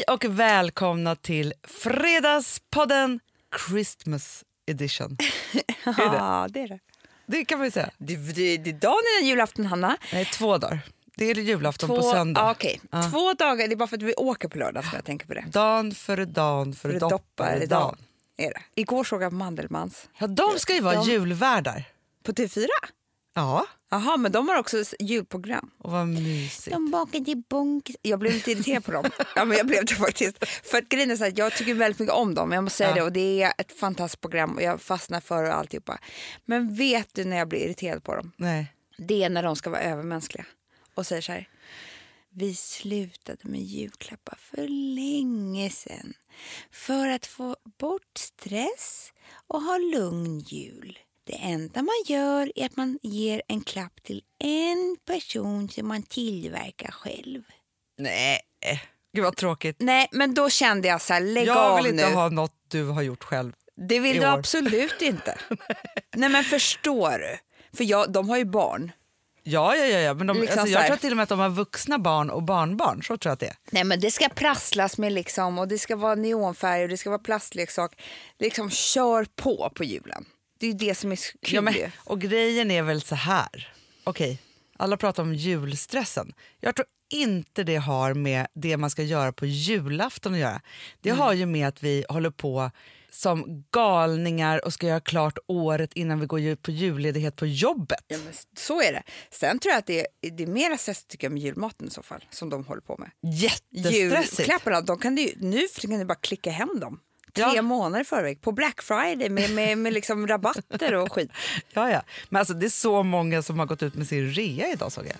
Hej 0.00 0.14
och 0.14 0.24
välkomna 0.24 1.16
till 1.16 1.54
Fredagspodden 1.64 3.20
Christmas 3.68 4.44
edition. 4.66 5.16
Ja, 5.84 6.46
det 6.50 6.60
är 6.60 6.68
det. 6.68 6.78
Det 7.26 7.44
kan 7.44 7.58
man 7.58 7.66
ju 7.66 7.70
säga. 7.70 7.90
Det, 7.98 8.16
det, 8.16 8.56
det 8.56 8.70
är 8.70 8.74
dagen 8.74 8.94
innan 9.18 9.28
julafton, 9.28 9.66
Hanna. 9.66 9.96
Nej, 10.12 10.24
två 10.24 10.58
dagar. 10.58 10.80
Det 11.16 11.24
är 11.24 11.34
julafton 11.34 11.88
Två, 11.88 11.96
på 11.96 12.02
söndag. 12.02 12.40
Ja, 12.40 12.50
okej. 12.50 12.80
Två 13.10 13.34
dagar, 13.34 13.68
det 13.68 13.74
är 13.74 13.76
bara 13.76 13.88
för 13.88 13.96
att 13.96 14.02
vi 14.02 14.14
åker 14.14 14.48
på 14.48 14.58
lördag 14.58 14.84
som 14.84 14.92
jag 14.94 15.04
tänker 15.04 15.26
på 15.26 15.34
det. 15.34 15.44
Dan 15.52 15.92
före 15.92 16.24
dan 16.24 16.74
före 16.74 16.92
För 16.92 16.92
det 16.92 16.98
doppar 16.98 17.18
doppar 17.18 17.60
i 17.60 17.62
i 17.62 17.66
dan. 17.66 17.96
Är 18.36 18.50
det. 18.50 18.60
Igår 18.74 19.04
såg 19.04 19.22
jag 19.22 19.32
Mandelmans 19.32 20.08
Ja, 20.18 20.26
de 20.26 20.58
ska 20.58 20.74
ju 20.74 20.80
vara 20.80 20.94
De- 20.94 21.10
julvärdar. 21.10 21.84
på 22.22 22.32
TV4. 22.32 22.66
Ja, 23.34 23.66
Jaha, 23.90 24.16
men 24.16 24.32
de 24.32 24.48
har 24.48 24.58
också 24.58 24.84
julprogram. 25.00 25.70
och 25.78 25.90
vad 25.90 26.08
mysigt. 26.08 26.72
De 26.74 26.90
bakade 26.90 27.36
bonk. 27.48 27.90
Jag 28.02 28.18
blev 28.18 28.32
lite 28.32 28.50
irriterad 28.52 28.84
på 28.84 28.92
dem. 28.92 29.10
Ja, 29.36 29.44
men 29.44 29.56
jag 29.56 29.66
blev 29.66 29.84
det 29.84 29.94
faktiskt. 29.94 30.46
För 30.46 30.78
att 30.78 30.88
grejen 30.88 31.10
är 31.10 31.16
så 31.16 31.24
här, 31.24 31.32
jag 31.36 31.52
tycker 31.56 31.74
väldigt 31.74 31.98
mycket 31.98 32.14
om 32.14 32.34
dem. 32.34 32.52
Jag 32.52 32.64
måste 32.64 32.76
säga 32.76 32.88
Ja. 32.90 32.94
det. 32.94 33.02
Och 33.02 33.12
det 33.12 33.42
är 33.42 33.52
ett 33.58 33.72
fantastiskt 33.72 34.20
program 34.20 34.54
och 34.56 34.62
jag 34.62 34.80
fastnar 34.80 35.20
för 35.20 35.44
och 35.44 35.54
alltihopa. 35.54 35.98
Men 36.44 36.74
vet 36.74 37.14
du 37.14 37.24
när 37.24 37.36
jag 37.36 37.48
blir 37.48 37.60
irriterad 37.60 38.04
på 38.04 38.14
dem? 38.16 38.32
Nej. 38.36 38.66
Det 38.98 39.24
är 39.24 39.30
när 39.30 39.42
de 39.42 39.56
ska 39.56 39.70
vara 39.70 39.80
övermänskliga 39.82 40.44
och 40.94 41.06
säger 41.06 41.22
så 41.22 41.32
här. 41.32 41.48
Vi 42.32 42.54
slutade 42.54 43.38
med 43.42 43.60
julklappar 43.60 44.38
för 44.40 44.68
länge 44.96 45.70
sedan 45.70 46.14
för 46.72 47.08
att 47.08 47.26
få 47.26 47.56
bort 47.78 48.18
stress 48.18 49.12
och 49.46 49.62
ha 49.62 49.78
lugn 49.78 50.38
jul. 50.38 50.98
Det 51.26 51.36
enda 51.36 51.82
man 51.82 52.02
gör 52.06 52.52
är 52.54 52.66
att 52.66 52.76
man 52.76 52.98
ger 53.02 53.42
en 53.48 53.60
klapp 53.60 54.02
till 54.02 54.22
en 54.38 54.96
person 55.06 55.68
som 55.68 55.88
man 55.88 56.02
tillverkar 56.02 56.90
själv. 56.90 57.42
Nej, 57.98 58.40
gud 59.14 59.24
vad 59.24 59.36
tråkigt. 59.36 59.76
Nej, 59.78 60.08
men 60.12 60.34
då 60.34 60.50
kände 60.50 60.88
jag 60.88 61.00
så 61.00 61.12
här, 61.12 61.20
lägg 61.20 61.46
Jag 61.46 61.56
av 61.56 61.82
vill 61.82 61.94
nu. 61.94 62.02
inte 62.02 62.14
ha 62.14 62.28
något 62.28 62.54
du 62.68 62.84
har 62.84 63.02
gjort 63.02 63.24
själv. 63.24 63.52
Det 63.88 64.00
vill 64.00 64.16
du 64.16 64.26
år. 64.26 64.38
absolut 64.38 65.02
inte. 65.02 65.38
Nej, 66.16 66.28
men 66.28 66.44
förstår 66.44 67.10
du? 67.18 67.38
För 67.76 67.84
jag, 67.84 68.12
de 68.12 68.28
har 68.28 68.36
ju 68.36 68.44
barn. 68.44 68.92
Ja, 69.42 69.76
ja, 69.76 69.84
ja, 69.86 69.98
ja. 69.98 70.14
men 70.14 70.26
de, 70.26 70.36
Liksom 70.40 70.60
alltså, 70.60 70.74
så 70.74 70.78
jag 70.80 70.86
tror 70.86 70.96
till 70.96 71.10
och 71.10 71.16
med 71.16 71.22
att 71.22 71.28
de 71.28 71.38
har 71.38 71.48
vuxna 71.50 71.98
barn 71.98 72.30
och 72.30 72.42
barnbarn. 72.42 73.02
Så 73.02 73.16
tror 73.16 73.30
jag 73.30 73.32
att 73.32 73.40
det 73.40 73.46
är. 73.46 73.56
Nej 73.70 73.84
men 73.84 74.00
det 74.00 74.10
ska 74.10 74.28
prasslas 74.28 74.98
med 74.98 75.12
liksom 75.12 75.58
och 75.58 75.68
det 75.68 75.78
ska 75.78 75.96
vara 75.96 76.14
neonfärg 76.14 76.82
och 76.82 76.88
det 76.88 76.96
ska 76.96 77.10
vara 77.10 77.18
plastleksak. 77.18 78.02
Liksom 78.38 78.70
kör 78.70 79.26
på 79.36 79.70
på 79.74 79.84
julen. 79.84 80.24
Det 80.60 80.66
är 80.66 80.74
det 80.74 80.94
som 80.94 81.12
är 81.12 81.16
kul 81.16 81.54
Ja, 81.54 81.60
men, 81.60 81.74
och 81.96 82.20
grejen 82.20 82.70
är 82.70 82.82
väl 82.82 83.00
så 83.02 83.14
här. 83.14 83.72
Okej, 84.04 84.38
alla 84.76 84.96
pratar 84.96 85.22
om 85.22 85.34
julstressen. 85.34 86.32
Jag 86.60 86.76
tror 86.76 86.86
inte 87.12 87.62
det 87.64 87.76
har 87.76 88.14
med 88.14 88.46
det 88.54 88.76
man 88.76 88.90
ska 88.90 89.02
göra 89.02 89.32
på 89.32 89.46
julafton 89.46 90.32
att 90.34 90.38
göra. 90.40 90.60
Det 91.00 91.08
Mm. 91.10 91.20
har 91.20 91.32
ju 91.32 91.46
med 91.46 91.68
att 91.68 91.82
vi 91.82 92.04
håller 92.08 92.30
på 92.30 92.70
som 93.12 93.64
galningar 93.70 94.64
och 94.64 94.72
ska 94.74 94.86
göra 94.86 95.00
klart 95.00 95.38
året 95.46 95.92
innan 95.92 96.20
vi 96.20 96.26
går 96.26 96.56
på 96.56 96.70
julledighet 96.70 97.36
på 97.36 97.46
jobbet. 97.46 98.04
Ja, 98.08 98.18
så 98.56 98.82
är 98.82 98.92
det. 98.92 99.02
Sen 99.30 99.58
tror 99.58 99.70
jag 99.72 99.78
att 99.78 99.86
det 99.86 100.00
är, 100.00 100.30
det 100.30 100.42
är 100.42 100.46
mer 100.46 100.76
stress 100.76 101.04
tycker 101.04 101.26
jag 101.26 101.32
med 101.32 101.42
julmaten 101.42 101.86
i 101.86 101.90
så 101.90 102.02
fall 102.02 102.24
som 102.30 102.50
de 102.50 102.64
håller 102.64 102.82
på 102.82 102.96
med. 102.98 103.10
Jättestressigt. 103.34 104.38
Julklapparna, 104.38 104.80
de 104.80 104.98
kan 104.98 105.14
du, 105.14 105.32
nu 105.36 105.66
kan 105.80 105.98
du 105.98 106.04
bara 106.04 106.14
klicka 106.14 106.50
hem 106.50 106.80
dem. 106.80 107.00
Tre 107.34 107.44
Ja. 107.54 107.62
månader 107.62 108.04
förväg 108.04 108.40
på 108.40 108.52
Black 108.52 108.82
Friday 108.82 109.28
med, 109.30 109.50
med, 109.50 109.78
med 109.78 109.92
liksom 110.00 110.26
rabatter 110.26 110.94
och 110.94 111.12
skit. 111.12 111.30
Ja, 111.72 111.90
ja. 111.90 112.02
Men 112.28 112.38
alltså, 112.38 112.54
det 112.54 112.66
är 112.66 112.70
så 112.70 113.02
många 113.02 113.42
som 113.42 113.58
har 113.58 113.66
gått 113.66 113.82
ut 113.82 113.94
med 113.94 114.06
sin 114.08 114.30
rea 114.32 114.68
idag 114.72 114.92
såg 114.92 115.04
jag. 115.06 115.16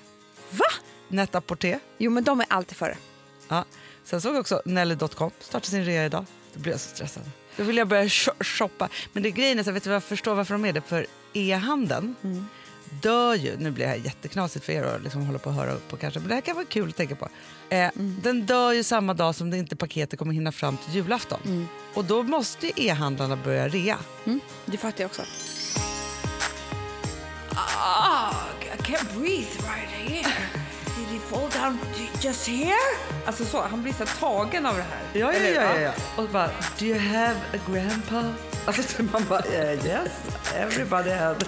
Va? 0.51 0.65
Net-a-Porter. 1.09 1.79
Jo 1.99 2.11
men 2.11 2.25
de 2.25 2.41
är 2.41 2.47
alltid 2.51 2.77
före. 2.77 2.97
Ja. 3.49 3.65
Sen 4.05 4.21
såg 4.21 4.35
jag 4.35 4.41
också 4.41 4.63
Nelly.com 4.65 5.31
starta 5.41 5.67
sin 5.67 5.85
rea 5.85 6.05
idag. 6.05 6.25
Då 6.55 6.61
blir 6.61 6.73
jag 6.73 6.81
så 6.81 6.89
stressad. 6.95 7.23
Då 7.57 7.63
vill 7.63 7.77
jag 7.77 7.89
börja 7.89 8.05
sho- 8.05 8.45
shoppa. 8.45 8.89
Men 9.13 9.23
det 9.23 9.31
grejen 9.31 9.59
är 9.59 9.63
så 9.63 9.73
vet 9.73 9.83
du 9.85 9.91
vad 9.91 9.95
jag 9.95 10.05
förstår 10.05 10.35
varför 10.35 10.55
de 10.55 10.65
är 10.65 10.73
det? 10.73 10.81
För 10.81 11.07
e-handeln 11.33 12.15
dör 12.91 13.35
ju, 13.35 13.57
nu 13.57 13.71
blir 13.71 13.85
det 13.85 13.91
här 13.91 13.97
jätteknasigt 13.97 14.65
för 14.65 14.73
er 14.73 14.83
att 14.83 15.03
liksom 15.03 15.27
hålla 15.27 15.39
på 15.39 15.49
och 15.51 15.57
höra 15.57 15.77
på 15.91 15.97
kanske, 15.97 16.21
men 16.21 16.29
det 16.29 16.35
här 16.35 16.41
kan 16.43 16.55
vara 16.57 16.67
kul 16.67 16.89
att 16.89 16.97
tänka 16.97 17.17
på. 17.17 17.29
Eh, 17.69 17.91
Den 17.97 18.47
dör 18.47 18.73
ju 18.73 18.83
samma 18.85 19.15
dag 19.15 19.35
som 19.35 19.51
det 19.51 19.57
inte 19.57 19.77
paketet 19.77 20.19
kommer 20.19 20.33
hinna 20.35 20.53
fram 20.53 20.77
till 20.77 20.95
julafton. 20.95 21.69
Och 21.95 22.05
då 22.05 22.23
måste 22.23 22.67
ju 22.67 22.73
e-handlarna 22.77 23.37
börja 23.37 23.69
rea. 23.69 23.99
Mm, 24.25 24.41
det 24.67 24.77
fattar 24.77 25.01
jag 25.05 25.09
också. 25.11 25.23
Ah, 27.55 28.35
I 28.75 28.83
can't 28.83 29.19
breathe 29.19 29.57
right 29.63 29.91
here. 29.91 30.33
Did 30.97 31.07
he 31.09 31.19
fall 31.19 31.49
down 31.63 31.79
just 32.21 32.47
here? 32.49 32.75
Alltså 33.27 33.45
så, 33.45 33.63
han 33.63 33.83
blir 33.83 33.93
så 33.93 34.07
tagen 34.07 34.67
av 34.67 34.77
det 34.77 34.83
här. 34.83 35.01
Ja, 35.13 35.19
ja, 35.33 35.39
Eller- 35.39 35.55
ja, 35.55 35.75
ja, 35.75 35.81
ja. 35.81 35.93
Och 36.17 36.25
så 36.27 36.33
bara, 36.33 36.51
do 36.79 36.85
you 36.85 36.99
have 36.99 37.37
a 37.55 37.59
grandpa? 37.73 38.33
Alltså 38.65 39.03
man 39.13 39.25
bara, 39.29 39.41
eh, 39.41 39.87
yes, 39.87 40.11
everybody 40.57 41.11
had. 41.11 41.45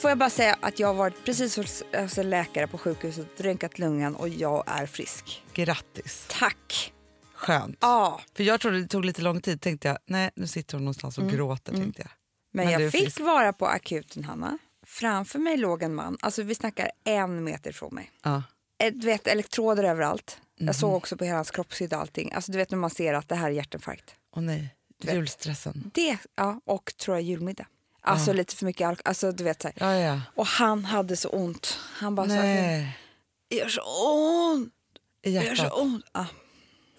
Får 0.00 0.10
jag 0.10 0.18
bara 0.18 0.30
säga 0.30 0.56
att 0.60 0.78
jag 0.78 0.86
har 0.88 0.94
varit 0.94 1.24
precis 1.24 1.56
hos 1.56 1.82
alltså, 1.94 2.22
läkare 2.22 2.66
på 2.66 2.78
sjukhuset, 2.78 3.26
röntgat 3.40 3.78
lungan 3.78 4.16
och 4.16 4.28
jag 4.28 4.64
är 4.66 4.86
frisk. 4.86 5.42
Grattis, 5.54 6.26
Tack! 6.30 6.92
skönt. 7.34 7.76
Ja, 7.80 8.20
För 8.36 8.44
jag 8.44 8.60
trodde 8.60 8.80
det 8.80 8.86
tog 8.88 9.04
lite 9.04 9.22
lång 9.22 9.40
tid, 9.40 9.60
tänkte 9.60 9.88
jag, 9.88 9.98
nej 10.06 10.30
nu 10.36 10.46
sitter 10.46 10.74
hon 10.74 10.84
någonstans 10.84 11.18
och 11.18 11.30
gråter 11.30 11.72
tänkte 11.74 12.02
jag. 12.02 12.10
men, 12.52 12.64
Men 12.64 12.72
jag 12.82 12.92
fick 12.92 13.02
frisk. 13.02 13.20
vara 13.20 13.52
på 13.52 13.66
akuten, 13.66 14.24
Hanna. 14.24 14.58
Framför 14.86 15.38
mig 15.38 15.56
låg 15.56 15.82
en 15.82 15.94
man, 15.94 16.18
alltså 16.20 16.42
vi 16.42 16.54
snackar 16.54 16.90
en 17.04 17.44
meter 17.44 17.72
från 17.72 17.94
mig. 17.94 18.10
Ja. 18.22 18.42
Eh, 18.78 18.92
Du 18.92 19.06
vet, 19.06 19.26
elektroder 19.26 19.84
överallt. 19.84 20.40
Mhm. 20.58 20.66
Jag 20.66 20.76
såg 20.76 20.94
också 20.94 21.16
på 21.16 21.24
hela 21.24 21.36
hans 21.36 21.50
kroppshydda 21.50 21.96
allting. 21.96 22.32
Alltså 22.32 22.52
du 22.52 22.58
vet 22.58 22.70
när 22.70 22.78
man 22.78 22.90
ser 22.90 23.14
att 23.14 23.28
det 23.28 23.34
här 23.34 23.46
är 23.46 23.50
hjärtinfarkt. 23.54 24.14
Åh 24.36 24.42
nej, 24.42 24.74
julstressen. 25.02 25.90
Det, 25.94 26.18
ja, 26.34 26.60
och 26.64 26.92
tror 26.96 27.16
jag 27.16 27.22
julmiddag. 27.22 27.66
Alltså 28.02 28.32
lite 28.32 28.56
för 28.56 28.64
mycket 28.66 28.88
alkohol. 28.88 29.02
Alltså, 29.08 29.32
du 29.32 29.44
vet, 29.44 29.62
så 29.62 29.68
här. 29.68 29.74
Ja, 29.80 29.94
ja. 30.14 30.20
Och 30.34 30.46
han 30.46 30.84
hade 30.84 31.16
så 31.16 31.28
ont. 31.28 31.78
Han 31.82 32.14
bara 32.14 32.26
så 32.26 32.32
här, 32.34 32.42
Nej, 32.44 32.98
gör 33.50 33.68
så 33.68 33.80
ont, 34.52 34.72
i 35.22 35.30
det 35.30 35.30
gör 35.30 35.42
hjärtat. 35.42 35.72
så 35.72 35.80
ont. 35.82 36.04
Ja, 36.12 36.26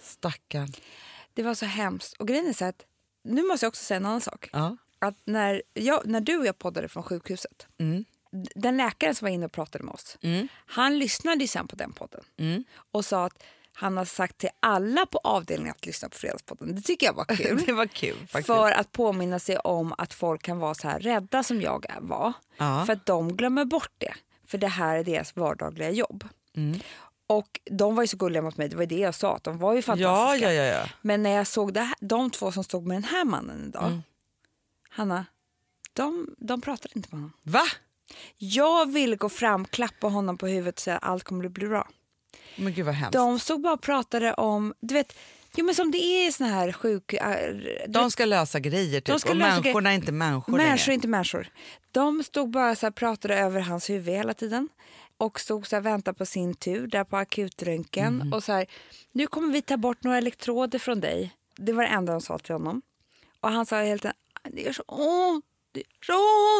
Stackarn. 0.02 0.74
det 1.34 1.44
var 1.44 1.54
så 1.56 1.66
hemskt. 1.66 2.14
Och 2.14 2.28
grejen 2.28 2.48
är 2.48 2.54
så 2.54 2.66
att, 2.66 2.86
nu 3.24 3.44
måste 3.44 3.66
jag 3.66 3.70
också 3.70 3.84
säga 3.84 3.98
en 3.98 4.06
annan 4.06 4.22
sak. 4.22 4.50
Ja. 4.54 4.78
Att 5.00 5.16
när, 5.26 5.62
jag, 5.74 6.06
när 6.06 6.22
du 6.22 6.38
och 6.38 6.46
jag 6.46 6.58
poddade 6.58 6.88
från 6.90 7.04
sjukhuset, 7.04 7.68
Mm. 7.80 8.06
den 8.56 8.78
läkaren 8.78 9.16
som 9.16 9.26
var 9.26 9.30
inne 9.32 9.46
och 9.46 9.52
pratade 9.52 9.84
med 9.84 9.94
oss, 9.94 10.18
Mm. 10.22 10.48
han 10.66 11.00
lyssnade 11.00 11.42
ju 11.42 11.48
sen 11.48 11.68
på 11.68 11.76
den 11.76 11.92
podden 11.94 12.24
Mm. 12.38 12.64
och 12.92 13.06
sa 13.06 13.26
att 13.26 13.44
han 13.74 13.98
har 13.98 14.06
sagt 14.06 14.38
till 14.38 14.50
alla 14.60 15.06
på 15.06 15.20
avdelningen 15.24 15.72
att 15.78 15.86
lyssna 15.86 16.10
på 16.10 16.18
Fredagspodden. 16.18 16.76
Det 16.76 16.82
tycker 16.82 17.06
jag 17.06 17.14
var 17.14 17.26
kul. 17.38 17.64
Det 17.66 17.74
var 17.74 17.86
kul 17.86 18.18
faktiskt. 18.28 18.48
För 18.48 18.72
att 18.72 18.92
påminna 18.92 19.40
sig 19.40 19.58
om 19.58 19.94
att 19.98 20.14
folk 20.14 20.42
kan 20.42 20.60
vara 20.60 20.74
så 20.76 20.88
här 20.88 21.00
rädda 21.00 21.44
som 21.44 21.62
jag 21.62 21.86
var. 22.02 22.34
Ja. 22.58 22.84
För 22.86 22.94
att 22.94 23.06
de 23.06 23.36
glömmer 23.38 23.66
bort 23.66 23.92
det. 23.98 24.14
För 24.48 24.58
det 24.58 24.68
här 24.68 24.98
är 24.98 25.04
deras 25.04 25.36
vardagliga 25.36 25.90
jobb. 25.92 26.28
Mm. 26.56 26.80
Och 27.28 27.60
de 27.72 27.96
var 27.96 28.04
ju 28.04 28.08
så 28.08 28.18
gulliga 28.18 28.42
mot 28.42 28.58
mig, 28.58 28.70
det 28.70 28.76
var 28.76 28.86
det 28.86 28.98
jag 29.00 29.16
sa, 29.16 29.36
att 29.36 29.44
de 29.44 29.58
var 29.58 29.74
ju 29.74 29.82
fantastiska. 29.82 30.52
ja, 30.52 30.54
ja, 30.54 30.64
ja. 30.80 30.86
Men 31.02 31.24
när 31.24 31.30
jag 31.30 31.48
såg 31.48 31.74
det 31.74 31.82
här, 31.82 31.96
de 32.00 32.30
två 32.30 32.52
som 32.52 32.64
stod 32.64 32.88
med 32.88 32.96
den 32.96 33.04
här 33.04 33.26
mannen 33.26 33.66
idag, 33.68 33.88
Mm. 33.88 34.02
Hanna, 34.90 35.26
de, 35.94 36.36
de 36.38 36.62
pratade 36.62 36.90
inte 36.96 37.10
med 37.12 37.20
honom. 37.20 37.34
Va? 37.44 37.64
Jag 38.38 38.92
ville 38.92 39.16
gå 39.16 39.30
fram, 39.30 39.66
klappa 39.66 40.08
honom 40.08 40.38
på 40.38 40.48
huvudet 40.48 40.76
och 40.76 40.82
säga 40.82 40.98
att 40.98 41.04
allt 41.04 41.24
kommer 41.24 41.50
bli 41.50 41.68
bra. 41.68 41.88
Men 42.56 42.74
gud 42.74 42.86
vad 42.86 42.96
hemskt. 42.96 43.14
De 43.14 43.40
stod 43.40 43.62
bara 43.62 43.74
och 43.74 43.82
pratade 43.82 44.34
om, 44.34 44.74
du 44.80 44.94
vet, 44.94 45.18
jo 45.56 45.66
men 45.66 45.76
som 45.76 45.92
det 45.92 45.98
är 45.98 46.28
i 46.28 46.32
såna 46.32 46.50
här 46.50 46.72
sjuk... 46.72 47.14
äh, 47.14 47.56
De 47.88 48.12
ska 48.12 48.26
lösa 48.26 48.60
grejer 48.60 49.00
typ. 49.02 49.06
De 49.06 49.20
ska 49.20 49.30
och 49.30 49.36
lösa 49.36 49.62
människorna 49.62 49.90
är 49.92 49.96
inte 49.96 50.12
människor 50.12 50.58
Människor 50.58 50.92
är 50.92 50.94
inte 50.94 51.08
människor. 51.08 51.48
De 51.92 52.24
stod 52.24 52.50
bara 52.50 52.76
så 52.76 52.86
här, 52.86 52.92
pratade 52.92 53.36
över 53.36 53.60
hans 53.62 53.90
huvud 53.90 54.16
hela 54.16 54.34
tiden 54.34 54.70
och 55.18 55.40
stod 55.40 55.68
så 55.68 55.76
här, 55.76 55.82
väntade 55.84 56.18
på 56.18 56.26
sin 56.26 56.54
tur 56.54 56.88
där 56.88 57.04
på 57.04 57.18
akutröntgen. 57.18 58.16
Mhm. 58.16 58.34
Och 58.34 58.44
så 58.44 58.52
här, 58.52 58.66
nu 59.12 59.28
kommer 59.28 59.54
vi 59.54 59.62
ta 59.62 59.78
bort 59.78 60.04
några 60.04 60.18
elektroder 60.18 60.80
från 60.80 61.00
dig. 61.00 61.36
Det 61.58 61.74
var 61.74 61.84
det 61.84 61.90
enda 61.90 62.12
de 62.14 62.22
sa 62.22 62.38
till 62.38 62.54
honom. 62.56 62.82
Och 63.40 63.50
han 63.52 63.66
sa 63.66 63.82
hela 63.82 63.98
tiden, 63.98 64.14
det 64.52 64.62
gör 64.62 64.74
så 64.74 64.84
ont, 64.88 65.46
det 65.72 65.80
gör 65.80 65.86
så 66.06 66.14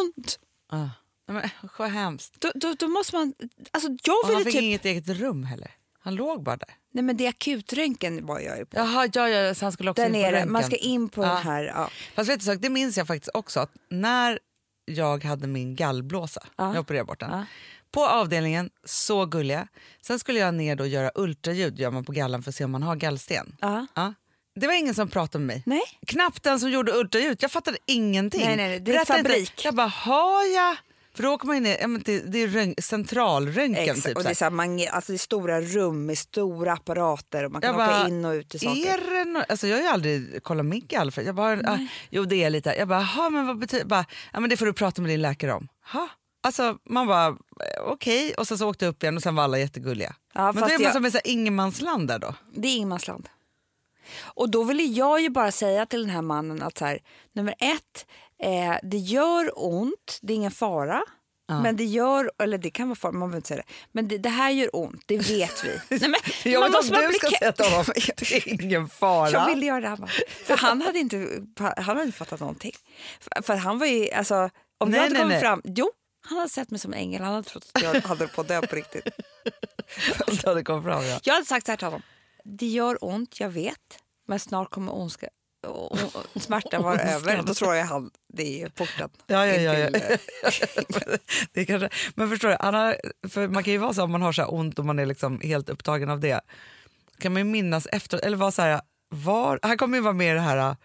ont. 0.06 0.38
Ja. 0.70 0.90
Men, 1.28 1.48
vad 1.78 1.90
hemskt. 1.90 2.40
Då, 2.40 2.50
då, 2.54 2.74
då 2.78 2.88
måste 2.88 3.16
man, 3.16 3.34
alltså 3.70 3.88
jag 4.04 4.14
Och 4.24 4.28
han 4.28 4.32
ville 4.32 4.44
fick 4.44 4.52
typ, 4.54 4.62
inget 4.62 4.84
eget 4.84 5.08
rum 5.08 5.44
heller. 5.44 5.70
Han 6.04 6.14
låg 6.14 6.42
bara 6.42 6.56
där. 6.56 6.68
nej 6.92 7.04
men 7.04 7.16
det 7.16 7.24
är 7.24 7.28
akutröntgen 7.28 8.26
var 8.26 8.40
jag 8.40 8.58
ju 8.58 8.66
på. 8.66 8.76
Jaha, 8.76 9.08
ja, 9.12 9.28
ja, 9.28 9.54
så 9.54 9.64
han 9.64 9.72
skulle 9.72 9.90
också 9.90 10.02
Där 10.02 10.08
in 10.08 10.12
på 10.14 10.18
nere, 10.20 10.32
röntgen. 10.32 10.52
man 10.52 10.62
ska 10.64 10.76
in 10.76 11.08
på 11.08 11.22
Ja. 11.22 11.28
den 11.28 11.42
här, 11.42 11.64
ja. 11.64 11.90
Fast 12.14 12.30
vet 12.30 12.40
du, 12.40 12.46
sak, 12.46 12.58
det 12.60 12.70
minns 12.70 12.96
jag 12.96 13.06
faktiskt 13.06 13.30
också 13.34 13.60
att 13.60 13.70
när 13.90 14.38
jag 14.84 15.24
hade 15.24 15.46
min 15.46 15.74
gallblåsa, 15.76 16.46
Ja. 16.56 16.74
jag 16.74 16.80
opererade 16.80 17.06
bort 17.06 17.20
den, 17.20 17.30
Ja. 17.30 17.44
på 17.90 18.06
avdelningen, 18.06 18.70
så 18.84 19.26
gulliga. 19.26 19.68
Sen 20.00 20.18
skulle 20.18 20.38
jag 20.38 20.54
ner 20.54 20.80
och 20.80 20.88
göra 20.88 21.10
ultraljud 21.14 21.78
gör 21.78 21.90
man 21.90 22.04
på 22.04 22.12
gallan 22.12 22.42
för 22.42 22.50
att 22.50 22.54
se 22.54 22.64
om 22.64 22.70
man 22.70 22.82
har 22.82 22.96
gallsten. 22.96 23.56
ja. 23.60 23.86
Ja. 23.94 24.14
Det 24.54 24.66
var 24.66 24.74
ingen 24.74 24.94
som 24.94 25.08
pratade 25.08 25.44
med 25.44 25.56
mig. 25.56 25.62
Nej. 25.66 25.82
Knappt 26.06 26.42
den 26.42 26.60
som 26.60 26.70
gjorde 26.70 26.92
ultraljud. 26.92 27.36
Jag 27.40 27.50
fattade 27.52 27.78
ingenting. 27.86 28.40
Nej, 28.44 28.56
nej, 28.56 28.80
det 28.80 28.96
är 28.96 29.04
fabrik. 29.04 29.50
Inte. 29.50 29.62
Jag 29.64 29.74
bara, 29.74 29.86
har 29.86 30.44
jag 30.54 30.76
För 31.16 31.22
då 31.22 31.30
åker 31.30 31.46
man 31.46 31.56
ja, 31.80 31.86
men 31.86 32.02
det, 32.04 32.20
är 32.42 32.80
centralröntgen. 32.82 33.74
Exakt. 33.90 34.06
Typ, 34.06 34.16
och 34.16 34.22
det 34.22 34.30
är, 34.30 34.34
så 34.34 34.44
här, 34.44 34.50
mange- 34.50 34.88
alltså 34.90 35.12
det 35.12 35.16
är 35.16 35.18
stora 35.18 35.60
rum 35.60 36.06
med 36.06 36.18
stora 36.18 36.72
apparater 36.72 37.44
och 37.44 37.52
man 37.52 37.60
kan 37.62 37.68
Jag 37.70 37.76
åka 37.76 37.86
bara, 37.86 38.08
in 38.08 38.24
och 38.24 38.32
ut 38.32 38.54
i 38.54 38.58
saker. 38.58 39.14
Är 39.20 39.24
nå- 39.24 39.44
alltså 39.48 39.66
jag 39.66 39.76
har 39.76 39.82
ju 39.82 39.88
aldrig 39.88 40.42
kollat 40.42 40.66
Migg 40.66 40.92
i 40.92 40.96
alla 40.96 41.10
fall. 41.10 41.24
Jag 41.24 41.34
bara, 41.34 41.60
ah, 41.72 41.78
jo 42.10 42.24
det 42.24 42.44
är 42.44 42.50
lite. 42.50 42.74
Jag 42.78 42.88
bara, 42.88 43.00
"Jaha, 43.00 43.30
men 43.30 43.46
vad 43.46 43.58
betyder 43.58 43.84
bara, 43.84 44.04
ja, 44.32 44.40
men 44.40 44.50
Det 44.50 44.56
får 44.56 44.66
du 44.66 44.72
prata 44.72 45.02
med 45.02 45.10
din 45.10 45.22
läkare 45.22 45.52
om. 45.52 45.68
Ha? 45.92 46.08
Alltså 46.42 46.78
man 46.84 47.06
bara, 47.06 47.26
eh, 47.28 47.34
okej. 47.86 48.34
Och 48.34 48.48
sen 48.48 48.58
så 48.58 48.68
åkte 48.68 48.84
jag 48.84 48.92
upp 48.92 49.02
igen 49.02 49.16
och 49.16 49.22
sen 49.22 49.34
var 49.34 49.44
alla 49.44 49.58
jättegulliga. 49.58 50.14
Ja, 50.34 50.52
men 50.52 50.60
då 50.62 50.68
är 50.68 50.72
man 50.78 50.82
jag- 50.82 50.92
som 50.92 51.04
här 51.04 51.20
ingenmansland 51.24 52.08
där 52.08 52.18
då. 52.18 52.34
Det 52.54 52.68
är 52.68 52.76
ingenmansland. 52.76 53.28
Och 54.22 54.50
då 54.50 54.62
ville 54.64 54.82
jag 54.82 55.20
ju 55.20 55.28
bara 55.30 55.52
säga 55.52 55.86
till 55.86 56.00
den 56.00 56.10
här 56.10 56.22
mannen 56.22 56.62
att 56.62 56.78
så 56.78 56.84
här, 56.84 56.98
nummer 57.32 57.54
ett, 57.58 58.06
eh, 58.42 58.74
det 58.82 58.98
gör 58.98 59.52
ont, 59.54 60.18
det 60.22 60.32
är 60.32 60.36
ingen 60.36 60.50
fara. 60.50 61.02
Men 61.62 61.76
det 61.76 61.84
gör, 61.84 62.30
eller 62.38 62.58
det 62.58 62.70
kan 62.70 62.88
vara 62.88 62.96
fara, 62.96 63.12
man 63.12 63.34
inte 63.34 63.48
säga 63.48 63.62
det. 63.66 63.72
Men 63.92 64.08
det, 64.08 64.18
det 64.18 64.28
här 64.28 64.50
gör 64.50 64.76
ont, 64.76 65.02
det 65.06 65.16
vet 65.16 65.64
vi. 65.64 65.80
Nej, 65.98 66.08
men, 66.08 66.52
Jag 66.52 66.60
man 66.60 66.72
måste 66.72 67.06
du 67.06 67.12
ska 67.12 67.30
säga 67.38 67.52
till 67.52 67.64
honom, 67.64 67.84
det 68.16 68.32
är 68.32 68.62
ingen 68.62 68.88
fara. 68.88 69.30
Jag 69.30 69.46
ville 69.46 69.66
göra 69.66 69.90
det. 69.90 69.96
Bara. 69.96 70.10
För 70.44 70.56
han 70.56 70.82
hade 70.82 70.98
inte, 70.98 71.42
han 71.58 71.84
hade 71.84 72.02
inte 72.02 72.18
fattat 72.18 72.40
någonting. 72.40 72.72
För, 73.20 73.42
för 73.42 73.56
han 73.56 73.78
var 73.78 73.86
ju, 73.86 74.10
alltså, 74.10 74.50
om 74.78 74.90
Nej, 74.90 74.96
jag 74.96 75.02
hade 75.02 75.12
nej, 75.12 75.22
kommit 75.22 75.34
nej. 75.34 75.40
fram, 75.40 75.62
jo, 75.64 75.90
han 76.24 76.38
hade 76.38 76.50
sett 76.50 76.70
mig 76.70 76.80
som 76.80 76.92
en 76.92 76.98
ängel, 76.98 77.22
han 77.22 77.34
hade 77.34 77.48
trott 77.48 77.70
att 77.72 77.82
jag 77.82 78.00
hade 78.00 78.28
på 78.28 78.40
att 78.40 78.48
dö 78.48 78.60
på 78.60 78.76
riktigt. 78.76 79.08
Hade 80.44 80.54
det 80.54 80.64
kom 80.64 80.82
fram, 80.82 81.04
ja. 81.04 81.20
Jag 81.22 81.34
hade 81.34 81.46
sagt 81.46 81.66
så 81.66 81.72
här 81.72 81.76
till 81.76 81.86
honom. 81.86 82.02
Det 82.44 82.66
gör 82.66 83.04
ont, 83.04 83.40
jag 83.40 83.48
vet. 83.48 83.98
Men 84.28 84.38
snart 84.40 84.70
kommer 84.70 84.94
ondska, 84.94 85.28
och, 85.66 85.98
smärtan 86.42 86.82
vara 86.82 87.00
över. 87.00 87.42
Då 87.42 87.54
tror 87.54 87.74
jag 87.74 87.84
han, 87.84 88.10
det 88.32 88.62
är 88.62 88.68
porten. 88.68 89.10
Ja, 89.26 89.46
ja, 89.46 89.54
ja, 89.54 89.78
ja. 89.78 89.90
till- 89.90 90.18
det 91.52 91.60
är 91.60 91.64
kanske, 91.64 91.88
men 92.14 92.30
förstår 92.30 92.48
du, 92.48 92.56
han 92.60 92.74
har, 92.74 92.96
för 93.28 93.48
man 93.48 93.64
kan 93.64 93.72
ju 93.72 93.78
vara 93.78 93.94
så 93.94 94.02
om 94.04 94.12
man 94.12 94.22
har 94.22 94.32
så 94.32 94.44
ont 94.44 94.78
och 94.78 94.84
man 94.86 94.98
är 94.98 95.06
liksom 95.06 95.40
helt 95.40 95.68
upptagen 95.68 96.10
av 96.10 96.20
det. 96.20 96.40
Kan 97.18 97.32
man 97.32 97.40
ju 97.40 97.44
minnas 97.44 97.86
efter, 97.86 98.18
eller 98.18 98.36
vara 98.36 98.50
så 98.50 98.62
här, 98.62 98.80
var, 99.08 99.58
han 99.62 99.78
kommer 99.78 99.96
ju 99.96 100.02
vara 100.02 100.14
med 100.14 100.30
i 100.30 100.34
det 100.34 100.40
här 100.40 100.56
äh, 100.56 100.76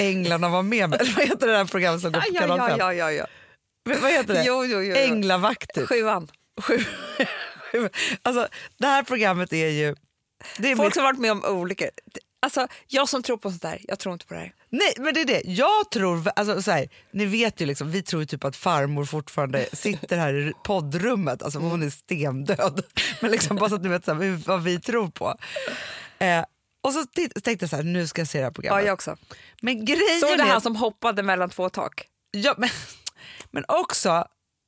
Änglarna 0.00 0.48
var 0.48 0.62
med 0.62 0.94
eller 0.94 1.12
vad 1.16 1.28
heter 1.28 1.46
det 1.46 1.56
här 1.56 1.64
programmet 1.64 2.00
som 2.00 2.12
går 2.12 2.20
på 2.20 2.34
kanal 2.34 2.58
ja, 2.58 2.68
5? 2.68 2.78
ja, 2.78 2.92
ja, 2.94 3.12
ja. 3.12 3.26
Men 3.84 4.00
Vad 4.00 4.12
heter 4.12 4.34
det? 4.34 4.44
Jo, 4.46 4.64
jo, 4.64 4.82
jo. 4.82 4.94
Änglavakt 4.94 5.74
typ. 5.74 5.88
Sjuan. 5.88 6.30
Sju, 6.60 6.78
sju. 7.72 7.88
Alltså, 8.22 8.48
det 8.78 8.86
här 8.86 9.02
programmet 9.02 9.52
är 9.52 9.68
ju... 9.68 9.94
Det 10.58 10.70
är 10.72 10.76
Folk 10.76 10.86
mitt, 10.86 10.94
som 10.94 11.04
varit 11.04 11.18
med 11.18 11.32
om 11.32 11.44
olyckor. 11.44 11.88
Alltså, 12.46 12.68
jag 12.86 13.08
som 13.08 13.22
tror 13.22 13.36
på 13.36 13.50
sånt 13.50 13.62
där, 13.62 13.80
jag 13.88 13.98
tror 13.98 14.12
inte 14.12 14.26
på 14.26 14.34
det 14.34 14.40
här. 14.40 14.52
nej, 14.70 14.94
men 14.98 15.14
det 15.14 15.20
är 15.20 15.24
det. 15.24 15.42
Jag 15.44 15.90
tror... 15.90 16.28
Alltså, 16.36 16.62
så 16.62 16.70
här, 16.70 16.88
ni 17.10 17.26
vet 17.26 17.60
ju, 17.60 17.66
liksom, 17.66 17.90
vi 17.90 18.02
tror 18.02 18.24
typ 18.24 18.44
att 18.44 18.56
farmor 18.56 19.04
fortfarande 19.04 19.66
sitter 19.72 20.16
här 20.16 20.34
i 20.34 20.52
poddrummet. 20.64 21.42
Alltså, 21.42 21.58
hon 21.58 21.82
är 21.82 21.90
stendöd. 21.90 22.84
Men 23.20 23.30
liksom, 23.30 23.56
bara 23.56 23.68
så 23.68 23.74
att 23.74 23.82
ni 23.82 23.88
vet 23.88 24.04
så 24.04 24.14
här, 24.14 24.42
vad 24.46 24.62
vi 24.62 24.80
tror 24.80 25.08
på. 25.08 25.34
Eh, 26.18 26.44
och 26.84 26.92
så 26.92 27.04
tänkte 27.42 27.56
jag 27.60 27.70
så 27.70 27.76
här, 27.76 27.82
nu 27.82 28.06
ska 28.06 28.20
jag 28.20 28.28
se 28.28 28.38
det 28.38 28.44
här 28.44 28.50
Ja, 28.50 28.52
programmet. 28.54 28.86
jag 28.86 28.94
också. 28.94 29.16
Men 29.62 29.84
grejen 29.84 30.20
Såg 30.20 30.38
du 30.38 30.44
han 30.44 30.60
som 30.60 30.76
hoppade 30.76 31.22
mellan 31.22 31.50
två 31.50 31.68
tak? 31.68 32.06
ja, 32.30 32.54
men, 32.58 32.68
men 33.50 33.64
också, 33.68 34.08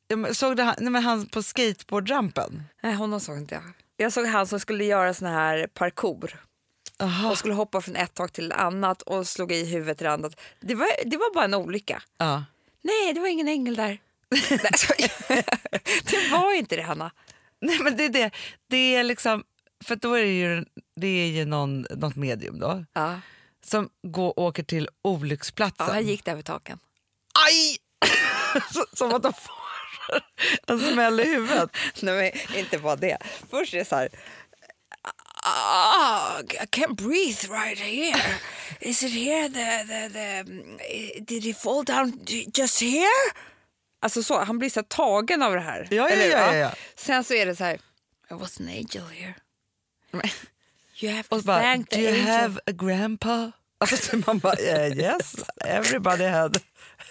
ja, 0.08 0.34
såg 0.34 0.56
du 0.56 0.62
han, 0.62 0.74
nej, 0.78 0.90
men 0.90 1.02
han 1.02 1.26
på 1.26 1.42
skateboardrampen? 1.42 2.62
Nej, 2.82 2.94
honom 2.94 3.20
såg 3.20 3.36
inte 3.38 3.54
jag. 3.54 3.64
Jag 3.96 4.12
såg 4.12 4.26
han 4.26 4.46
som 4.46 4.60
skulle 4.60 4.84
göra 4.84 5.14
sån 5.14 5.28
här 5.28 5.66
parkour. 5.74 6.40
Aha. 7.02 7.30
och 7.30 7.38
skulle 7.38 7.54
hoppa 7.54 7.80
från 7.80 7.96
ett 7.96 8.14
tak 8.14 8.32
till 8.32 8.52
ett 8.52 8.58
annat 8.58 9.02
och 9.02 9.26
slog 9.28 9.52
i 9.52 9.64
huvudet 9.64 9.98
till 9.98 10.04
det 10.04 10.12
annat. 10.12 10.40
Det 10.60 10.74
var, 10.74 10.88
det 11.10 11.16
var 11.16 11.34
bara 11.34 11.44
en 11.44 11.54
olycka. 11.54 12.02
Ja. 12.18 12.44
Nej, 12.82 13.12
det 13.14 13.20
var 13.20 13.28
ingen 13.28 13.48
ängel 13.48 13.76
där. 13.76 13.98
Det 16.10 16.28
var 16.32 16.54
inte 16.54 16.76
det, 16.76 16.82
Hanna. 16.82 17.10
Nej 17.60 17.78
men 17.78 17.96
det 17.96 18.04
är 18.04 18.08
det. 18.08 18.30
Det 18.70 18.94
är 18.94 19.04
liksom, 19.04 19.44
för 19.84 19.96
då 19.96 20.14
är 20.14 20.22
det 20.24 20.32
ju, 20.38 20.64
det 20.96 21.06
är 21.06 21.26
ju 21.26 21.44
någon, 21.44 21.86
något 21.90 22.16
medium 22.16 22.58
då 22.58 22.84
Ja. 22.92 23.20
som 23.64 23.88
går, 24.02 24.38
åker 24.40 24.62
till 24.62 24.88
olycksplatsen. 25.02 25.86
Ja, 25.86 25.92
han 25.92 26.06
gick 26.06 26.24
där 26.24 26.34
vid 26.34 26.44
taken. 26.44 26.78
Aj! 27.46 27.76
Som 28.92 29.14
att 29.14 29.22
de 29.22 29.32
får 29.32 29.54
en 30.66 30.80
smäll 30.80 31.20
i 31.20 31.24
huvudet. 31.24 31.70
Nej, 32.02 32.46
men 32.50 32.58
inte 32.58 32.78
bara 32.78 32.96
det. 32.96 33.18
Först 33.50 33.74
är 33.74 33.78
det 33.78 33.84
så 33.84 33.96
här... 33.96 34.08
Ah, 35.50 36.38
I 36.40 36.66
can't 36.66 36.96
breathe 36.96 37.44
right 37.50 37.78
here. 37.78 38.40
Is 38.80 39.02
it 39.02 39.12
here? 39.12 39.48
The, 39.48 39.84
the, 39.86 40.08
the, 40.12 41.20
did 41.20 41.44
he 41.44 41.52
fall 41.52 41.82
down 41.84 42.12
just 42.58 42.80
here? 42.80 43.32
Alltså 44.00 44.22
så, 44.22 44.38
han 44.44 44.58
blir 44.58 44.70
så 44.70 44.82
tagen 44.82 45.42
av 45.42 45.54
det 45.54 45.60
här. 45.60 45.88
Ja, 45.90 46.10
ja, 46.10 46.16
ja, 46.24 46.54
ja. 46.56 46.72
Sen 46.96 47.24
så 47.24 47.34
är 47.34 47.46
det 47.46 47.56
så 47.56 47.64
här... 47.64 47.74
I 48.30 48.34
was 48.34 48.60
an 48.60 48.68
angel 48.68 49.04
here. 49.12 49.34
You 51.00 51.12
have 51.12 51.28
to 51.28 51.42
bara, 51.42 51.60
thank 51.62 51.90
do 51.90 51.96
the 51.96 52.02
you 52.02 52.10
angel. 52.12 52.26
have 52.26 52.60
a 52.66 52.72
grandpa? 52.72 53.52
Alltså 53.80 53.96
så 53.96 54.16
man 54.26 54.38
bara, 54.38 54.60
yeah, 54.60 54.98
yes, 54.98 55.34
everybody 55.64 56.24
had. 56.24 56.62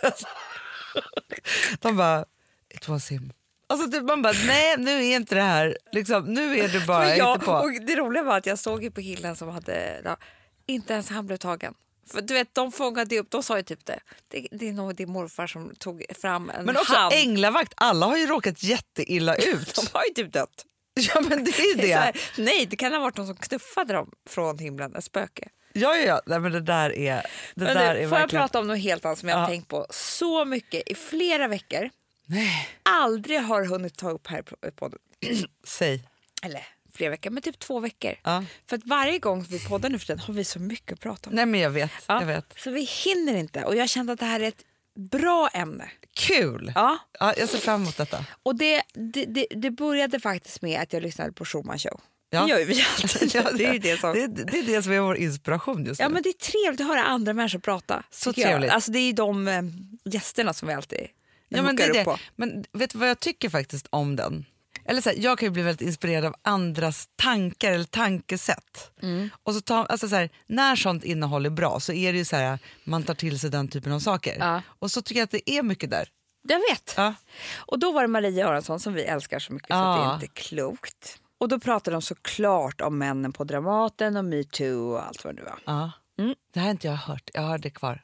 De 1.81 1.95
bara, 1.97 2.25
it 2.69 2.87
was 2.87 3.09
him. 3.11 3.31
Alltså 3.69 3.91
typ 3.91 4.03
man 4.03 4.21
bara, 4.21 4.33
nej 4.47 4.75
nu 4.77 4.91
är 5.05 5.15
inte 5.15 5.35
det 5.35 5.41
här, 5.41 5.77
liksom, 5.91 6.23
nu 6.33 6.59
är 6.59 6.67
du 6.67 6.85
bara 6.85 7.15
jag, 7.17 7.35
inte 7.35 7.45
på. 7.45 7.51
och 7.51 7.71
det 7.71 7.95
roliga 7.95 8.23
var 8.23 8.37
att 8.37 8.45
jag 8.45 8.59
såg 8.59 8.83
ju 8.83 8.91
på 8.91 9.01
killen 9.01 9.35
som 9.35 9.49
hade... 9.49 10.01
Ja, 10.05 10.17
inte 10.65 10.93
ens 10.93 11.09
han 11.09 11.25
blev 11.27 11.37
tagen. 11.37 11.73
För 12.11 12.21
du 12.21 12.33
vet, 12.33 12.55
de 12.55 12.71
fångade 12.71 13.19
upp, 13.19 13.31
de 13.31 13.43
sa 13.43 13.57
ju 13.57 13.63
typ 13.63 13.85
det. 13.85 13.99
Det, 14.27 14.47
det 14.51 14.69
är 14.69 14.73
nog 14.73 14.95
din 14.95 15.11
morfar 15.11 15.47
som 15.47 15.75
tog 15.75 16.03
fram 16.21 16.49
en 16.49 16.65
Men 16.65 16.77
också 16.77 16.93
hand. 16.93 17.13
änglavakt, 17.13 17.73
alla 17.77 18.05
har 18.05 18.17
ju 18.17 18.27
råkat 18.27 18.63
jätteilla 18.63 19.35
ut. 19.35 19.75
De 19.75 19.85
har 19.93 20.03
ju 20.07 20.13
typ 20.13 20.33
dött. 20.33 20.65
Ja 20.93 21.21
men 21.21 21.43
det 21.43 21.51
är 21.51 21.75
Det 21.77 21.83
är 21.83 21.87
det. 21.87 21.93
här, 22.03 22.19
nej, 22.37 22.65
det 22.69 22.75
kan 22.75 22.93
ha 22.93 22.99
varit 22.99 23.17
någon 23.17 23.27
som 23.27 23.35
knuffade 23.35 23.93
dem 23.93 24.11
från 24.29 24.57
himlen, 24.59 24.95
ett 24.95 25.03
spöke. 25.03 25.49
Ja, 25.73 25.95
ja, 25.95 26.05
ja. 26.05 26.21
Nej, 26.25 26.39
men 26.39 26.51
det 26.51 26.61
där 26.61 26.89
är, 26.97 27.15
det 27.15 27.23
Men 27.55 27.65
där 27.65 27.75
nu, 27.75 27.81
är 27.83 27.93
får 27.93 28.01
jag 28.01 28.09
verkligen... 28.09 28.41
prata 28.43 28.59
om 28.59 28.67
något 28.67 28.79
helt 28.79 29.05
annat 29.05 29.19
som 29.19 29.29
jag 29.29 29.35
har 29.35 29.43
Ja. 29.43 29.47
tänkt 29.47 29.67
på 29.67 29.85
så 29.89 30.45
mycket 30.45 30.89
i 30.91 30.95
flera 30.95 31.47
veckor. 31.47 31.89
Nej, 32.29 32.69
Aldrig 32.83 33.41
har 33.41 33.65
hunnit 33.65 33.97
ta 33.97 34.09
upp 34.09 34.27
här 34.27 34.41
på 34.41 34.55
podden. 34.75 34.99
säg. 35.63 36.03
Eller 36.43 36.67
flera 36.93 37.09
veckor, 37.09 37.29
men 37.29 37.43
typ 37.43 37.59
två 37.59 37.79
veckor. 37.79 38.13
Ja. 38.23 38.43
För 38.69 38.75
att 38.77 38.85
varje 38.85 39.19
gång 39.19 39.45
vi 39.49 39.59
poddar 39.65 39.89
nu 39.89 39.99
för 39.99 40.05
tiden 40.05 40.19
har 40.19 40.33
vi 40.33 40.43
så 40.43 40.59
mycket 40.59 40.93
att 40.93 40.99
prata 40.99 41.29
om. 41.29 41.35
Nej 41.35 41.45
men 41.45 41.59
jag 41.59 41.69
vet, 41.69 41.91
Ja, 42.07 42.19
jag 42.19 42.27
vet. 42.27 42.53
Så 42.57 42.71
vi 42.71 42.81
hinner 43.05 43.35
inte 43.35 43.63
och 43.63 43.75
jag 43.75 43.89
kände 43.89 44.13
att 44.13 44.19
det 44.19 44.25
här 44.25 44.39
är 44.39 44.47
ett 44.47 44.63
bra 44.95 45.49
ämne. 45.53 45.89
Kul! 46.15 46.71
Ja. 46.75 46.97
Ja, 47.19 47.33
jag 47.37 47.49
ser 47.49 47.57
fram 47.57 47.81
emot 47.81 47.97
detta. 47.97 48.25
Och 48.43 48.55
det, 48.55 48.81
det, 48.93 49.25
det, 49.25 49.47
det 49.49 49.71
började 49.71 50.19
faktiskt 50.19 50.61
med 50.61 50.81
att 50.81 50.93
jag 50.93 51.03
lyssnade 51.03 51.31
på 51.31 51.45
Schumann 51.45 51.79
show. 51.79 52.01
Ja. 52.29 52.43
Det 52.43 52.49
gör 52.49 52.59
ju 52.59 52.65
vi 52.65 52.85
alltid. 53.01 53.35
Ja, 53.35 53.51
det 53.57 53.65
är 53.65 53.79
det 53.79 53.99
som... 53.99 54.13
det, 54.13 54.27
det 54.27 54.59
är 54.59 54.63
det 54.63 54.83
som 54.83 54.91
är 54.91 54.99
vår 54.99 55.17
inspiration 55.17 55.85
just 55.85 55.99
Ja 55.99 56.07
nu. 56.07 56.13
men 56.13 56.23
det 56.23 56.29
är 56.29 56.33
trevligt 56.33 56.81
att 56.81 56.87
höra 56.87 57.03
andra 57.03 57.33
människor 57.33 57.59
prata. 57.59 58.03
Så 58.11 58.29
jag. 58.35 58.35
trevligt. 58.47 58.71
Alltså 58.71 58.91
det 58.91 58.99
är 58.99 59.13
de 59.13 59.47
eh, 59.47 59.61
gästerna 60.05 60.53
som 60.53 60.67
vi 60.67 60.73
alltid 60.73 61.07
ja, 61.49 61.61
men, 61.61 61.75
det 61.75 61.93
det. 61.93 62.17
men 62.35 62.65
vet 62.73 62.89
du 62.89 62.97
vad 62.97 63.09
jag 63.09 63.19
tycker 63.19 63.49
faktiskt 63.49 63.87
om 63.89 64.15
den? 64.15 64.45
Eller 64.85 65.01
så 65.01 65.09
här, 65.09 65.17
jag 65.17 65.39
kan 65.39 65.45
ju 65.45 65.51
bli 65.51 65.61
väldigt 65.61 65.87
inspirerad 65.87 66.25
av 66.25 66.35
andras 66.41 67.09
tankar 67.15 67.71
eller 67.71 67.83
tankesätt. 67.85 68.91
Mm. 69.01 69.29
Och 69.43 69.53
så 69.53 69.61
tar, 69.61 69.85
alltså 69.85 70.09
så 70.09 70.15
här, 70.15 70.29
när 70.47 70.75
sånt 70.75 71.03
innehåll 71.03 71.45
är 71.45 71.49
bra 71.49 71.79
så 71.79 71.93
är 71.93 72.11
det 72.13 72.17
ju 72.17 72.25
så 72.25 72.35
här, 72.35 72.59
man 72.83 73.03
tar 73.03 73.13
till 73.13 73.39
sig 73.39 73.49
den 73.49 73.67
typen 73.67 73.91
av 73.91 73.99
saker. 73.99 74.37
Ja. 74.39 74.61
Och 74.79 74.91
så 74.91 75.01
tycker 75.01 75.19
jag 75.19 75.23
att 75.25 75.31
det 75.31 75.49
är 75.51 75.63
mycket 75.63 75.89
där. 75.89 76.09
Jag 76.41 76.59
vet. 76.59 76.93
Ja. 76.97 77.13
Och 77.55 77.79
då 77.79 77.91
var 77.91 78.01
det 78.01 78.07
Maria 78.07 78.29
Göransson 78.29 78.79
som 78.79 78.93
vi 78.93 79.03
älskar 79.03 79.39
så 79.39 79.53
mycket 79.53 79.67
så 79.69 79.73
att 79.75 79.97
det 79.97 80.03
Ja. 80.03 80.09
är 80.11 80.13
inte 80.13 80.27
klokt. 80.27 81.19
Och 81.37 81.47
då 81.47 81.59
pratade 81.59 81.95
de 81.95 82.01
såklart 82.01 82.81
om 82.81 82.97
männen 82.97 83.33
på 83.33 83.43
Dramaten 83.43 84.17
och 84.17 84.25
metoo 84.25 84.91
och 84.91 85.05
allt 85.07 85.23
vad 85.23 85.35
det 85.35 85.41
nu 85.41 85.49
var. 85.49 85.59
Ja. 85.65 85.91
Mm. 86.19 86.35
Det 86.53 86.59
här 86.59 86.67
har 86.67 86.71
inte 86.71 86.87
jag 86.87 86.95
hört, 86.95 87.29
jag 87.33 87.41
har 87.41 87.57
det 87.57 87.69
kvar. 87.69 88.01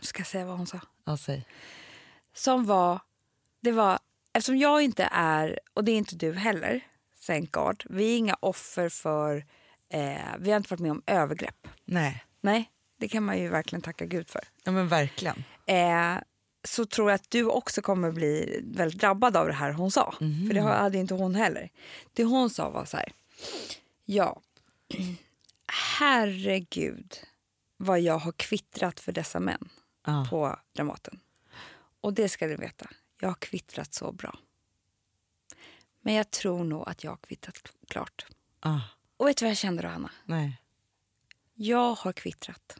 Ska 0.00 0.20
jag 0.20 0.26
säga 0.26 0.44
vad 0.44 0.56
hon 0.56 0.66
sa? 0.66 0.80
Ja, 1.04 1.16
säg. 1.16 1.46
Som 2.36 2.64
var, 2.64 3.00
det 3.60 3.72
var, 3.72 3.98
eftersom 4.32 4.56
jag 4.58 4.82
inte 4.82 5.08
är, 5.12 5.58
och 5.74 5.84
det 5.84 5.92
är 5.92 5.96
inte 5.96 6.16
du 6.16 6.32
heller, 6.32 6.80
thank 7.26 7.52
God, 7.52 7.82
vi 7.90 8.12
är 8.12 8.16
inga 8.18 8.36
offer 8.40 8.88
för, 8.88 9.44
eh, 9.88 10.18
vi 10.38 10.50
har 10.50 10.56
inte 10.56 10.70
varit 10.72 10.80
med 10.80 10.90
om 10.90 11.02
övergrepp. 11.06 11.68
Nej, 11.84 12.24
Nej, 12.40 12.70
det 12.98 13.08
kan 13.08 13.22
man 13.24 13.38
ju 13.38 13.48
verkligen 13.48 13.82
tacka 13.82 14.06
Gud 14.06 14.30
för. 14.30 14.40
ja, 14.64 14.72
men 14.72 14.88
verkligen. 14.88 15.44
Eh, 15.66 16.14
så 16.64 16.86
tror 16.86 17.10
jag 17.10 17.14
att 17.14 17.30
du 17.30 17.44
också 17.44 17.82
kommer 17.82 18.10
bli 18.12 18.60
väldigt 18.64 19.00
drabbad 19.00 19.36
av 19.36 19.46
det 19.46 19.52
här 19.52 19.72
hon 19.72 19.90
sa. 19.90 20.14
För 20.18 20.54
det 20.54 20.60
hade 20.60 20.98
inte 20.98 21.14
hon 21.14 21.34
heller. 21.34 21.70
Det 22.12 22.24
hon 22.24 22.50
sa 22.50 22.70
var 22.70 22.84
så 22.84 22.96
här, 22.96 23.12
ja, 24.04 24.40
herregud 25.98 27.14
vad 27.76 28.00
jag 28.00 28.18
har 28.18 28.32
kvittrat 28.32 29.00
för 29.00 29.12
dessa 29.12 29.40
män 29.40 29.68
Ja. 30.06 30.26
på 30.30 30.56
Dramaten. 30.76 31.20
Och 32.06 32.12
det 32.14 32.28
ska 32.28 32.46
du 32.46 32.56
veta, 32.56 32.90
jag 33.20 33.28
har 33.28 33.34
kvittrat 33.34 33.94
så 33.94 34.12
bra. 34.12 34.38
Men 36.00 36.14
jag 36.14 36.30
tror 36.30 36.64
nog 36.64 36.88
att 36.88 37.04
jag 37.04 37.10
har 37.10 37.16
kvittrat 37.16 37.58
klart. 37.88 38.26
Ah, 38.60 38.80
Och 39.16 39.28
vet 39.28 39.36
du 39.36 39.44
vad 39.44 39.50
jag 39.50 39.56
kände 39.56 39.82
då, 39.82 39.88
Hanna? 39.88 40.10
nej. 40.24 40.60
Jag 41.54 41.94
har 41.94 42.12
kvittrat. 42.12 42.78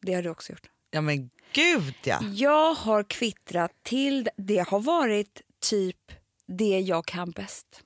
Det 0.00 0.14
har 0.14 0.22
du 0.22 0.28
också 0.30 0.52
gjort. 0.52 0.70
Ja 0.90 1.00
men 1.00 1.30
gud 1.52 1.94
ja. 2.04 2.22
Jag 2.22 2.74
har 2.74 3.02
kvittrat 3.02 3.72
till, 3.82 4.28
det 4.36 4.68
har 4.68 4.80
varit 4.80 5.42
typ 5.60 6.12
det 6.46 6.80
jag 6.80 7.06
kan 7.06 7.30
bäst. 7.30 7.82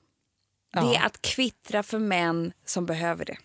Ja. 0.71 0.81
Det 0.81 0.95
är 0.95 1.05
att 1.05 1.21
kvittra 1.21 1.83
för 1.83 1.99
män 1.99 2.53
som 2.65 2.85
behöver 2.85 3.25
det. 3.25 3.37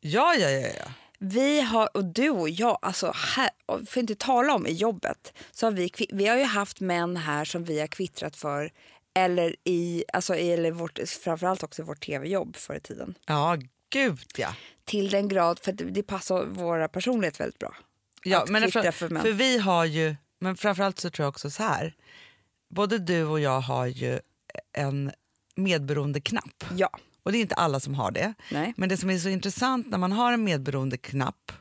Ja, 0.00 0.34
ja, 0.34 0.50
ja. 0.50 0.68
ja. 0.78 0.92
Vi 1.18 1.60
har, 1.60 1.96
och 1.96 2.04
du 2.04 2.30
och 2.30 2.48
jag, 2.50 2.78
alltså 2.82 3.12
här, 3.14 3.50
för 3.86 4.00
inte 4.00 4.14
tala 4.14 4.54
om 4.54 4.66
i 4.66 4.72
jobbet, 4.72 5.32
så 5.50 5.66
har 5.66 5.70
vi, 5.70 5.90
vi 6.12 6.26
har 6.26 6.36
ju 6.36 6.44
haft 6.44 6.80
män 6.80 7.16
här 7.16 7.44
som 7.44 7.64
vi 7.64 7.80
har 7.80 7.86
kvittrat 7.86 8.36
för 8.36 8.72
eller 9.14 9.56
i, 9.64 10.04
alltså 10.12 10.34
eller 10.34 10.70
vårt, 10.70 10.98
framförallt 11.24 11.62
också 11.62 11.82
i 11.82 11.84
vårt 11.84 12.04
tv-jobb 12.06 12.56
förr 12.56 12.74
i 12.74 12.80
tiden. 12.80 13.14
Ja, 13.26 13.56
gud 13.90 14.20
ja. 14.36 14.54
Till 14.84 15.10
den 15.10 15.28
grad, 15.28 15.58
för 15.58 15.72
det, 15.72 16.02
passar 16.02 16.44
våra 16.44 16.88
personligheter 16.88 17.38
väldigt 17.38 17.58
bra. 17.58 17.74
ja 18.22 18.44
men 18.48 18.62
eftersom- 18.62 18.92
för 18.92 19.08
män. 19.08 19.22
för 19.22 19.32
vi 19.32 19.58
har 19.58 19.84
ju, 19.84 20.16
men 20.38 20.56
framförallt 20.56 20.98
så 21.00 21.10
tror 21.10 21.24
jag 21.24 21.28
också 21.28 21.50
så 21.50 21.62
här. 21.62 21.94
Både 22.70 22.98
du 22.98 23.24
och 23.24 23.40
jag 23.40 23.60
har 23.60 23.86
ju 23.86 24.20
en 24.72 25.12
medberoende 25.56 26.20
knapp. 26.20 26.64
Ja, 26.76 26.90
Och 27.28 27.32
det 27.32 27.38
är 27.38 27.42
inte 27.42 27.54
alla 27.54 27.80
som 27.80 27.94
har 27.94 28.10
det. 28.10 28.34
nej. 28.50 28.74
Men 28.76 28.88
det 28.88 28.96
som 28.96 29.10
är 29.10 29.18
så 29.18 29.28
intressant 29.28 29.86
när 29.90 29.98
man 29.98 30.12
har 30.12 30.32
en 30.32 30.44
medberoende 30.44 30.96
knapp 30.96 31.52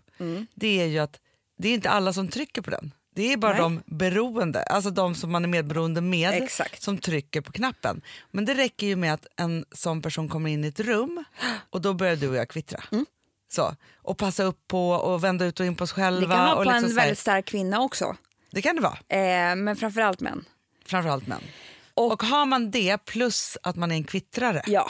det 0.56 0.82
är 0.82 0.86
ju 0.86 1.00
att 1.00 1.20
det 1.58 1.70
är 1.70 1.74
inte 1.74 1.90
alla 1.90 2.14
som 2.14 2.28
trycker 2.28 2.62
på 2.62 2.70
den. 2.70 2.94
Det 3.16 3.34
är 3.34 3.38
bara 3.38 3.52
Nej. 3.54 3.62
de 3.62 3.82
beroende, 3.86 4.64
alltså 4.64 4.90
de 4.90 5.16
som 5.16 5.32
man 5.32 5.44
är 5.44 5.48
medberoende 5.48 6.02
med 6.02 6.34
Exakt. 6.44 6.82
som 6.84 6.98
trycker 6.98 7.42
på 7.42 7.52
knappen. 7.52 8.02
Men 8.32 8.46
det 8.46 8.54
räcker 8.54 8.88
ju 8.88 8.96
med 8.96 9.14
att 9.14 9.28
en 9.36 9.66
sån 9.72 10.02
person 10.02 10.30
kommer 10.30 10.50
in 10.50 10.64
i 10.66 10.68
ett 10.68 10.80
rum 10.80 11.24
och 11.70 11.82
då 11.82 11.94
börjar 11.94 12.16
du 12.16 12.30
och 12.30 12.36
jag 12.36 12.50
kvittra. 12.50 12.84
Mm. 12.92 13.06
Så, 13.52 13.76
och 13.96 14.18
passa 14.18 14.44
upp 14.44 14.68
på 14.68 14.90
och 14.90 15.24
vända 15.24 15.46
ut 15.46 15.60
och 15.60 15.66
in 15.66 15.76
på 15.76 15.84
oss 15.84 15.92
själva. 15.92 16.20
Det 16.22 16.28
kan 16.36 16.46
vara 16.46 16.56
på 16.56 16.64
liksom 16.64 16.90
en 16.90 16.96
väldigt 16.96 17.20
stark 17.20 17.46
kvinna 17.46 17.82
också, 17.82 18.16
det 18.52 18.62
kan 18.62 18.76
det 18.76 18.82
vara, 18.82 18.98
eh, 19.20 19.56
men 19.56 19.76
framförallt 19.76 20.20
män. 20.22 20.46
framförallt 20.86 21.28
män. 21.28 21.42
Och- 21.94 22.12
Och, 22.14 22.24
har 22.24 22.46
man 22.46 22.72
det 22.72 22.98
plus 23.06 23.58
att 23.64 23.76
man 23.76 23.92
är 23.92 23.96
en 23.96 24.04
kvittrare, 24.04 24.62
Ja, 24.68 24.90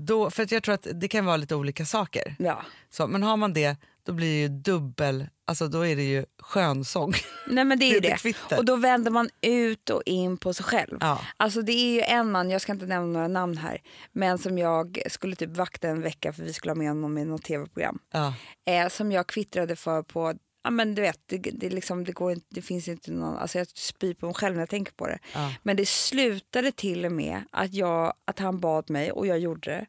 då, 0.00 0.30
för 0.30 0.42
att 0.42 0.52
jag 0.52 0.62
tror 0.62 0.74
att 0.74 0.86
det 0.94 1.08
kan 1.08 1.24
vara 1.24 1.36
lite 1.36 1.54
olika 1.54 1.84
saker. 1.84 2.36
ja. 2.38 2.62
Så, 2.90 3.06
men 3.06 3.22
har 3.22 3.36
man 3.36 3.52
det, 3.52 3.76
då 4.02 4.12
blir 4.12 4.28
det 4.28 4.40
ju 4.40 4.48
dubbel, 4.48 5.26
alltså 5.46 5.68
då 5.68 5.86
är 5.86 5.96
det 5.96 6.02
ju 6.02 6.24
skönsång. 6.38 7.12
Nej 7.46 7.64
men 7.64 7.78
det 7.78 7.84
är 7.84 7.94
ju 7.94 8.00
Det 8.00 8.34
det. 8.48 8.58
Och 8.58 8.64
då 8.64 8.76
vänder 8.76 9.10
man 9.10 9.28
ut 9.40 9.90
och 9.90 10.02
in 10.06 10.36
på 10.36 10.54
sig 10.54 10.64
själv. 10.64 10.98
Ja. 11.00 11.20
Alltså 11.36 11.62
det 11.62 11.72
är 11.72 11.94
ju 11.94 12.00
en 12.00 12.30
man, 12.30 12.50
jag 12.50 12.60
ska 12.60 12.72
inte 12.72 12.86
nämna 12.86 13.12
några 13.12 13.28
namn 13.28 13.56
här, 13.56 13.82
men 14.12 14.38
som 14.38 14.58
jag 14.58 15.02
skulle 15.06 15.36
typ 15.36 15.56
vakta 15.56 15.88
en 15.88 16.02
vecka 16.02 16.32
för 16.32 16.42
vi 16.42 16.52
skulle 16.52 16.70
ha 16.70 16.76
med 16.76 16.88
honom 16.88 17.18
i 17.18 17.24
något 17.24 17.42
tv-program. 17.42 17.98
Ja. 18.12 18.34
Eh, 18.66 18.88
som 18.88 19.12
jag 19.12 19.26
kvittrade 19.26 19.76
för 19.76 20.02
på, 20.02 20.34
ja 20.62 20.70
men 20.70 20.94
du 20.94 21.02
vet, 21.02 21.20
det, 21.26 21.38
det, 21.38 21.70
liksom, 21.70 22.04
det, 22.04 22.12
går 22.12 22.32
inte, 22.32 22.46
det 22.50 22.62
finns 22.62 22.88
inte 22.88 23.10
någon, 23.10 23.36
alltså 23.36 23.58
jag 23.58 23.68
spyr 23.68 24.14
på 24.14 24.26
mig 24.26 24.34
själv 24.34 24.54
när 24.54 24.62
jag 24.62 24.68
tänker 24.68 24.92
på 24.92 25.06
det. 25.06 25.18
Ja. 25.34 25.54
Men 25.62 25.76
det 25.76 25.88
slutade 25.88 26.72
till 26.72 27.04
och 27.04 27.12
med 27.12 27.42
att, 27.50 27.74
jag, 27.74 28.14
att 28.24 28.38
han 28.38 28.60
bad 28.60 28.90
mig, 28.90 29.12
och 29.12 29.26
jag 29.26 29.38
gjorde 29.38 29.70
det, 29.70 29.86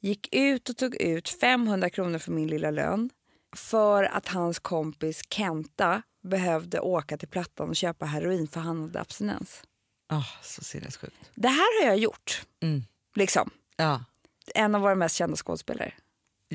gick 0.00 0.34
ut 0.34 0.68
och 0.68 0.76
tog 0.76 0.94
ut 0.94 1.28
500 1.28 1.90
kronor 1.90 2.18
för 2.18 2.32
min 2.32 2.48
lilla 2.48 2.70
lön 2.70 3.10
för 3.56 4.04
att 4.04 4.28
hans 4.28 4.58
kompis 4.58 5.22
Kenta 5.30 6.02
behövde 6.22 6.80
åka 6.80 7.16
till 7.16 7.28
Plattan 7.28 7.68
och 7.68 7.76
köpa 7.76 8.06
heroin 8.06 8.48
för 8.48 8.60
han 8.60 8.82
hade 8.82 9.00
abstinens. 9.00 9.62
Ah, 10.08 10.24
så 10.42 10.64
sinnessjukt. 10.64 11.30
Det 11.34 11.48
här 11.48 11.82
har 11.82 11.88
jag 11.88 11.98
gjort. 11.98 12.42
Mm. 12.62 12.82
Liksom. 13.16 13.50
Ja. 13.76 14.04
En 14.54 14.74
av 14.74 14.80
våra 14.80 14.94
mest 14.94 15.16
kända 15.16 15.36
skådespelare 15.36 15.92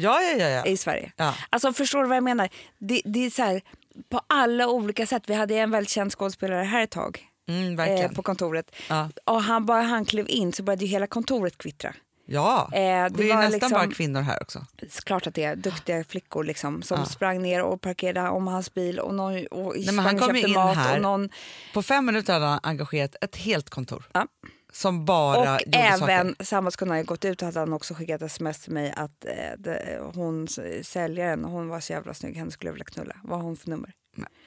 Ja, 0.01 0.21
ja, 0.21 0.37
ja. 0.37 0.47
ja. 0.49 0.65
i 0.65 0.77
Sverige. 0.77 1.11
ja. 1.17 1.35
Alltså 1.49 1.73
förstår 1.73 2.01
du 2.03 2.07
vad 2.07 2.17
jag 2.17 2.23
menar? 2.23 2.49
Det, 2.77 3.01
det 3.05 3.25
är 3.25 3.29
så 3.29 3.43
här, 3.43 3.61
på 4.09 4.21
alla 4.27 4.67
olika 4.67 5.05
sätt. 5.05 5.23
Vi 5.27 5.33
hade 5.33 5.55
en 5.55 5.71
väldigt 5.71 5.89
känd 5.91 6.11
skådespelare 6.13 6.63
här 6.63 6.83
ett 6.83 6.91
tag 6.91 7.25
Mm, 7.47 7.79
eh, 7.79 8.11
på 8.11 8.23
kontoret. 8.23 8.75
Ja. 8.89 9.09
Och 9.25 9.43
han, 9.43 9.65
bara 9.65 9.81
han 9.81 10.05
klev 10.05 10.25
in 10.29 10.53
så 10.53 10.63
började 10.63 10.85
ju 10.85 10.91
hela 10.91 11.07
kontoret 11.07 11.57
kvittra. 11.57 11.93
ja. 12.25 12.69
Eh, 12.73 12.79
det 12.79 13.09
vi 13.15 13.31
är 13.31 13.35
nästan 13.35 13.51
liksom- 13.51 13.71
bara 13.71 13.87
kvinnor 13.87 14.21
här 14.21 14.41
också. 14.41 14.65
Klart 15.05 15.27
att 15.27 15.33
det 15.35 15.43
är 15.43 15.55
duktiga 15.55 16.03
flickor 16.03 16.43
liksom, 16.43 16.81
som 16.81 16.99
Ja. 16.99 17.05
sprang 17.05 17.41
ner 17.41 17.63
och 17.63 17.81
parkerade 17.81 18.29
om 18.29 18.47
hans 18.47 18.73
bil 18.73 18.99
och 18.99 19.13
någon 19.15 19.47
och 19.47 19.75
sprang 19.83 19.97
han 19.99 20.19
kom 20.19 20.27
köpte 20.27 20.47
in 20.47 20.53
mat. 20.53 20.75
här. 20.77 20.95
Och, 20.95 21.01
någon, 21.01 21.29
På 21.73 21.83
fem 21.83 22.05
minuter 22.05 22.33
hade 22.33 22.45
han 22.45 22.59
engagerat 22.63 23.15
ett 23.21 23.35
helt 23.35 23.69
kontor 23.69 24.03
Ja. 24.13 24.27
Som 24.73 25.05
bara 25.05 25.55
och 25.55 25.61
även, 25.71 26.35
saker. 26.35 26.43
samma 26.43 27.01
gått 27.03 27.25
ut 27.25 27.41
hade 27.41 27.59
han 27.59 27.73
också 27.73 27.93
skickat 27.93 28.21
sms 28.21 28.59
till 28.59 28.73
mig 28.73 28.93
att 28.95 29.25
eh, 29.25 29.31
det, 29.57 29.99
hon, 30.13 30.47
säljaren, 30.81 31.43
hon 31.43 31.67
var 31.67 31.79
så 31.79 31.93
jävla 31.93 32.13
snygg, 32.13 32.35
henne 32.35 32.51
skulle 32.51 32.67
jag 32.67 32.73
vilja 32.73 32.85
knulla. 32.85 33.15
Vad 33.23 33.39
har 33.39 33.45
hon 33.45 33.57
för 33.57 33.69
nummer? 33.69 33.93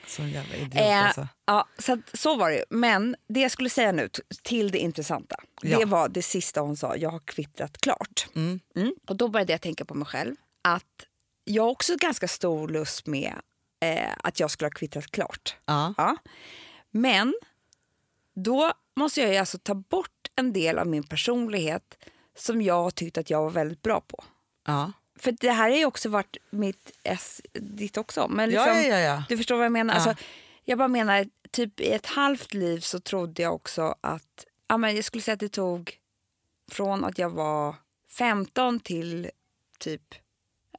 Sån 0.07 0.31
jävla 0.31 0.57
idiot 0.57 0.75
Eh, 0.75 1.05
alltså. 1.05 1.29
Ja, 1.47 1.69
så, 1.79 1.93
att, 1.93 2.01
så 2.15 2.37
var 2.37 2.51
det. 2.51 2.65
Men 2.71 3.17
det 3.29 3.41
jag 3.41 3.51
skulle 3.51 3.71
säga 3.71 3.93
nu 3.93 4.09
till 4.43 4.71
det 4.71 4.79
intressanta. 4.79 5.37
Ja. 5.63 5.79
Det 5.79 5.85
var 5.85 6.09
det 6.09 6.23
sista 6.23 6.61
hon 6.61 6.77
sa. 6.77 6.97
Jag 6.97 7.11
har 7.11 7.19
kvittrat 7.19 7.79
klart. 7.79 8.27
Mm. 8.35 8.61
Mm. 8.77 8.95
Och 9.07 9.17
då 9.17 9.29
började 9.29 9.53
jag 9.53 9.61
tänka 9.61 9.85
på 9.85 9.95
mig 9.95 10.07
själv. 10.07 10.35
Att 10.63 11.07
jag 11.45 11.63
har 11.63 11.71
också 11.71 11.97
ganska 11.97 12.29
stor 12.29 12.69
lust 12.69 13.07
med 13.07 13.35
eh, 13.81 14.11
att 14.17 14.41
jag 14.41 14.51
skulle 14.51 14.67
ha 14.67 14.73
kvittrat 14.73 15.11
klart. 15.11 15.57
Ja. 15.65 15.95
Ja. 15.97 16.17
Men 16.91 17.35
då 18.35 18.73
måste 18.97 19.21
jag 19.21 19.33
ju 19.33 19.37
alltså 19.37 19.59
ta 19.59 19.75
bort 19.75 20.12
en 20.37 20.53
del 20.53 20.79
av 20.79 20.87
min 20.87 21.03
personlighet 21.03 21.99
som 22.37 22.63
jag 22.63 22.83
har 22.83 22.91
tyckt 22.91 23.19
att 23.19 23.31
jag 23.31 23.43
var 23.43 23.51
väldigt 23.51 23.83
bra 23.83 24.01
på. 24.01 24.25
Ja. 24.67 24.93
För 25.19 25.33
det 25.33 25.51
här 25.51 25.71
har 25.71 25.77
ju 25.77 25.85
också 25.85 26.09
varit 26.09 26.37
mitt 26.51 26.93
S, 27.03 27.41
ditt 27.53 27.97
också. 27.97 28.29
Men 28.29 28.51
Ja, 28.51 28.65
liksom, 28.65 28.83
ja, 28.83 28.99
ja, 28.99 28.99
ja. 28.99 29.25
Du 29.29 29.37
förstår 29.37 29.57
vad 29.57 29.65
jag 29.65 29.73
menar? 29.73 29.95
Ja. 29.95 30.01
Alltså, 30.01 30.25
jag 30.65 30.79
bara 30.79 30.89
menar, 30.89 31.27
typ 31.51 31.81
i 31.81 31.93
ett 31.93 32.07
halvt 32.07 32.55
liv 32.55 32.81
så 32.81 33.01
trodde 33.01 33.43
jag 33.43 33.55
också 33.55 33.95
att... 34.01 34.47
Ja, 34.69 34.77
men 34.77 34.97
jag 34.97 35.05
skulle 35.05 35.23
säga 35.23 35.33
att 35.33 35.41
det 35.41 35.49
tog 35.49 35.99
från 36.71 37.05
att 37.05 37.19
jag 37.19 37.31
var 37.31 37.75
15 38.11 38.81
till 38.81 39.31
typ, 39.79 40.15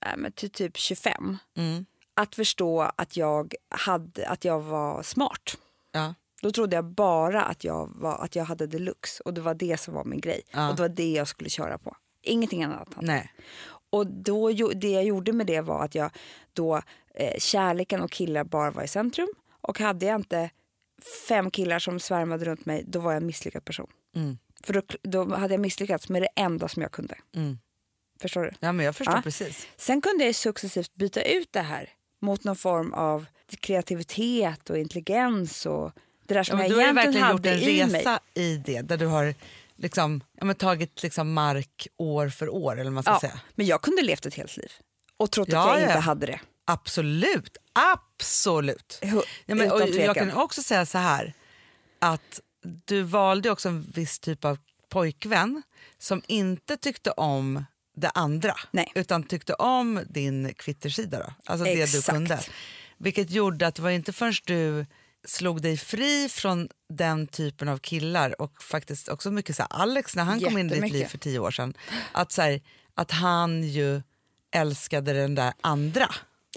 äh, 0.01 0.11
men 0.17 0.31
till 0.31 0.49
typ 0.49 0.77
25 0.77 1.37
Mm. 1.57 1.85
att 2.13 2.35
förstå 2.35 2.81
att 2.81 3.17
jag, 3.17 3.55
hade, 3.69 4.27
att 4.27 4.45
jag 4.45 4.59
var 4.59 5.03
smart. 5.03 5.57
Ja. 5.91 6.13
Då 6.43 6.51
trodde 6.51 6.75
jag 6.75 6.85
bara 6.85 7.41
att 7.41 7.63
jag, 7.63 7.89
var, 7.95 8.17
att 8.17 8.35
jag 8.35 8.45
hade 8.45 8.67
deluxe 8.67 9.23
och 9.23 9.33
det 9.33 9.41
var 9.41 9.53
det 9.53 9.79
som 9.79 9.93
var 9.93 10.03
min 10.03 10.21
grej. 10.21 10.41
Ja. 10.51 10.69
Och 10.69 10.75
det 10.75 10.81
var 10.81 10.89
det 10.89 11.11
jag 11.11 11.27
skulle 11.27 11.49
köra 11.49 11.77
på. 11.77 11.95
Ingenting 12.21 12.63
annat. 12.63 12.89
Nej. 13.01 13.31
Och 13.89 14.07
då, 14.07 14.49
det 14.75 14.89
jag 14.91 15.03
gjorde 15.03 15.33
med 15.33 15.47
det 15.47 15.61
var 15.61 15.83
att 15.83 15.95
jag 15.95 16.11
då, 16.53 16.81
eh, 17.15 17.37
kärleken 17.39 18.01
och 18.01 18.11
killar 18.11 18.43
bara 18.43 18.71
var 18.71 18.83
i 18.83 18.87
centrum. 18.87 19.27
Och 19.61 19.79
hade 19.79 20.05
jag 20.05 20.15
inte 20.15 20.49
fem 21.27 21.51
killar 21.51 21.79
som 21.79 21.99
svärmade 21.99 22.45
runt 22.45 22.65
mig, 22.65 22.83
då 22.87 22.99
var 22.99 23.11
jag 23.11 23.21
en 23.21 23.27
misslyckad 23.27 23.65
person. 23.65 23.87
Mm. 24.15 24.37
För 24.63 24.73
då, 24.73 24.81
då 25.01 25.35
hade 25.35 25.53
jag 25.53 25.61
misslyckats 25.61 26.09
med 26.09 26.21
det 26.21 26.29
enda 26.35 26.67
som 26.67 26.81
jag 26.81 26.91
kunde. 26.91 27.15
Mm. 27.35 27.57
Förstår 28.21 28.43
du? 28.43 28.51
Ja, 28.59 28.71
men 28.71 28.85
jag 28.85 28.95
förstår 28.95 29.15
Ja. 29.15 29.21
precis. 29.21 29.67
Sen 29.77 30.01
kunde 30.01 30.25
jag 30.25 30.35
successivt 30.35 30.93
byta 30.95 31.21
ut 31.21 31.53
det 31.53 31.61
här 31.61 31.89
mot 32.21 32.43
någon 32.43 32.55
form 32.55 32.93
av 32.93 33.25
kreativitet 33.59 34.69
och 34.69 34.77
intelligens 34.77 35.65
och 35.65 35.91
det 36.27 36.33
där 36.33 36.39
Ja, 36.39 36.43
som 36.43 36.57
men 36.57 36.65
jag 36.67 36.71
du 36.71 36.75
har 36.75 36.81
ju 36.81 36.89
egentligen 36.89 37.13
verkligen 37.13 37.31
gjort 37.31 37.45
en 37.45 37.51
hade 37.53 37.71
i 37.71 37.85
mig. 37.91 37.99
resa 38.01 38.19
i 38.33 38.57
det 38.57 38.81
där 38.81 38.97
du 38.97 39.05
har 39.05 39.35
liksom, 39.75 40.23
ja, 40.41 40.53
tagit 40.53 41.03
liksom 41.03 41.33
mark 41.33 41.87
år 41.97 42.29
för 42.29 42.49
år. 42.49 42.79
Eller 42.79 42.91
man 42.91 43.03
ska 43.03 43.11
Ja, 43.11 43.19
säga. 43.19 43.39
men 43.55 43.65
jag 43.65 43.81
kunde 43.81 44.01
levt 44.01 44.25
ett 44.25 44.35
helt 44.35 44.57
liv 44.57 44.71
och 45.17 45.31
trott 45.31 45.47
Ja, 45.51 45.59
att 45.73 45.79
jag 45.79 45.81
ja. 45.81 45.87
inte 45.87 45.99
hade 45.99 46.25
det. 46.25 46.39
Absolut, 46.65 47.57
absolut. 47.73 48.99
Ja, 49.45 49.55
men, 49.55 49.71
och 49.71 49.89
jag 49.89 50.15
kan 50.15 50.31
också 50.31 50.61
säga 50.63 50.85
så 50.85 50.97
här, 50.97 51.33
att 51.99 52.39
du 52.85 53.01
valde 53.01 53.49
också 53.49 53.69
en 53.69 53.91
viss 53.95 54.19
typ 54.19 54.45
av 54.45 54.57
pojkvän 54.89 55.61
som 55.97 56.21
inte 56.27 56.77
tyckte 56.77 57.11
om 57.11 57.65
det 57.95 58.09
andra, 58.09 58.55
Nej. 58.71 58.91
utan 58.95 59.23
tyckte 59.23 59.53
om 59.53 59.99
din 60.09 60.53
kvittersida. 60.53 61.19
Då. 61.19 61.33
Alltså 61.45 61.65
det 61.65 61.75
du 61.75 61.81
Exakt. 61.83 62.05
kunde. 62.07 62.39
Vilket 62.97 63.31
gjorde 63.31 63.67
att 63.67 63.75
det 63.75 63.81
var 63.81 63.89
inte 63.89 64.13
förrän 64.13 64.33
du 64.45 64.85
slog 65.27 65.61
dig 65.61 65.77
fri 65.77 66.29
från 66.29 66.69
den 66.89 67.27
typen 67.27 67.67
av 67.69 67.77
killar 67.77 68.41
och 68.41 68.63
faktiskt 68.63 69.09
också 69.09 69.31
mycket 69.31 69.55
så 69.55 69.61
här, 69.61 69.81
Alex 69.81 70.15
när 70.15 70.23
han 70.23 70.41
kom 70.41 70.57
in 70.57 70.71
i 70.71 70.79
ditt 70.81 70.91
liv 70.93 71.05
för 71.05 71.17
tio 71.17 71.39
år 71.39 71.51
sedan, 71.51 71.73
att, 72.11 72.31
så 72.31 72.41
här, 72.41 72.61
att 72.95 73.11
han 73.11 73.63
ju 73.63 74.01
älskade 74.51 75.13
den 75.13 75.35
där 75.35 75.53
andra. 75.61 76.09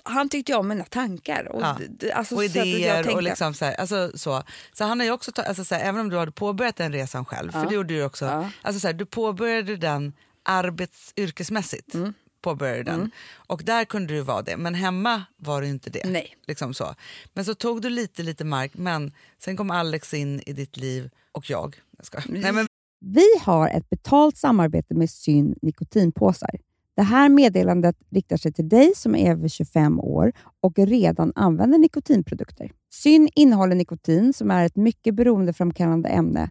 Han 0.05 0.29
tyckte 0.29 0.53
ju 0.53 0.59
om 0.59 0.69
mina 0.69 0.85
tankar 0.85 1.49
och, 1.53 1.63
Ja. 1.63 1.79
alltså, 2.15 2.35
och 2.35 2.45
idéer 2.45 2.95
tänkte. 2.95 3.13
och 3.15 3.23
liksom 3.23 3.55
så, 3.55 3.65
här, 3.65 3.75
alltså 3.75 4.11
så. 4.19 4.43
Så 4.73 4.85
han 4.85 5.01
har 5.01 5.05
ju 5.07 5.13
också 5.13 5.33
alltså 5.37 5.65
så 5.65 5.75
här, 5.75 5.83
även 5.83 6.01
om 6.01 6.09
du 6.09 6.19
hade 6.19 6.33
påbörjat 6.33 6.77
den 6.77 6.93
resan 6.93 7.25
själv, 7.25 7.53
för 7.53 7.59
Ja. 7.63 7.69
det 7.69 7.75
gjorde 7.75 7.95
du 7.95 8.03
också, 8.05 8.25
Ja. 8.25 8.51
alltså 8.63 8.81
så 8.81 8.93
du 8.93 9.07
påbörjade 9.07 9.77
den 9.77 10.13
arbets, 10.43 11.13
yrkesmässigt. 11.17 11.95
Mm. 11.95 12.15
Påbörjade 12.47 12.83
den. 12.83 13.11
Och 13.37 13.63
där 13.65 13.85
kunde 13.85 14.15
du 14.15 14.21
vara 14.21 14.43
det, 14.43 14.57
men 14.57 14.75
hemma 14.75 15.23
var 15.37 15.61
du 15.61 15.69
inte 15.69 15.91
det. 15.91 16.03
Nej. 16.05 16.37
Liksom 16.47 16.75
så. 16.75 16.95
Men 17.35 17.45
så 17.45 17.55
tog 17.55 17.83
du 17.83 17.91
lite, 17.91 18.23
lite 18.23 18.45
mark, 18.45 18.73
men 18.75 19.13
sen 19.39 19.57
kom 19.57 19.71
Alex 19.71 20.15
in 20.15 20.41
i 20.47 20.53
ditt 20.53 20.77
liv 20.77 21.11
och 21.33 21.51
jag. 21.51 21.77
jag 21.97 22.07
ska. 22.07 22.19
Nej, 22.29 22.53
men, 22.53 22.67
Vi 23.01 23.27
har 23.41 23.69
ett 23.69 23.91
betalt 23.91 24.37
samarbete 24.37 24.95
med 24.95 25.11
Syn 25.11 25.55
nikotinpåsar. 25.63 26.51
Det 26.97 27.03
här 27.03 27.29
meddelandet 27.29 27.97
riktar 28.11 28.37
sig 28.37 28.53
till 28.53 28.69
dig 28.69 28.93
som 28.97 29.15
är 29.15 29.31
över 29.31 29.49
25 29.49 30.01
år 30.01 30.33
och 30.61 30.79
redan 30.79 31.33
använder 31.35 31.79
nikotinprodukter. 31.79 32.73
Syn 32.93 33.29
innehåller 33.35 33.75
nikotin 33.75 34.33
som 34.33 34.51
är 34.51 34.67
ett 34.67 34.77
mycket 34.77 35.15
beroendeframkallande 35.15 36.09
ämne 36.09 36.51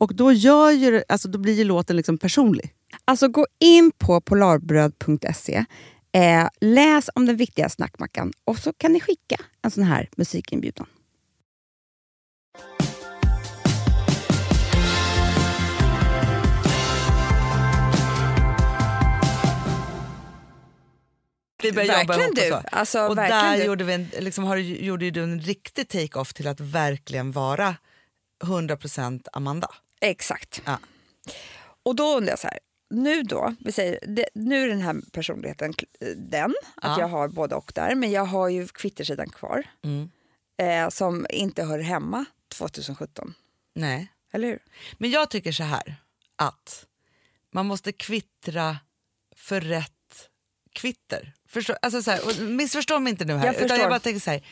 Och 0.00 0.14
då, 0.14 0.32
gör 0.32 0.70
ju, 0.70 1.02
alltså, 1.08 1.28
då 1.28 1.38
blir 1.38 1.54
ju 1.54 1.64
låten 1.64 1.96
liksom 1.96 2.18
personlig. 2.18 2.74
Alltså 3.04 3.28
gå 3.28 3.46
in 3.58 3.92
på 3.98 4.20
polarbröd.se, 4.20 5.64
eh, 6.12 6.48
läs 6.60 7.10
om 7.14 7.26
den 7.26 7.36
viktiga 7.36 7.68
snackmackan 7.68 8.32
och 8.44 8.58
så 8.58 8.72
kan 8.72 8.92
ni 8.92 9.00
skicka 9.00 9.36
en 9.62 9.70
sån 9.70 9.84
här 9.84 10.08
musikinbjudan. 10.16 10.86
Vi 21.62 21.70
verkligen 21.70 22.34
du. 22.34 22.60
Alltså, 22.72 23.00
och 23.00 23.18
verkligen 23.18 23.44
där 23.44 23.58
du. 23.58 23.64
Gjorde, 23.64 23.84
vi 23.84 23.92
en, 23.92 24.08
liksom, 24.18 24.44
har, 24.44 24.56
gjorde 24.56 25.10
du 25.10 25.22
en 25.22 25.40
riktig 25.40 25.88
take-off 25.88 26.32
till 26.32 26.46
att 26.46 26.60
verkligen 26.60 27.32
vara 27.32 27.76
100% 28.42 29.26
Amanda. 29.32 29.68
Exakt. 30.00 30.62
Ja. 30.64 30.78
Och 31.82 31.96
då 31.96 32.16
undrar 32.16 32.32
jag 32.32 32.38
så 32.38 32.48
här, 32.48 32.58
nu 32.90 33.22
då, 33.22 33.54
vi 33.60 33.72
säger, 33.72 33.98
det, 34.06 34.28
nu 34.34 34.64
är 34.64 34.68
den 34.68 34.80
här 34.80 35.00
personligheten 35.12 35.74
den, 36.16 36.54
att 36.74 36.98
ja. 36.98 37.00
jag 37.00 37.08
har 37.08 37.28
både 37.28 37.54
och 37.54 37.72
där, 37.74 37.94
men 37.94 38.10
jag 38.10 38.24
har 38.24 38.48
ju 38.48 38.68
kvittersidan 38.68 39.30
kvar 39.30 39.64
mm. 39.82 40.10
eh, 40.56 40.90
som 40.90 41.26
inte 41.30 41.64
hör 41.64 41.78
hemma 41.78 42.24
2017. 42.48 43.34
Nej. 43.74 44.12
Eller 44.32 44.48
hur? 44.48 44.58
Men 44.98 45.10
jag 45.10 45.30
tycker 45.30 45.52
så 45.52 45.62
här, 45.62 45.96
att 46.36 46.86
man 47.50 47.66
måste 47.66 47.92
kvittra 47.92 48.78
för 49.36 49.60
rätt 49.60 49.92
kvitter. 50.72 51.32
Förstå, 51.48 51.76
alltså 51.82 52.02
så 52.02 52.10
här, 52.10 52.44
missförstå 52.44 52.98
mig 52.98 53.10
inte 53.10 53.24
nu 53.24 53.36
här. 53.36 53.46
Jag 53.46 53.78
jag 53.78 53.88
bara 53.90 54.00
tänker 54.00 54.20
så 54.20 54.30
här, 54.30 54.46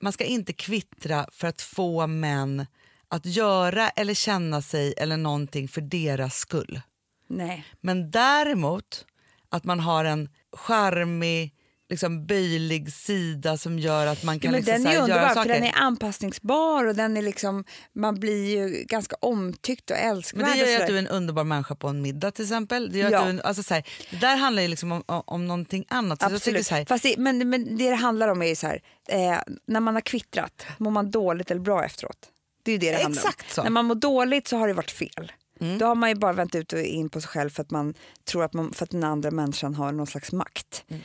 man 0.00 0.12
ska 0.12 0.24
inte 0.24 0.52
kvittra 0.52 1.28
för 1.32 1.48
att 1.48 1.62
få 1.62 2.06
män 2.06 2.66
att 3.08 3.26
göra 3.26 3.88
eller 3.88 4.14
känna 4.14 4.62
sig 4.62 4.94
eller 4.96 5.16
någonting 5.16 5.68
för 5.68 5.80
deras 5.80 6.36
skull. 6.36 6.80
Nej. 7.28 7.64
Men 7.80 8.10
däremot 8.10 9.06
att 9.48 9.64
man 9.64 9.80
har 9.80 10.04
en 10.04 10.28
charmig, 10.52 11.52
liksom 11.88 12.26
böjlig 12.26 12.92
sida 12.92 13.56
som 13.56 13.78
gör 13.78 14.06
att 14.06 14.22
man 14.24 14.40
kan 14.40 14.48
Ja, 14.48 14.50
men 14.50 14.60
liksom 14.60 14.84
den 14.84 14.92
är 14.92 15.00
underbar 15.02 15.28
för 15.28 15.48
den 15.48 15.64
är 15.64 15.72
anpassningsbar 15.76 16.84
och 16.84 16.94
den 16.94 17.16
är 17.16 17.22
liksom, 17.22 17.64
man 17.92 18.20
blir 18.20 18.56
ju 18.56 18.84
ganska 18.84 19.16
omtyckt 19.20 19.90
och 19.90 19.96
älskvärd. 19.96 20.42
Men 20.42 20.50
det 20.52 20.58
gör 20.58 20.66
ju 20.66 20.76
att 20.76 20.86
du 20.86 20.94
är 20.94 20.98
en 20.98 21.08
underbar 21.08 21.44
människa 21.44 21.74
på 21.74 21.88
en 21.88 22.02
middag 22.02 22.30
till 22.30 22.44
exempel. 22.44 22.92
Det, 22.92 22.98
gör 22.98 23.10
Ja. 23.10 23.18
att 23.18 23.24
du 23.24 23.30
en, 23.30 23.40
alltså 23.40 23.62
så 23.62 23.74
här, 23.74 23.88
det 24.10 24.16
där 24.16 24.36
handlar 24.36 24.62
ju 24.62 24.68
liksom 24.68 24.92
om, 24.92 25.02
om, 25.06 25.46
någonting 25.46 25.84
annat. 25.88 26.20
Så 26.20 26.26
Absolut. 26.26 26.66
så 26.66 26.74
här, 26.74 26.84
Fast 26.84 27.02
det, 27.02 27.14
men, 27.18 27.50
men 27.50 27.76
det 27.76 27.90
det 27.90 27.96
handlar 27.96 28.28
om 28.28 28.42
är 28.42 28.46
ju 28.46 28.56
så 28.56 28.66
här, 28.66 28.80
eh, 29.08 29.38
när 29.66 29.80
man 29.80 29.94
har 29.94 30.00
kvittrat, 30.00 30.66
mår 30.78 30.90
man 30.90 31.10
dåligt 31.10 31.50
eller 31.50 31.60
bra 31.60 31.84
efteråt? 31.84 32.30
Det 32.66 32.70
är 32.70 32.72
ju 32.72 32.78
det 32.78 32.90
det 32.96 33.02
handlar 33.02 33.22
Exakt 33.22 33.40
om. 33.42 33.48
så. 33.50 33.62
När 33.62 33.70
man 33.70 33.84
mår 33.84 33.94
dåligt 33.94 34.48
så 34.48 34.56
har 34.56 34.68
det 34.68 34.74
varit 34.74 34.90
fel. 34.90 35.32
Mm. 35.60 35.78
Då 35.78 35.86
har 35.86 35.94
man 35.94 36.08
ju 36.08 36.14
bara 36.14 36.32
vänt 36.32 36.54
ut 36.54 36.72
och 36.72 36.78
in 36.80 37.08
på 37.10 37.20
sig 37.20 37.28
själv 37.28 37.50
för 37.50 37.62
att 37.62 37.70
man 37.70 37.94
tror 38.24 38.44
att, 38.44 38.52
man, 38.52 38.72
för 38.72 38.84
att 38.84 38.90
den 38.90 39.04
andra 39.04 39.30
människan 39.30 39.74
har 39.74 39.92
någon 39.92 40.06
slags 40.06 40.32
makt. 40.32 40.84
Mm. 40.88 41.02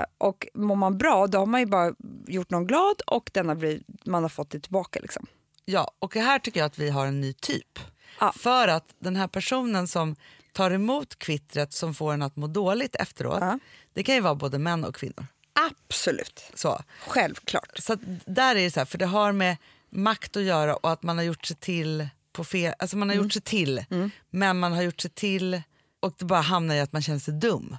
Eh, 0.00 0.04
och 0.18 0.46
mår 0.54 0.76
man 0.76 0.98
bra 0.98 1.26
då 1.26 1.38
har 1.38 1.46
man 1.46 1.60
ju 1.60 1.66
bara 1.66 1.94
gjort 2.26 2.50
någon 2.50 2.66
glad 2.66 3.00
och 3.06 3.30
den 3.34 3.48
har 3.48 3.54
blivit, 3.54 3.82
man 4.06 4.22
har 4.22 4.28
fått 4.30 4.50
det 4.50 4.60
tillbaka. 4.60 5.00
Liksom. 5.00 5.26
Ja, 5.64 5.90
och 5.98 6.14
här 6.14 6.38
tycker 6.38 6.60
jag 6.60 6.66
att 6.66 6.78
vi 6.78 6.90
har 6.90 7.06
en 7.06 7.20
ny 7.20 7.32
typ. 7.32 7.78
Ja. 8.20 8.32
För 8.36 8.68
att 8.68 8.84
den 8.98 9.16
här 9.16 9.28
personen 9.28 9.88
som 9.88 10.16
tar 10.52 10.70
emot 10.70 11.18
kvittret 11.18 11.72
som 11.72 11.94
får 11.94 12.12
en 12.12 12.22
att 12.22 12.36
må 12.36 12.46
dåligt 12.46 12.96
efteråt, 12.96 13.38
Ja. 13.40 13.58
det 13.92 14.02
kan 14.02 14.14
ju 14.14 14.20
vara 14.20 14.34
både 14.34 14.58
män 14.58 14.84
och 14.84 14.94
kvinnor. 14.94 15.26
Absolut, 15.70 16.44
Så, 16.54 16.80
självklart. 17.06 17.78
så 17.78 17.96
där 18.26 18.56
är 18.56 18.60
det 18.62 18.70
så 18.70 18.80
här, 18.80 18.84
för 18.84 18.98
det 18.98 19.06
har 19.06 19.32
med 19.32 19.56
makt 19.94 20.36
att 20.36 20.42
göra 20.42 20.76
och 20.76 20.90
att 20.92 21.02
man 21.02 21.18
har 21.18 21.24
gjort 21.24 21.44
sig 21.46 21.56
till 21.56 22.08
på 22.32 22.44
fel, 22.44 22.74
alltså 22.78 22.96
man 22.96 23.08
har 23.08 23.14
Mm. 23.14 23.24
gjort 23.24 23.32
sig 23.32 23.42
till, 23.42 23.84
men 24.30 24.58
man 24.58 24.72
har 24.72 24.82
gjort 24.82 25.00
sig 25.00 25.10
till 25.10 25.62
och 26.00 26.14
det 26.18 26.24
bara 26.24 26.40
hamnar 26.40 26.74
i 26.74 26.80
att 26.80 26.92
man 26.92 27.02
känner 27.02 27.18
sig 27.18 27.34
dum. 27.34 27.76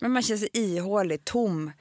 Men 0.00 0.12
man 0.12 0.22
känner 0.22 0.38
sig 0.38 0.48
ihålig, 0.52 1.24
tom, 1.24 1.72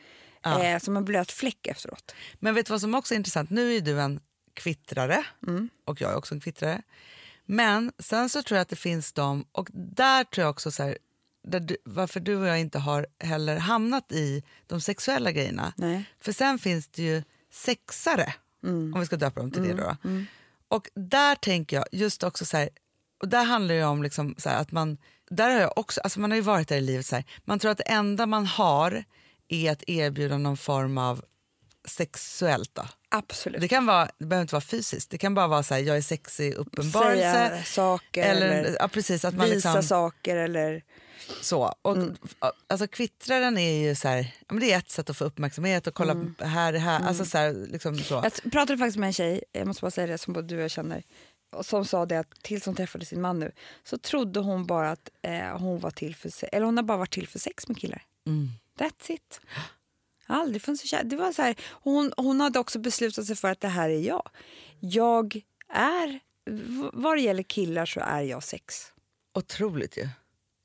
Ja. 0.43 0.63
eh, 0.63 0.79
som 0.79 0.97
en 0.97 1.05
blöt 1.05 1.31
fläck 1.31 1.67
efteråt. 1.67 2.15
Men 2.39 2.55
vet 2.55 2.65
du 2.65 2.71
vad 2.73 2.81
som 2.81 2.95
också 2.95 3.13
är 3.13 3.15
intressant? 3.15 3.49
Nu 3.49 3.75
är 3.75 3.81
du 3.81 4.01
en 4.01 4.19
kvittrare 4.53 5.23
och 5.85 6.01
jag 6.01 6.11
är 6.11 6.15
också 6.15 6.35
en 6.35 6.41
kvittrare. 6.41 6.81
Men 7.45 7.91
sen 7.99 8.29
så 8.29 8.43
tror 8.43 8.55
jag 8.57 8.61
att 8.61 8.69
det 8.69 8.75
finns 8.75 9.13
de, 9.13 9.45
och 9.51 9.67
där 9.73 10.23
tror 10.23 10.43
jag 10.43 10.49
också 10.51 10.71
så 10.71 10.83
här, 10.83 10.97
du, 11.43 11.77
varför 11.85 12.19
du 12.19 12.35
och 12.35 12.47
jag 12.47 12.59
inte 12.59 12.79
har 12.79 13.07
heller 13.19 13.57
hamnat 13.57 14.11
i 14.11 14.43
de 14.67 14.81
sexuella 14.81 15.31
grejerna. 15.31 15.73
Nej. 15.77 16.03
För 16.19 16.31
sen 16.31 16.59
finns 16.59 16.87
det 16.87 17.03
ju 17.03 17.23
sexare, 17.53 18.33
om 18.63 18.99
vi 18.99 19.05
ska 19.05 19.17
döpa 19.17 19.39
dem 19.39 19.51
till 19.51 19.63
det 19.63 19.73
då. 19.73 19.95
Och 20.67 20.89
där 20.95 21.35
tänker 21.35 21.75
jag 21.75 21.85
just 21.91 22.23
också 22.23 22.45
så 22.45 22.57
här, 22.57 22.69
och 23.21 23.27
där 23.27 23.43
handlar 23.43 23.75
det 23.75 23.83
om 23.83 24.03
liksom 24.03 24.35
så 24.37 24.49
att 24.49 24.71
man, 24.71 24.97
där 25.29 25.49
har 25.49 25.61
jag 25.61 25.77
också, 25.77 26.01
alltså 26.01 26.19
man 26.19 26.31
har 26.31 26.35
ju 26.35 26.41
varit 26.41 26.67
där 26.67 26.77
i 26.77 26.81
livet 26.81 27.05
så 27.05 27.15
här, 27.15 27.25
man 27.45 27.59
tror 27.59 27.71
att 27.71 27.77
det 27.77 27.89
enda 27.89 28.25
man 28.25 28.45
har 28.45 29.03
är 29.47 29.71
att 29.71 29.83
erbjuda 29.87 30.37
någon 30.37 30.57
form 30.57 30.97
av 30.97 31.21
sexuellt 31.87 32.75
då. 32.75 32.85
Absolut. 33.13 33.61
Det 33.61 33.67
kan 33.67 33.85
vara, 33.85 34.09
det 34.17 34.25
behöver 34.25 34.41
inte 34.41 34.53
vara 34.55 34.61
fysiskt, 34.61 35.09
det 35.09 35.17
kan 35.17 35.33
bara 35.33 35.47
vara 35.47 35.63
så 35.63 35.73
här, 35.73 35.81
jag 35.81 35.97
är 35.97 36.01
sexig 36.01 36.53
uppenbarelse. 36.53 37.19
Säga 37.21 37.63
saker 37.63 38.23
eller, 38.23 38.47
eller, 38.47 38.77
ja, 38.79 38.87
precis, 38.87 39.25
att 39.25 39.33
man 39.35 39.45
visa 39.49 39.73
liksom, 39.73 39.83
saker 39.83 40.37
eller... 40.37 40.83
så. 41.41 41.75
Och, 41.81 41.95
Mm. 41.97 42.17
alltså, 42.67 42.87
kvittraren 42.87 43.57
är 43.57 43.87
ju 43.87 43.95
så 43.95 44.07
här, 44.07 44.33
det 44.59 44.71
är 44.73 44.77
ett 44.77 44.89
sätt 44.89 45.09
att 45.09 45.17
få 45.17 45.23
uppmärksamhet 45.23 45.87
och 45.87 45.93
kolla 45.93 46.11
Mm. 46.11 46.35
här, 46.39 46.73
här, 46.73 47.07
alltså 47.07 47.25
så 47.25 47.37
här, 47.37 47.53
liksom 47.53 47.99
så. 47.99 48.13
Jag 48.43 48.51
pratade 48.51 48.77
faktiskt 48.77 48.97
med 48.97 49.07
en 49.07 49.13
tjej, 49.13 49.43
jag 49.51 49.67
måste 49.67 49.81
bara 49.81 49.91
säga 49.91 50.07
det, 50.07 50.17
som 50.17 50.33
både 50.33 50.47
du 50.47 50.55
och 50.57 50.63
jag 50.63 50.71
känner. 50.71 51.03
Som 51.61 51.85
sa 51.85 52.05
det 52.05 52.19
att 52.19 52.31
tills 52.41 52.65
hon 52.65 52.75
träffade 52.75 53.05
sin 53.05 53.21
man 53.21 53.39
nu 53.39 53.51
så 53.83 53.97
trodde 53.97 54.39
hon 54.39 54.65
bara 54.65 54.91
att 54.91 55.09
eh, 55.21 55.57
hon 55.57 55.79
var 55.79 55.91
till 55.91 56.15
för 56.15 56.31
eller 56.51 56.65
hon 56.65 56.77
har 56.77 56.83
bara 56.83 56.97
varit 56.97 57.13
till 57.13 57.27
för 57.27 57.39
sex 57.39 57.67
med 57.67 57.77
killar. 57.77 58.03
Mm. 58.27 58.49
That's 58.79 59.11
it. 59.11 59.41
Aldrig 60.31 60.61
funnits 60.61 60.81
så 60.81 60.87
kär. 60.87 61.03
Det 61.03 61.15
var 61.15 61.31
så 61.31 61.41
här, 61.41 61.55
hon, 61.71 62.13
hon 62.17 62.41
hade 62.41 62.59
också 62.59 62.79
beslutat 62.79 63.25
sig 63.25 63.35
för 63.35 63.51
att 63.51 63.61
det 63.61 63.67
här 63.67 63.89
är 63.89 63.99
jag. 63.99 64.29
Jag 64.79 65.41
är, 65.73 66.19
vad 66.93 67.17
det 67.17 67.21
gäller 67.21 67.43
killar 67.43 67.85
så 67.85 67.99
är 67.99 68.21
jag 68.21 68.43
sex. 68.43 68.75
Otroligt 69.35 69.97
ju. 69.97 70.07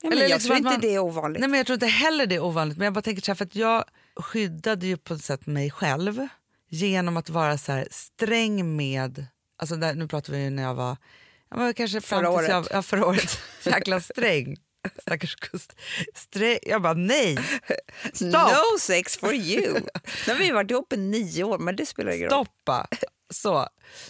Ja, 0.02 0.10
Eller 0.12 0.22
jag 0.22 0.28
liksom 0.30 0.46
tror 0.48 0.56
inte 0.56 0.70
man- 0.70 0.80
det 0.80 0.94
är 0.94 0.98
ovanligt. 0.98 1.40
Nej, 1.40 1.48
men 1.48 1.58
jag 1.58 1.66
tror 1.66 1.74
inte 1.74 1.86
heller 1.86 2.26
det 2.26 2.34
är 2.34 2.42
ovanligt, 2.44 2.78
men 2.78 2.84
jag 2.84 2.94
bara 2.94 3.02
tänker 3.02 3.22
så 3.22 3.30
här, 3.30 3.36
för 3.36 3.44
att 3.44 3.54
jag 3.56 3.84
skyddade 4.16 4.86
ju 4.86 4.96
på 4.96 5.14
ett 5.14 5.24
sätt 5.24 5.46
mig 5.46 5.70
själv 5.70 6.28
genom 6.68 7.16
att 7.16 7.30
vara 7.30 7.58
så 7.58 7.72
här 7.72 7.88
sträng 7.90 8.76
med, 8.76 9.26
alltså 9.58 9.76
där, 9.76 9.94
nu 9.94 10.08
pratar 10.08 10.32
vi 10.32 10.42
ju 10.44 10.50
när 10.50 10.62
jag 10.62 10.74
var, 10.74 10.96
jag 11.50 11.56
var 11.56 11.72
kanske 11.72 12.00
Förra 12.00 12.38
tills 12.38 12.48
Jag, 12.48 12.58
året. 12.58 12.68
ja, 12.72 12.82
förra 12.82 13.06
året, 13.06 13.38
jäkla 13.64 14.00
sträng. 14.00 14.56
Stackars 15.02 15.36
kust. 15.36 15.76
Sträng. 16.14 16.58
Jag 16.62 16.82
bara 16.82 16.94
nej, 16.94 17.38
stopp, 18.12 18.32
No 18.32 18.78
sex 18.80 19.16
for 19.16 19.34
you. 19.34 19.72
nu 20.26 20.32
har 20.32 20.38
vi 20.38 20.50
varit 20.50 20.70
ihop 20.70 20.92
i 20.92 20.96
nio 20.96 21.44
år 21.44 21.58
men 21.58 21.76
det 21.76 21.86
spelar 21.86 22.12
ingen 22.12 22.28
roll. 22.30 22.46
stoppa. 22.46 22.86
Så. 23.30 23.68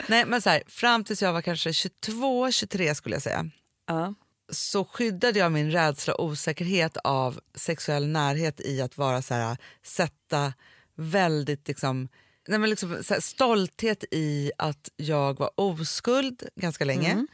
Nej, 0.09 0.25
men 0.27 0.43
så 0.43 0.51
här, 0.51 0.63
fram 0.67 1.05
tills 1.05 1.23
jag 1.23 1.33
var 1.33 1.43
kanske 1.43 1.73
22, 1.73 2.51
23 2.51 2.95
skulle 2.95 3.15
jag 3.15 3.23
säga. 3.23 3.47
Ja. 3.87 4.15
så 4.53 4.85
skyddade 4.85 5.39
jag 5.39 5.53
min 5.53 5.71
rädsla 5.71 6.15
och 6.15 6.25
osäkerhet 6.25 6.97
av 6.97 7.41
sexuell 7.55 8.07
närhet 8.07 8.61
i 8.61 8.81
att 8.83 8.99
vara 8.99 9.23
så 9.23 9.35
här, 9.35 9.57
sätta 9.83 10.53
väldigt 10.97 11.69
liksom, 11.69 12.09
nej 12.49 12.59
men 12.59 12.71
liksom 12.71 13.05
så 13.05 13.15
här, 13.15 13.21
stolthet 13.21 14.05
i 14.11 14.53
att 14.59 14.89
jag 14.97 15.39
var 15.39 15.51
oskuld 15.55 16.43
ganska 16.57 16.85
länge 16.85 17.27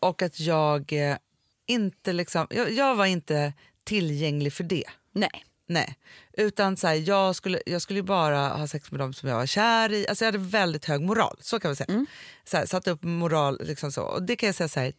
och 0.00 0.22
att 0.22 0.40
jag 0.40 0.92
eh, 0.92 1.16
inte 1.72 2.12
liksom, 2.12 2.46
jag, 2.50 2.72
jag 2.72 2.94
var 2.94 3.06
inte 3.06 3.52
tillgänglig 3.84 4.52
för 4.52 4.64
det. 4.64 4.84
Nej. 5.12 5.44
Nej, 5.66 5.96
utan 6.32 6.76
så 6.76 6.86
här, 6.86 6.94
jag, 6.94 7.36
skulle, 7.36 7.62
jag 7.66 7.82
skulle 7.82 8.02
bara 8.02 8.48
ha 8.48 8.66
sex 8.66 8.90
med 8.90 9.00
dem 9.00 9.12
som 9.12 9.28
jag 9.28 9.36
var 9.36 9.46
kär 9.46 9.92
i. 9.92 10.08
Alltså 10.08 10.24
jag 10.24 10.32
hade 10.32 10.44
väldigt 10.44 10.84
hög 10.84 11.00
moral, 11.00 11.38
så 11.40 11.60
kan 11.60 11.70
vi 11.70 11.76
säga. 11.76 12.06
Så 12.44 12.56
här, 12.56 12.66
satte 12.66 12.90
upp 12.90 13.02
moral, 13.02 13.58
liksom 13.62 13.92
så. 13.92 14.02
och 14.02 14.22
det 14.22 14.36
kan 14.36 14.46
jag 14.46 14.54
säga 14.54 14.68
så 14.68 14.80
här, 14.80 14.92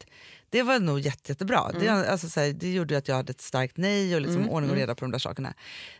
det 0.49 0.63
var 0.63 0.79
nog 0.79 0.99
jätte, 0.99 1.31
jättebra. 1.31 1.71
Det, 1.79 1.89
alltså 1.89 2.29
så 2.29 2.39
här, 2.39 2.53
det 2.53 2.71
gjorde 2.71 2.97
att 2.97 3.07
jag 3.07 3.15
hade 3.15 3.31
ett 3.31 3.41
starkt 3.41 3.77
nej 3.77 4.15
och 4.15 4.21
liksom 4.21 4.49
ordning 4.49 4.71
och 4.71 4.77
reda 4.77 4.95
på 4.95 5.05
de 5.05 5.11
där 5.11 5.19
sakerna. 5.19 5.53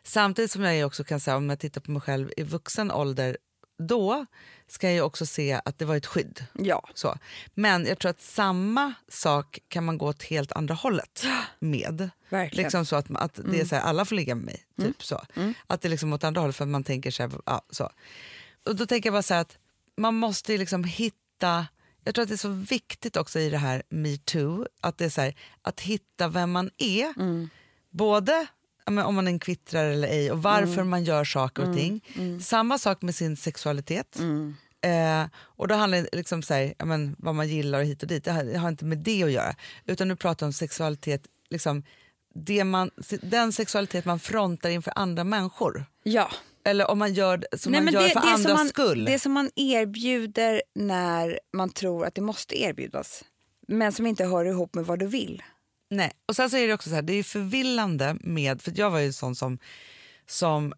Samtidigt 0.04 0.52
som 0.52 0.64
jag 0.64 0.88
också 0.88 1.04
kan 1.04 1.20
säga, 1.20 1.38
om 1.38 1.50
jag 1.50 1.60
tittar 1.60 1.82
på 1.82 1.92
mig 1.92 2.02
själv 2.02 2.32
i 2.38 2.44
vuxen 2.44 2.92
ålder, 2.92 3.38
då 3.88 4.26
ska 4.68 4.92
jag 4.92 5.06
också 5.06 5.26
se 5.26 5.62
att 5.66 5.78
det 5.78 5.86
var 5.86 5.96
ett 5.96 6.06
skydd. 6.06 6.46
Ja. 6.54 6.90
Så. 6.94 7.18
Men 7.54 7.86
jag 7.86 8.00
tror 8.00 8.10
att 8.10 8.22
samma 8.22 8.94
sak 9.08 9.60
kan 9.68 9.86
man 9.86 9.98
gå 9.98 10.08
åt 10.08 10.24
helt 10.24 10.52
andra 10.52 10.74
hållet 10.74 11.26
med. 11.60 12.10
Verkligen. 12.30 12.64
Liksom 12.64 12.86
så 12.86 12.96
att, 12.96 13.06
att 13.16 13.40
det 13.46 13.62
är 13.62 13.66
så 13.66 13.76
här, 13.76 13.82
alla 13.82 14.06
får 14.06 14.16
ligga 14.16 14.36
med 14.36 14.46
mig. 14.46 14.66
Typ 14.82 15.04
så. 15.04 15.22
Att 15.68 15.82
det 15.82 15.88
är 15.88 15.90
liksom 15.90 16.14
åt 16.14 16.24
andra 16.24 16.42
hållet 16.42 16.56
för 16.56 16.64
att 16.64 16.70
man 16.70 16.84
tänker 16.84 17.12
så 17.12 17.24
här, 17.24 17.32
ja, 17.46 17.62
så. 17.70 17.90
Och 18.66 18.76
då 18.76 18.86
tänker 18.86 19.08
jag 19.08 19.14
bara 19.14 19.24
så 19.24 19.34
att 19.34 19.58
man 19.98 20.16
måste 20.16 20.58
liksom 20.58 20.84
hitta, 20.84 21.68
jag 22.04 22.16
tror 22.16 22.24
att 22.24 22.30
det 22.30 22.36
är 22.36 22.38
så 22.38 22.50
viktigt 22.50 23.18
också 23.18 23.40
i 23.40 23.50
det 23.50 23.58
här 23.58 23.84
metoo, 23.90 24.68
att 24.82 24.98
det 24.98 25.06
är 25.06 25.10
så 25.10 25.22
här, 25.22 25.36
att 25.62 25.80
hitta 25.80 26.28
vem 26.28 26.52
man 26.52 26.70
är. 26.78 27.14
Både 27.90 28.32
ja, 28.32 28.38
men 28.38 28.48
om 28.86 29.16
man 29.16 29.40
kvittrare 29.40 29.94
eller 29.94 30.08
ej 30.08 30.32
och 30.32 30.42
varför 30.42 30.84
man 30.84 31.04
gör 31.04 31.24
saker 31.24 31.70
och 31.70 31.76
ting. 31.76 32.02
Samma 32.42 32.78
sak 32.78 33.02
med 33.02 33.16
sin 33.16 33.38
sexualitet. 33.38 34.20
Eh, 34.84 35.26
och 35.36 35.68
då 35.68 35.76
handlar 35.76 35.98
det 35.98 36.10
liksom 36.12 36.44
så 36.44 36.54
här, 36.54 36.74
ja, 36.78 36.86
men, 36.86 37.16
vad 37.20 37.36
man 37.36 37.48
gillar 37.48 37.80
och 37.80 37.86
hit 37.86 38.02
och 38.02 38.08
dit. 38.08 38.24
Det 38.24 38.32
har, 38.32 38.44
det 38.44 38.58
har 38.58 38.70
inte 38.70 38.86
med 38.86 38.98
det 38.98 39.24
att 39.24 39.32
göra. 39.32 39.56
Utan 39.86 40.08
nu 40.08 40.16
pratar 40.16 40.46
om 40.46 40.54
sexualitet, 40.54 41.22
liksom, 41.50 41.84
det 42.36 42.64
man, 42.64 42.92
den 43.22 43.54
sexualitet 43.54 44.06
man 44.06 44.20
frontar 44.20 44.70
inför 44.70 44.94
andra 44.96 45.24
människor. 45.24 45.86
Ja. 46.04 46.30
Eller 46.66 46.92
om 46.92 47.00
man 47.00 47.14
gör 47.14 47.38
det 47.38 47.58
som 47.58 47.72
man 47.72 47.88
gör 47.88 48.02
för 48.02 48.10
som 48.10 48.22
andras 48.34 48.58
man, 48.58 48.68
skull. 48.68 49.06
Det 49.06 49.20
som 49.20 49.32
man 49.32 49.50
erbjuder 49.56 50.62
när 50.76 51.40
man 51.54 51.70
tror 51.70 52.06
att 52.06 52.16
det 52.16 52.22
måste 52.22 52.62
erbjudas 52.62 53.24
men 53.68 53.92
som 53.92 54.08
inte 54.08 54.26
hör 54.26 54.46
ihop 54.46 54.76
med 54.76 54.86
vad 54.86 55.00
du 55.00 55.06
vill. 55.06 55.44
Nej. 55.96 56.12
Och 56.28 56.36
sen 56.36 56.50
så 56.50 56.58
är 56.58 56.68
det 56.68 56.74
också 56.74 56.90
så 56.90 56.96
här, 56.96 57.02
det 57.02 57.14
är 57.14 57.24
förvillande 57.24 58.18
med, 58.22 58.62
för 58.62 58.74
jag 58.76 58.90
var 58.92 59.00
ju 59.00 59.06
en 59.06 59.14
sån 59.14 59.36
som, 59.36 59.58
som 60.28 60.74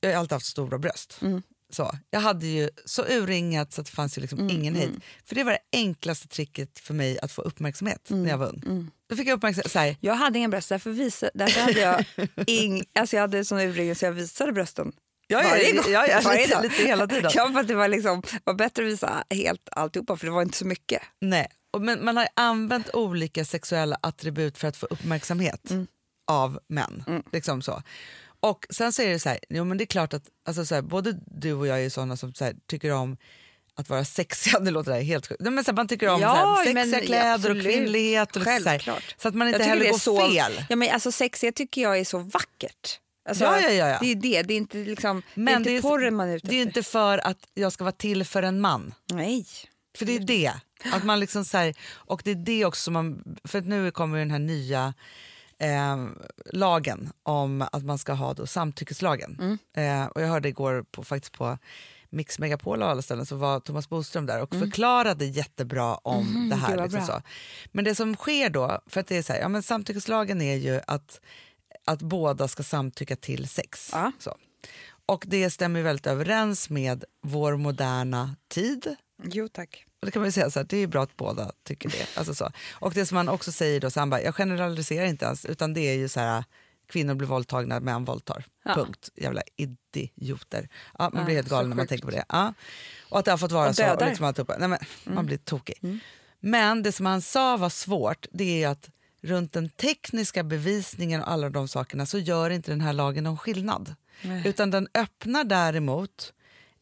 jag 0.00 0.10
har 0.10 0.16
alltid 0.18 0.32
haft 0.32 0.46
stora 0.46 0.78
bröst. 0.78 1.18
Mm. 1.22 1.42
Så, 1.70 1.98
jag 2.10 2.20
hade 2.20 2.46
ju 2.46 2.70
så 2.84 3.04
urringat 3.08 3.72
så 3.72 3.80
att 3.80 3.86
det 3.86 3.92
fanns 3.92 4.18
ju 4.18 4.22
liksom 4.22 4.38
Mm, 4.38 4.50
ingen 4.56 4.74
hejd. 4.74 5.00
För 5.24 5.34
det 5.34 5.44
var 5.44 5.52
det 5.52 5.58
enklaste 5.72 6.28
tricket 6.28 6.78
för 6.78 6.94
mig 6.94 7.18
att 7.20 7.32
få 7.32 7.42
uppmärksamhet 7.42 8.10
Mm, 8.10 8.22
när 8.22 8.30
jag 8.30 8.38
var 8.38 8.46
ung. 8.66 8.90
Då 9.08 9.16
fick 9.16 9.28
jag 9.28 9.36
uppmärksamhet, 9.36 9.72
så 9.72 9.78
här, 9.78 9.96
Jag 10.00 10.14
hade 10.14 10.38
ingen 10.38 10.50
bröst, 10.50 10.68
därför, 10.68 10.90
visa, 10.90 11.30
därför 11.34 11.60
hade 11.60 11.80
jag 11.80 12.04
ing, 12.46 12.84
alltså 12.94 13.16
jag 13.16 13.20
hade 13.20 13.44
sån 13.44 13.60
urringning 13.60 13.94
så 13.94 14.04
jag 14.04 14.12
visade 14.12 14.52
brösten. 14.52 14.92
Ja, 15.26 15.42
ja, 15.42 15.48
Varje 15.48 15.74
ja, 15.74 15.82
gång. 15.82 15.92
ja, 15.92 16.06
ja, 16.06 16.20
Varje 16.24 16.46
lite- 16.46 16.62
lite 16.62 16.74
hela 16.86 17.06
tiden. 17.06 17.30
Ja, 17.34 17.52
för 17.52 17.60
att 17.60 17.68
det 17.68 17.74
var, 17.74 17.88
liksom, 17.88 18.22
var 18.44 18.54
bättre 18.54 18.82
att 18.82 18.88
visa 18.92 19.24
helt 19.30 19.68
alltihopa 19.72 20.16
för 20.16 20.26
det 20.26 20.32
var 20.32 20.42
inte 20.42 20.58
så 20.58 20.66
mycket. 20.66 21.02
nej. 21.20 21.46
Men 21.82 22.04
man 22.04 22.16
har 22.16 22.28
använt 22.34 22.90
olika 22.94 23.44
sexuella 23.44 23.96
attribut 24.00 24.58
för 24.58 24.68
att 24.68 24.76
få 24.76 24.86
uppmärksamhet 24.86 25.70
Mm. 25.70 25.86
av 26.26 26.58
män. 26.68 27.22
Liksom 27.32 27.62
så. 27.62 27.82
Och 28.40 28.66
sen 28.70 28.92
så 28.92 29.02
är 29.02 29.08
det 29.08 29.18
så 29.18 29.28
här, 29.28 29.38
jo 29.48 29.64
men 29.64 29.78
det 29.78 29.84
är 29.84 29.86
klart 29.86 30.14
att 30.14 30.22
alltså 30.48 30.66
så 30.66 30.74
här, 30.74 30.82
både 30.82 31.18
du 31.26 31.52
och 31.52 31.66
jag 31.66 31.84
är 31.84 31.90
sådana 31.90 32.16
som 32.16 32.34
så 32.34 32.44
här, 32.44 32.54
tycker 32.66 32.90
om 32.92 33.16
att 33.76 33.88
vara 33.88 34.04
sexiga, 34.04 34.58
det 34.60 34.70
låter 34.70 34.92
det 34.92 35.00
helt 35.02 35.26
sjukt. 35.26 35.40
Men 35.40 35.64
så 35.64 35.70
här, 35.70 35.76
man 35.76 35.88
tycker 35.88 36.08
om 36.08 36.20
Ja, 36.20 36.56
så 36.66 36.72
sexiga 36.72 37.00
kläder 37.00 37.34
absolut. 37.34 37.56
och 37.66 37.70
kvinnlighet. 37.72 38.36
Och 38.36 38.42
så, 38.42 38.50
här, 38.50 39.02
så 39.16 39.28
att 39.28 39.34
man 39.34 39.48
inte 39.48 39.60
Jag 39.60 39.66
heller 39.68 39.82
det 39.82 39.88
är 39.88 39.92
går 39.92 39.98
så, 39.98 40.28
fel. 40.30 40.52
Ja, 40.68 40.76
men 40.76 40.90
alltså 40.90 41.12
sexiga 41.12 41.52
tycker 41.52 41.82
jag 41.82 41.98
är 41.98 42.04
så 42.04 42.18
vackert. 42.18 43.00
Alltså, 43.28 43.44
Ja, 43.44 43.60
ja, 43.60 43.68
ja, 43.70 43.88
ja. 43.88 43.98
Det 44.00 44.06
är 44.10 44.14
det, 44.14 44.42
det 44.42 44.54
är 44.54 44.58
inte, 44.58 44.76
liksom, 44.78 45.22
Men 45.34 45.62
det 45.62 45.70
är 45.70 45.76
inte 45.76 45.88
porren 45.88 46.14
man 46.14 46.28
är 46.28 46.36
ute 46.36 46.46
det 46.46 46.54
är 46.56 46.58
efter. 46.60 46.68
inte 46.78 46.82
för 46.90 47.18
att 47.18 47.38
jag 47.54 47.72
ska 47.72 47.84
vara 47.84 47.92
till 47.92 48.24
för 48.24 48.42
en 48.42 48.60
man. 48.60 48.94
Nej. 49.12 49.46
För 49.98 50.06
det 50.06 50.16
är 50.16 50.20
det. 50.20 50.52
Att 50.92 51.04
man 51.04 51.20
liksom 51.20 51.44
så 51.44 51.58
här, 51.58 51.74
och 51.94 52.22
det 52.24 52.30
är 52.30 52.34
det 52.34 52.64
också 52.64 52.90
man, 52.90 53.36
för 53.44 53.58
att 53.58 53.66
nu 53.66 53.90
kommer 53.90 54.18
den 54.18 54.30
här 54.30 54.38
nya 54.38 54.94
eh, 55.58 56.06
lagen 56.52 57.12
om 57.22 57.64
att 57.72 57.84
man 57.84 57.98
ska 57.98 58.12
ha 58.12 58.34
då 58.34 58.46
samtyckeslagen. 58.46 59.38
Mm. 59.40 60.02
Eh, 60.02 60.06
och 60.08 60.22
jag 60.22 60.28
hörde 60.28 60.48
igår 60.48 60.84
på, 60.90 61.04
faktiskt 61.04 61.32
på 61.32 61.58
Mix 62.10 62.38
Megapol 62.38 62.82
och 62.82 62.88
alla 62.88 63.02
ställen 63.02 63.26
så 63.26 63.36
var 63.36 63.60
Thomas 63.60 63.88
Boström 63.88 64.26
där 64.26 64.42
och 64.42 64.54
Mm. 64.54 64.66
förklarade 64.66 65.24
jättebra 65.24 65.94
om 65.94 66.48
det 66.50 66.56
här. 66.56 66.76
vad 66.76 66.92
Liksom 66.92 67.06
så. 67.06 67.22
Men 67.72 67.84
det 67.84 67.94
som 67.94 68.16
sker 68.16 68.50
då, 68.50 68.80
för 68.86 69.00
att 69.00 69.06
det 69.06 69.16
är 69.16 69.22
så 69.22 69.32
här, 69.32 69.40
ja, 69.40 69.48
men 69.48 69.62
samtyckeslagen 69.62 70.42
är 70.42 70.56
ju 70.56 70.80
att, 70.86 71.20
att 71.84 72.02
båda 72.02 72.48
ska 72.48 72.62
samtycka 72.62 73.16
till 73.16 73.48
sex. 73.48 73.90
Ja. 73.92 74.12
Så. 74.18 74.36
Och 75.06 75.24
det 75.26 75.50
stämmer 75.50 75.82
väldigt 75.82 76.06
överens 76.06 76.70
med 76.70 77.04
vår 77.22 77.56
moderna 77.56 78.36
tid. 78.48 78.96
Jo 79.32 79.48
tack. 79.48 79.86
Och 80.00 80.06
det 80.06 80.12
kan 80.12 80.22
man 80.22 80.28
ju 80.28 80.32
säga 80.32 80.50
så 80.50 80.58
här, 80.58 80.66
det 80.68 80.76
är 80.76 80.86
bra 80.86 81.02
att 81.02 81.16
båda 81.16 81.52
tycker 81.62 81.88
det. 81.88 82.06
Alltså 82.16 82.34
så. 82.34 82.50
Och 82.72 82.92
det 82.94 83.06
som 83.06 83.16
han 83.16 83.28
också 83.28 83.52
säger 83.52 83.80
då, 83.80 83.90
så 83.90 84.00
han 84.00 84.10
bara, 84.10 84.22
jag 84.22 84.34
generaliserar 84.34 85.06
inte 85.06 85.24
ens, 85.24 85.44
utan 85.44 85.74
det 85.74 85.80
är 85.80 85.94
ju 85.94 86.08
så 86.08 86.20
här, 86.20 86.44
kvinnor 86.86 87.14
blir 87.14 87.28
våldtagna, 87.28 87.80
män 87.80 88.04
våldtar. 88.04 88.44
Ja. 88.64 88.74
Punkt. 88.74 89.10
Jävla 89.14 89.42
idioter. 89.56 90.68
Ja, 90.98 91.10
man 91.12 91.20
Ja, 91.20 91.24
blir 91.24 91.34
helt 91.34 91.48
galen 91.48 91.68
när 91.68 91.76
man 91.76 91.86
tänker 91.86 92.04
på 92.04 92.10
det. 92.10 92.24
Ja. 92.28 92.54
Och 93.08 93.18
att 93.18 93.24
det 93.24 93.30
har 93.30 93.38
fått 93.38 93.52
vara 93.52 93.74
så. 93.74 93.82
Och. 93.82 93.88
Mm. 93.88 94.08
liksom 94.08 94.26
alltihopa. 94.26 94.56
Nej, 94.58 94.68
men, 94.68 94.78
Man 95.04 95.26
blir 95.26 95.36
tokig. 95.36 96.00
Men 96.40 96.82
det 96.82 96.92
som 96.92 97.06
han 97.06 97.22
sa 97.22 97.56
var 97.56 97.70
svårt, 97.70 98.26
det 98.32 98.62
är 98.62 98.68
att 98.68 98.90
runt 99.20 99.52
den 99.52 99.68
tekniska 99.68 100.42
bevisningen 100.42 101.22
och 101.22 101.30
alla 101.30 101.50
de 101.50 101.68
sakerna 101.68 102.06
så 102.06 102.18
gör 102.18 102.50
inte 102.50 102.70
den 102.70 102.80
här 102.80 102.92
lagen 102.92 103.24
någon 103.24 103.38
skillnad. 103.38 103.94
Utan 104.44 104.70
den 104.70 104.88
öppnar 104.94 105.44
däremot 105.44 106.32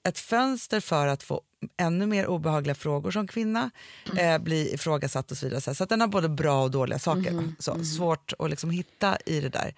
ett 0.08 0.18
fönster 0.18 0.80
för 0.80 1.06
att 1.06 1.22
få 1.22 1.42
ännu 1.76 2.06
mer 2.06 2.26
obehagliga 2.26 2.74
frågor 2.74 3.10
som 3.10 3.26
kvinna, 3.26 3.70
eh, 4.18 4.38
bli 4.38 4.74
ifrågasatt 4.74 5.30
och 5.30 5.36
så 5.36 5.46
vidare. 5.46 5.74
Så 5.74 5.84
den 5.84 6.00
har 6.00 6.08
både 6.08 6.28
bra 6.28 6.62
och 6.62 6.70
dåliga 6.70 6.98
saker. 6.98 7.32
va? 7.32 7.42
Så, 7.58 7.84
Svårt 7.84 8.32
att 8.38 8.50
liksom 8.50 8.70
hitta 8.70 9.18
i 9.26 9.40
det 9.40 9.48
där. 9.48 9.74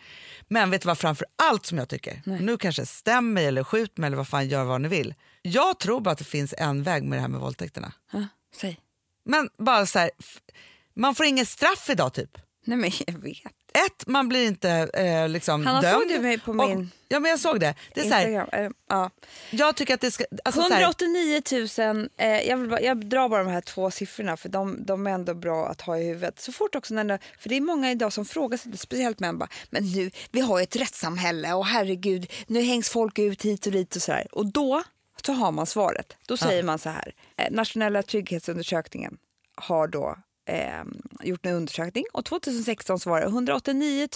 Men 0.48 0.70
vet 0.70 0.82
du 0.82 0.86
vad 0.86 0.98
framför 0.98 1.26
allt 1.36 1.66
som 1.66 1.78
jag 1.78 1.88
tycker? 1.88 2.22
Nu 2.24 2.56
kanske 2.56 2.86
stäm 2.86 3.32
mig 3.32 3.46
eller 3.46 3.64
skjut 3.64 3.96
mig 3.96 4.06
eller 4.06 4.16
vad 4.16 4.28
fan, 4.28 4.48
gör 4.48 4.64
vad 4.64 4.80
ni 4.80 4.88
vill. 4.88 5.14
Jag 5.42 5.78
tror 5.78 6.00
bara 6.00 6.10
att 6.10 6.18
det 6.18 6.24
finns 6.24 6.54
en 6.58 6.82
väg 6.82 7.04
med 7.04 7.18
det 7.18 7.20
här 7.20 7.28
med 7.28 7.40
våldtäkterna. 7.40 7.92
Ja, 8.12 8.26
säg. 8.56 8.80
Men 9.24 9.48
bara 9.58 9.86
så 9.86 9.98
här, 9.98 10.10
man 10.94 11.14
får 11.14 11.26
inget 11.26 11.48
straff 11.48 11.90
idag 11.90 12.14
typ. 12.14 12.38
Nej 12.64 12.78
men 12.78 12.90
jag 13.06 13.18
vet. 13.18 13.52
Ett, 13.86 14.06
man 14.06 14.28
blir 14.28 14.46
inte 14.46 14.70
eh, 14.94 15.28
liksom 15.28 15.66
Hanna, 15.66 15.80
dömd. 15.80 15.94
såg 16.02 16.08
du 16.08 16.18
mig 16.18 16.38
på 16.40 16.50
Och- 16.50 16.56
min 16.68 16.90
Ja 17.08 17.20
men 17.20 17.30
jag 17.30 17.40
såg 17.40 17.60
det. 17.60 17.74
det 17.94 18.00
är 18.00 18.04
så 18.04 18.14
här, 18.14 18.26
Instagram. 18.28 18.48
Eh, 18.64 18.70
ja. 18.88 19.10
jag 19.50 19.76
tycker 19.76 19.94
att 19.94 20.00
det 20.00 20.10
ska... 20.10 20.24
Alltså, 20.44 20.62
så 20.62 20.68
här, 20.74 20.82
189 20.82 21.42
000, 21.78 22.08
eh, 22.16 22.28
jag, 22.48 22.68
bara, 22.68 22.80
jag 22.80 23.06
drar 23.06 23.28
bara 23.28 23.44
de 23.44 23.50
här 23.52 23.60
två 23.60 23.90
siffrorna 23.90 24.36
för 24.36 24.48
de, 24.48 24.84
de 24.84 25.06
är 25.06 25.10
ändå 25.10 25.34
bra 25.34 25.68
att 25.68 25.80
ha 25.80 25.98
i 25.98 26.04
huvudet. 26.06 26.40
Så 26.40 26.52
fort 26.52 26.74
också 26.74 26.94
när 26.94 27.18
för 27.38 27.48
det 27.48 27.56
är 27.56 27.60
många 27.60 27.90
idag 27.90 28.12
som 28.12 28.24
frågar 28.24 28.58
sig, 28.58 28.78
speciellt 28.78 29.20
män 29.20 29.38
bara, 29.38 29.48
men 29.70 29.92
nu, 29.92 30.10
vi 30.30 30.40
har 30.40 30.58
ju 30.58 30.62
ett 30.62 30.76
rättssamhälle 30.76 31.52
och 31.52 31.66
herregud, 31.66 32.32
nu 32.46 32.60
hängs 32.60 32.88
folk 32.88 33.18
ut 33.18 33.42
hit 33.44 33.66
och 33.66 33.72
dit 33.72 33.96
och 33.96 34.02
så 34.02 34.12
här. 34.12 34.26
Och 34.32 34.46
då 34.46 34.82
så 35.26 35.32
har 35.32 35.52
man 35.52 35.66
svaret. 35.66 36.16
Då 36.26 36.36
säger 36.36 36.62
man 36.62 36.78
så 36.78 36.88
här, 36.88 37.14
eh, 37.36 37.50
nationella 37.50 38.02
trygghetsundersökningen 38.02 39.16
har 39.54 39.88
då 39.88 40.16
eh, 40.46 40.82
gjort 41.22 41.46
en 41.46 41.54
undersökning 41.54 42.04
och 42.12 42.24
2016 42.24 42.98
så 42.98 43.10
var 43.10 43.20
det 43.20 43.26
189 43.26 44.08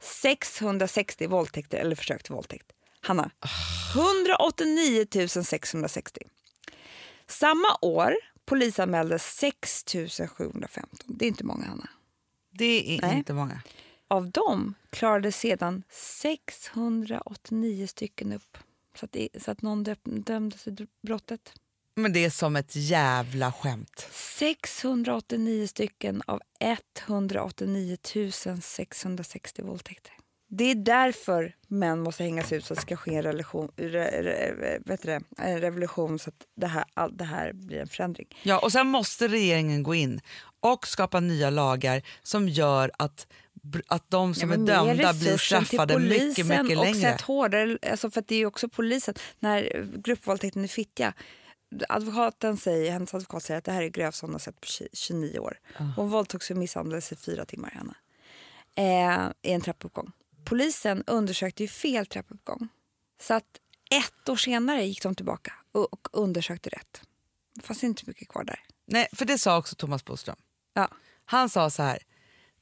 660 0.00 1.26
våldtäkter 1.26 1.78
eller 1.78 1.96
försök 1.96 2.22
till 2.22 2.34
våldtäkt. 2.34 2.72
Hanna, 3.00 3.30
189 3.94 5.06
660. 5.44 6.20
Samma 7.26 7.78
år 7.82 8.14
polisanmäldes 8.44 9.36
6 9.36 9.84
715. 10.28 10.98
Det 11.06 11.24
är 11.24 11.28
inte 11.28 11.44
många, 11.44 11.66
Hanna. 11.66 11.88
det 12.50 12.96
är 12.96 13.00
Nej. 13.02 13.16
inte 13.18 13.32
många. 13.32 13.60
Av 14.08 14.30
dem 14.30 14.74
klarade 14.90 15.32
sedan 15.32 15.82
689 15.90 17.86
stycken 17.86 18.32
upp 18.32 18.58
så 18.98 19.04
att, 19.04 19.16
så 19.42 19.50
att 19.50 19.62
någon 19.62 19.84
dömdes 20.04 20.68
i 20.68 20.76
brottet. 21.02 21.52
Men 22.00 22.12
det 22.12 22.24
är 22.24 22.30
som 22.30 22.56
ett 22.56 22.76
jävla 22.76 23.52
skämt. 23.52 24.08
689 24.12 25.66
stycken 25.66 26.22
av 26.26 26.40
189 27.06 27.96
660 28.62 29.62
våldtäkter. 29.62 30.12
Det 30.48 30.64
är 30.64 30.74
därför 30.74 31.54
män 31.68 32.00
måste 32.00 32.22
hängas 32.22 32.52
ut 32.52 32.64
så 32.64 32.72
att 32.72 32.78
det 32.78 32.82
ska 32.82 32.96
ske 32.96 33.14
en, 33.14 33.22
relation, 33.22 33.72
re, 33.76 34.22
re, 34.22 34.78
vet 34.84 35.02
det, 35.02 35.20
en 35.38 35.60
revolution 35.60 36.18
så 36.18 36.30
att 36.30 36.46
det 36.56 36.66
här, 36.66 36.84
all, 36.94 37.16
det 37.16 37.24
här 37.24 37.52
blir 37.52 37.78
en 37.78 37.88
förändring. 37.88 38.26
Ja, 38.42 38.58
och 38.58 38.72
sen 38.72 38.86
måste 38.86 39.28
regeringen 39.28 39.82
gå 39.82 39.94
in 39.94 40.20
och 40.60 40.86
skapa 40.86 41.20
nya 41.20 41.50
lagar 41.50 42.02
som 42.22 42.48
gör 42.48 42.90
att, 42.98 43.26
att 43.86 44.10
de 44.10 44.34
som 44.34 44.50
är 44.50 44.56
men 44.56 44.64
mer 44.64 44.74
dömda 44.74 45.12
blir 45.12 45.36
straffade 45.36 45.98
mycket, 45.98 46.46
mycket 46.46 46.78
och 46.78 46.84
längre. 46.84 47.00
sätt 47.00 47.20
hårdare, 47.20 47.78
alltså 47.90 48.10
för 48.10 48.24
det 48.26 48.36
är 48.36 48.46
också 48.46 48.68
polisen. 48.68 49.14
När 49.38 49.86
gruppvåldtäkten 50.02 50.64
i 50.64 50.68
Fittja, 50.68 51.14
advokaten 51.88 52.56
säger, 52.56 52.92
hennes 52.92 53.14
advokat 53.14 53.42
säger 53.42 53.58
att 53.58 53.64
det 53.64 53.72
här 53.72 53.82
är 53.82 53.88
grövst 53.88 54.20
hon 54.20 54.32
har 54.32 54.38
sett 54.38 54.60
på 54.60 54.66
20 54.66 54.88
29 54.92 55.38
år. 55.38 55.58
Hon 55.96 56.08
våldtogs 56.08 56.50
och 56.50 56.56
misshandlades 56.56 57.12
i 57.12 57.16
fyra 57.16 57.44
timmar, 57.44 57.70
Hanna. 57.70 57.96
Eh, 58.74 59.32
I 59.42 59.52
en 59.52 59.60
trappuppgång. 59.60 60.12
Polisen 60.44 61.04
undersökte 61.06 61.62
ju 61.62 61.68
fel 61.68 62.06
trappuppgång. 62.06 62.68
Så 63.20 63.34
att 63.34 63.60
ett 63.90 64.28
år 64.28 64.36
senare 64.36 64.84
gick 64.84 65.02
de 65.02 65.14
tillbaka 65.14 65.52
och, 65.72 65.92
och 65.92 66.08
undersökte 66.12 66.70
rätt. 66.70 67.00
Det 67.54 67.62
fanns 67.62 67.84
inte 67.84 68.02
mycket 68.06 68.28
kvar 68.28 68.44
där. 68.44 68.60
Nej, 68.86 69.08
för 69.12 69.24
det 69.24 69.38
sa 69.38 69.58
också 69.58 69.76
Thomas 69.76 70.04
Boström. 70.04 70.36
Ja. 70.74 70.88
Han 71.24 71.48
sa 71.48 71.70
så 71.70 71.82
här, 71.82 71.98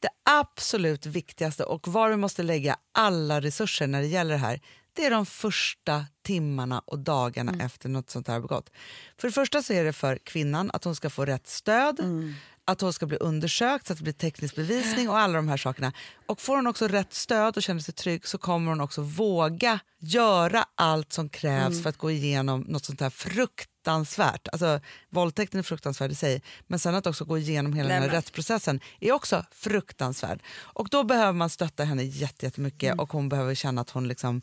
det 0.01 0.09
absolut 0.23 1.07
viktigaste 1.07 1.65
och 1.65 1.89
var 1.89 2.11
vi 2.11 2.17
måste 2.17 2.43
lägga 2.43 2.77
alla 2.93 3.41
resurser 3.41 3.87
när 3.87 4.01
det 4.01 4.07
gäller 4.07 4.35
det 4.35 4.41
här, 4.41 4.61
det 4.97 5.05
är 5.07 5.11
de 5.11 5.27
första 5.27 6.07
timmarna 6.23 6.79
och 6.87 6.99
dagarna 6.99 7.53
Mm. 7.53 7.67
efter 7.67 7.89
något 7.89 8.11
sånt 8.11 8.29
här 8.29 8.41
begått. 8.41 8.71
För 9.19 9.29
det 9.29 9.33
första 9.33 9.63
så 9.63 9.73
är 9.73 9.85
det 9.85 9.93
för 9.93 10.17
kvinnan 10.19 10.71
att 10.75 10.85
hon 10.85 10.95
ska 10.97 11.11
få 11.11 11.25
rätt 11.25 11.47
stöd, 11.47 12.01
Mm. 12.01 12.35
att 12.65 12.81
hon 12.81 12.93
ska 12.93 13.07
bli 13.07 13.17
undersökt 13.17 13.87
så 13.87 13.93
att 13.93 13.99
det 13.99 14.03
blir 14.03 14.13
teknisk 14.13 14.55
bevisning 14.57 15.09
och 15.09 15.19
alla 15.19 15.35
de 15.35 15.49
här 15.49 15.57
sakerna. 15.57 15.93
Och 16.27 16.41
får 16.41 16.57
hon 16.57 16.67
också 16.67 16.89
rätt 16.89 17.15
stöd 17.15 17.57
och 17.57 17.63
känner 17.63 17.81
sig 17.81 17.95
trygg 17.95 18.27
så 18.29 18.39
kommer 18.39 18.69
hon 18.71 18.81
också 18.81 19.03
våga 19.03 19.79
göra 19.99 20.65
allt 20.75 21.13
som 21.13 21.29
krävs 21.29 21.67
Mm. 21.73 21.83
för 21.83 21.91
att 21.91 21.99
gå 21.99 22.11
igenom 22.11 22.61
något 22.61 22.85
sånt 22.85 23.01
här 23.01 23.11
fruktansvärt. 23.11 24.49
Alltså 24.53 24.81
våldtäkten 25.11 25.59
är 25.59 25.63
fruktansvärd 25.63 26.11
i 26.11 26.15
sig, 26.15 26.43
men 26.67 26.79
sen 26.79 26.95
att 26.95 27.07
också 27.07 27.25
gå 27.25 27.39
igenom 27.39 27.73
hela 27.73 27.89
Nej, 27.89 28.01
den 28.01 28.11
här 28.11 28.17
rättsprocessen 28.17 28.81
är 29.01 29.13
också 29.13 29.45
fruktansvärd. 29.51 30.43
Och 30.57 30.89
då 30.91 31.05
behöver 31.05 31.33
man 31.33 31.51
stötta 31.51 31.85
henne 31.85 32.03
jätte- 32.05 32.47
jättemycket 32.47 32.83
Mm. 32.89 32.99
och 33.01 33.13
hon 33.13 33.29
behöver 33.29 33.55
känna 33.55 33.81
att 33.81 33.91
hon 33.91 34.09
liksom 34.09 34.41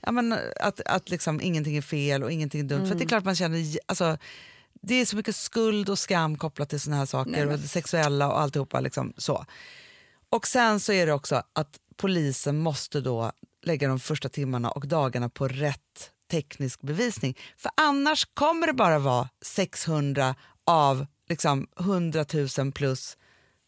Ja, 0.00 0.12
men 0.12 0.38
att 0.60 0.80
att 0.86 1.10
liksom 1.10 1.40
ingenting 1.40 1.76
är 1.76 1.82
fel 1.82 2.22
och 2.22 2.32
ingenting 2.32 2.60
är 2.60 2.64
dumt. 2.64 2.78
För 2.78 2.84
att 2.84 2.90
det 2.90 2.92
är 2.92 2.94
Mm. 2.96 3.08
klart 3.08 3.24
man 3.24 3.34
känner, 3.36 3.64
alltså, 3.86 4.18
det 4.82 4.94
är 4.94 5.06
så 5.06 5.16
mycket 5.16 5.36
skuld 5.36 5.88
och 5.90 5.98
skam 5.98 6.38
kopplat 6.38 6.68
till 6.68 6.80
såna 6.80 6.96
här 6.96 7.06
saker 7.06 7.30
Nej, 7.30 7.40
men- 7.44 7.54
och 7.54 7.58
det 7.60 7.68
sexuella 7.68 8.28
och 8.32 8.40
alltihopa. 8.40 8.80
Liksom, 8.80 9.12
så. 9.16 9.44
Och 10.30 10.46
sen 10.46 10.80
så 10.80 10.92
är 10.92 11.06
det 11.06 11.12
också 11.12 11.42
att 11.52 11.78
polisen 11.96 12.58
måste 12.58 13.00
då 13.00 13.32
lägga 13.62 13.88
de 13.88 14.00
första 14.00 14.28
timmarna 14.28 14.70
och 14.70 14.86
dagarna 14.86 15.28
på 15.28 15.48
rätt 15.48 16.10
teknisk 16.30 16.80
bevisning. 16.82 17.38
För 17.56 17.70
annars 17.76 18.24
kommer 18.34 18.66
det 18.66 18.72
bara 18.72 18.98
vara 18.98 19.28
600 19.42 20.34
av 20.66 21.06
liksom 21.28 21.66
100 21.80 22.24
000 22.58 22.72
plus 22.72 23.16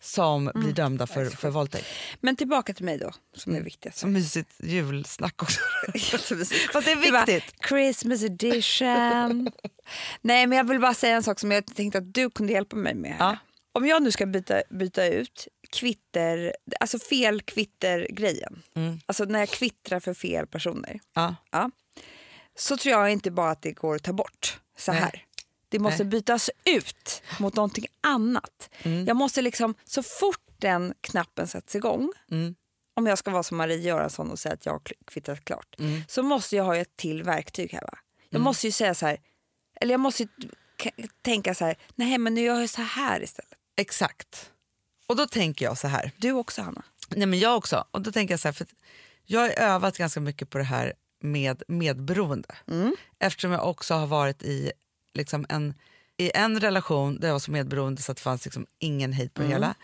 som 0.05 0.49
Mm. 0.49 0.63
blir 0.63 0.73
dömda 0.73 1.07
för, 1.07 1.25
för 1.25 1.51
våldtäkt. 1.51 1.87
Men 2.21 2.37
tillbaka 2.37 2.75
till 2.75 2.85
mig 2.85 2.99
då, 2.99 3.11
som 3.37 3.55
är 3.55 3.61
viktigast. 3.61 3.99
Så 3.99 4.07
mysigt 4.07 4.51
julsnack 4.63 5.43
också. 5.43 5.61
Fast 5.93 6.29
det 6.29 6.93
är 6.93 7.13
Det 7.13 7.27
viktigt. 7.27 7.55
Christmas 7.69 8.23
edition. 8.23 9.51
Nej, 10.21 10.47
men 10.47 10.59
jag 10.59 10.65
vill 10.69 10.81
bara 10.81 10.95
säga 10.95 11.17
en 11.17 11.23
sak 11.23 11.41
som 11.41 11.51
jag 11.51 11.67
tänkte 11.77 11.99
att 11.99 12.15
du 12.15 12.31
kunde 12.31 12.53
hjälpa 12.53 12.77
mig 12.77 12.95
med. 12.95 13.17
Ja. 13.19 13.37
Om 13.75 13.87
jag 13.87 14.03
nu 14.03 14.11
ska 14.11 14.27
byta, 14.27 14.63
byta 14.71 15.07
ut 15.07 15.49
kvitter, 15.73 16.53
alltså 16.81 16.99
fel 16.99 17.43
kvitter-grejen. 17.43 18.63
Mm. 18.77 19.01
Alltså 19.07 19.25
när 19.25 19.39
jag 19.39 19.49
kvittrar 19.49 20.01
för 20.01 20.15
fel 20.15 20.47
personer. 20.47 21.01
Ja. 21.15 21.37
Ja, 21.51 21.71
så 22.59 22.77
tror 22.77 22.93
jag 22.95 23.11
inte 23.13 23.31
bara 23.31 23.51
att 23.51 23.63
det 23.63 23.73
går 23.73 23.97
att 23.97 24.03
ta 24.03 24.13
bort 24.13 24.61
så 24.79 24.93
Nej. 24.93 25.27
Det 25.73 25.79
måste 25.79 26.03
Nej. 26.05 26.11
bytas 26.11 26.51
ut 26.65 27.23
mot 27.41 27.55
någonting 27.57 27.87
annat. 28.01 28.71
Mm. 28.83 29.05
Jag 29.07 29.17
måste 29.17 29.43
liksom, 29.43 29.75
så 29.85 30.03
fort 30.03 30.41
den 30.59 30.95
knappen 31.01 31.49
sätts 31.49 31.75
igång, 31.77 32.13
Mm. 32.31 32.55
om 32.97 33.07
jag 33.07 33.19
ska 33.19 33.31
vara 33.31 33.43
som 33.43 33.57
Marie 33.57 33.77
Göransson 33.79 34.31
och 34.31 34.39
säga 34.39 34.55
att 34.55 34.67
jag 34.67 34.73
har 34.73 34.83
kvittrat 35.07 35.45
klart, 35.45 35.75
Mm. 35.79 36.03
så 36.09 36.23
måste 36.23 36.57
jag 36.57 36.65
ha 36.65 36.77
ett 36.77 36.97
till 36.97 37.23
verktyg 37.23 37.73
här. 37.73 37.81
Va? 37.81 37.99
Jag 38.31 38.41
måste 38.41 38.67
ju 38.67 38.73
säga 38.73 38.95
så 38.95 39.07
här, 39.07 39.19
eller 39.81 39.93
jag 39.95 40.01
måste 40.01 40.29
tänka 41.23 41.55
så 41.55 41.65
här, 41.65 41.77
nej 41.95 42.19
men 42.19 42.35
nu 42.35 42.41
gör 42.41 42.61
jag 42.61 42.71
så 42.71 42.83
här 42.83 43.23
istället. 43.23 43.53
Exakt. 43.77 44.51
Och 45.07 45.17
då 45.17 45.27
tänker 45.27 45.65
jag 45.65 45.79
så 45.79 45.89
här. 45.89 46.11
Du 46.17 46.33
också 46.33 46.63
Hanna. 46.63 46.83
Nej, 47.09 47.27
men 47.27 47.39
jag 47.39 47.57
också. 47.57 47.85
Och 47.91 48.01
då 48.03 48.13
tänker 48.13 48.33
jag 48.33 48.41
så 48.41 48.49
här, 48.49 48.53
för 48.53 48.67
jag 49.25 49.41
har 49.41 49.49
övat 49.51 49.99
ganska 49.99 50.21
mycket 50.21 50.51
på 50.51 50.59
det 50.59 50.65
här 50.65 50.93
med 51.21 51.63
medberoende. 51.69 52.55
Eftersom 53.19 53.51
jag 53.53 53.69
också 53.69 53.95
har 53.95 54.07
varit 54.07 54.43
i, 54.43 54.73
liksom 55.15 55.47
en, 55.49 55.75
i 56.17 56.31
en 56.35 56.61
relation 56.61 57.19
där 57.21 57.29
jag 57.29 57.35
var 57.35 57.41
så 57.41 57.51
medberoende 57.51 58.03
så 58.03 58.13
att 58.13 58.17
det 58.19 58.23
fanns 58.23 58.45
liksom 58.45 58.67
ingen 58.79 59.13
hejd 59.13 59.35
på 59.35 59.43
det 59.43 59.49
hela. 59.49 59.75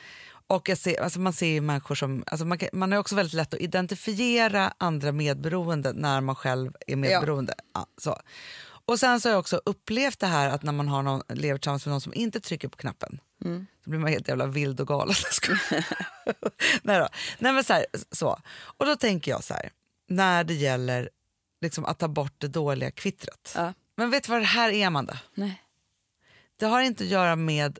Och 0.47 0.69
jag 0.69 0.79
ser, 0.79 1.03
alltså 1.03 1.21
man 1.21 1.33
ser 1.33 1.61
människor 1.61 1.95
som, 1.95 2.25
alltså 2.27 2.47
man, 2.47 2.59
kan, 2.59 2.69
man 2.73 2.93
har 2.93 2.99
också 2.99 3.15
väldigt 3.15 3.35
lätt 3.35 3.55
att 3.55 3.61
identifiera 3.61 4.73
andra 4.79 5.13
medberoende 5.13 5.93
när 5.93 6.21
man 6.21 6.35
själv 6.35 6.73
är 6.87 6.97
medberoende. 6.97 7.55
Ja. 7.75 7.87
så. 7.99 8.19
Och 8.85 9.01
sen 9.01 9.21
så 9.21 9.29
har 9.29 9.33
jag 9.33 9.41
också 9.41 9.61
upplevt 9.65 10.19
det 10.19 10.27
här 10.27 10.49
att 10.49 10.63
när 10.63 10.73
man 10.73 10.89
har 10.89 11.03
någon, 11.03 11.23
lever 11.29 11.59
tillsammans 11.59 11.87
med 11.87 11.91
någon 11.91 12.01
som 12.01 12.15
inte 12.15 12.41
trycker 12.41 12.69
på 12.69 12.77
knappen 12.77 13.21
så 13.85 13.91
blir 13.91 14.01
man 14.01 14.11
helt 14.11 14.29
jävla 14.29 14.47
vild 14.47 14.81
och 14.81 14.89
galen. 14.89 15.15
Nej, 16.83 16.99
då. 16.99 17.09
Nej 17.39 17.53
men 17.53 17.65
så, 17.65 17.73
här, 17.73 17.87
så. 18.13 18.41
Och 18.51 18.87
då 18.87 18.97
tänker 18.97 19.31
jag 19.31 19.45
så 19.45 19.55
här, 19.55 19.71
när 20.09 20.45
det 20.45 20.55
gäller 20.55 21.11
liksom 21.61 21.85
att 21.85 21.99
ta 21.99 22.09
bort 22.09 22.35
det 22.39 22.49
dåliga 22.49 22.91
kvittret. 22.91 23.53
Ja. 23.55 23.73
Men 23.99 24.11
vet 24.11 24.25
du 24.25 24.33
vad 24.33 24.41
det 24.41 24.47
här 24.47 24.71
är 24.71 24.87
Amanda? 24.87 25.19
Nej. 25.35 25.63
Det 26.57 26.67
har 26.67 26.81
inte 26.81 27.05
att 27.05 27.11
göra 27.11 27.37
med 27.37 27.79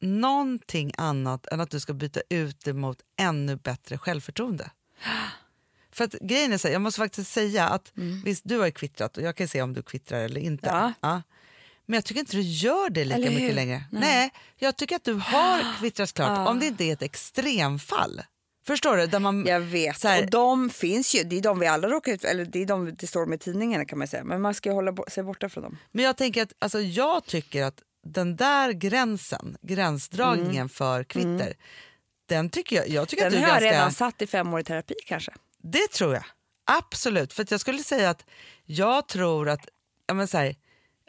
någonting 0.00 0.92
annat 0.96 1.46
än 1.46 1.60
att 1.60 1.70
du 1.70 1.80
ska 1.80 1.94
byta 1.94 2.20
ut 2.28 2.64
det 2.64 2.72
mot 2.72 3.00
ännu 3.16 3.56
bättre 3.56 3.98
självförtroende. 3.98 4.70
För 5.92 6.04
att 6.04 6.12
grejen 6.12 6.52
är 6.52 6.58
så 6.58 6.68
här, 6.68 6.72
jag 6.72 6.82
måste 6.82 6.98
faktiskt 6.98 7.32
säga 7.32 7.68
att 7.68 7.92
visst 8.24 8.42
du 8.44 8.58
har 8.58 8.70
kvittrat 8.70 9.16
och 9.16 9.22
jag 9.22 9.36
kan 9.36 9.48
se 9.48 9.62
om 9.62 9.72
du 9.72 9.82
kvittrar 9.82 10.20
eller 10.20 10.40
inte. 10.40 10.70
Mm. 10.70 10.92
Ja. 11.00 11.22
Men 11.86 11.94
jag 11.94 12.04
tycker 12.04 12.20
inte 12.20 12.36
du 12.36 12.42
gör 12.42 12.90
det 12.90 13.04
lika 13.04 13.30
mycket 13.30 13.54
längre. 13.54 13.84
Nej. 13.92 14.00
Nej. 14.00 14.32
jag 14.56 14.76
tycker 14.76 14.96
att 14.96 15.04
du 15.04 15.14
har 15.14 15.78
kvittrat 15.78 16.12
klart 16.12 16.48
om 16.48 16.60
det 16.60 16.66
inte 16.66 16.84
är 16.84 16.92
ett 16.92 17.02
extremfall. 17.02 18.20
Förstår 18.66 18.96
du? 18.96 19.06
Där 19.06 19.18
man, 19.20 19.46
Jag 19.46 19.60
vet, 19.60 20.02
här- 20.04 20.22
och 20.24 20.30
de 20.30 20.70
finns 20.70 21.14
ju, 21.14 21.22
det 21.22 21.38
är 21.38 21.42
de 21.42 21.58
vi 21.58 21.66
alla 21.66 21.88
råkar 21.88 22.12
ut 22.12 22.24
eller 22.24 22.44
det 22.44 22.62
är 22.62 22.66
de 22.66 22.94
det 22.94 23.06
står 23.06 23.26
med 23.26 23.40
tidningarna 23.40 23.84
kan 23.84 23.98
man 23.98 24.08
säga, 24.08 24.24
men 24.24 24.40
man 24.42 24.54
ska 24.54 24.72
hålla 24.72 24.94
sig 25.08 25.24
borta 25.24 25.48
från 25.48 25.62
dem. 25.64 25.78
Men 25.92 26.04
jag 26.04 26.16
tänker 26.16 26.42
att 26.42 26.52
alltså, 26.58 26.80
jag 26.80 27.24
tycker 27.24 27.64
att 27.64 27.82
den 28.04 28.36
där 28.36 28.72
gränsen, 28.72 29.56
gränsdragningen 29.62 30.68
för 30.68 31.04
kvitter, 31.04 31.54
den 32.28 32.50
tycker 32.50 32.76
jag, 32.76 32.88
jag 32.88 33.08
tycker 33.08 33.26
Mm. 33.26 33.32
Den 33.40 33.44
att 33.44 33.50
har 33.50 33.60
du 33.60 33.66
jag 33.66 33.72
ganska... 33.72 33.78
redan 33.80 33.92
satt 33.92 34.22
i 34.22 34.26
fem 34.26 34.54
år 34.54 34.60
i 34.60 34.64
terapi 34.64 34.94
kanske. 35.06 35.32
Det 35.62 35.88
tror 35.92 36.14
jag. 36.14 36.24
Absolut. 36.64 37.32
För 37.32 37.46
jag 37.50 37.60
skulle 37.60 37.82
säga 37.82 38.10
att 38.10 38.24
jag 38.64 39.08
tror 39.08 39.48
att 39.48 39.68
ja, 40.06 40.14
men 40.14 40.28
så 40.28 40.38
här, 40.38 40.56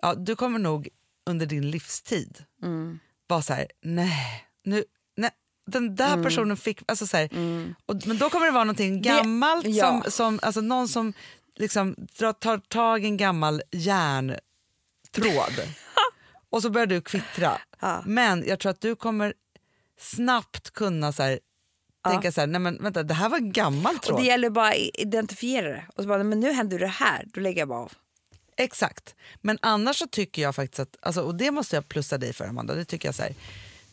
ja, 0.01 0.13
du 0.15 0.35
kommer 0.35 0.59
nog 0.59 0.87
under 1.25 1.45
din 1.45 1.71
livstid 1.71 2.43
Mm. 2.63 2.99
vara 3.27 3.41
så 3.41 3.53
här, 3.53 3.67
nej, 3.81 4.45
nu, 4.63 4.83
den 5.67 5.95
där 5.95 6.13
Mm. 6.13 6.23
personen 6.23 6.57
fick... 6.57 6.81
Alltså 6.85 7.07
så 7.07 7.17
här, 7.17 7.29
och, 7.85 8.07
men 8.07 8.17
då 8.17 8.29
kommer 8.29 8.45
det 8.45 8.51
vara 8.51 8.63
någonting 8.63 9.01
gammalt, 9.01 9.65
ja. 9.67 9.85
som, 10.03 10.11
som, 10.11 10.39
alltså 10.41 10.61
någon 10.61 10.87
som 10.87 11.13
liksom 11.55 11.95
drar, 12.17 12.33
tar 12.33 12.57
tag 12.57 13.03
i 13.03 13.07
en 13.07 13.17
gammal 13.17 13.61
järntråd 13.71 14.41
och 16.49 16.61
så 16.61 16.69
börjar 16.69 16.87
du 16.87 17.01
kvittra. 17.01 17.57
Ja. 17.79 18.03
Men 18.05 18.43
jag 18.47 18.59
tror 18.59 18.69
att 18.69 18.81
du 18.81 18.95
kommer 18.95 19.33
snabbt 19.99 20.71
kunna 20.73 21.11
så 21.11 21.23
här, 21.23 21.39
tänka 22.09 22.31
så 22.31 22.41
här, 22.41 22.47
nej 22.47 22.61
men 22.61 22.83
vänta, 22.83 23.03
det 23.03 23.13
här 23.13 23.29
var 23.29 23.37
en 23.37 23.51
gammal 23.51 23.97
tråd. 23.99 24.15
Och 24.15 24.21
det 24.21 24.27
gäller 24.27 24.49
bara 24.49 24.69
att 24.69 24.75
identifiera 24.93 25.69
det. 25.69 25.85
Och 25.95 26.03
så 26.03 26.09
bara, 26.09 26.23
men 26.23 26.39
nu 26.39 26.51
händer 26.51 26.79
det 26.79 26.87
här, 26.87 27.25
då 27.33 27.41
lägger 27.41 27.61
jag 27.61 27.67
bara 27.67 27.79
av. 27.79 27.91
Exakt. 28.57 29.15
Men 29.41 29.57
annars 29.61 29.95
så 29.95 30.07
tycker 30.07 30.41
jag 30.41 30.55
faktiskt 30.55 30.79
att, 30.79 30.97
alltså, 31.01 31.21
och 31.21 31.35
det 31.35 31.51
måste 31.51 31.75
jag 31.75 31.87
plussa 31.87 32.17
dig 32.17 32.33
för 32.33 32.45
Amanda, 32.45 32.75
det 32.75 32.85
tycker 32.85 33.07
jag 33.07 33.15
så 33.15 33.23
här. 33.23 33.35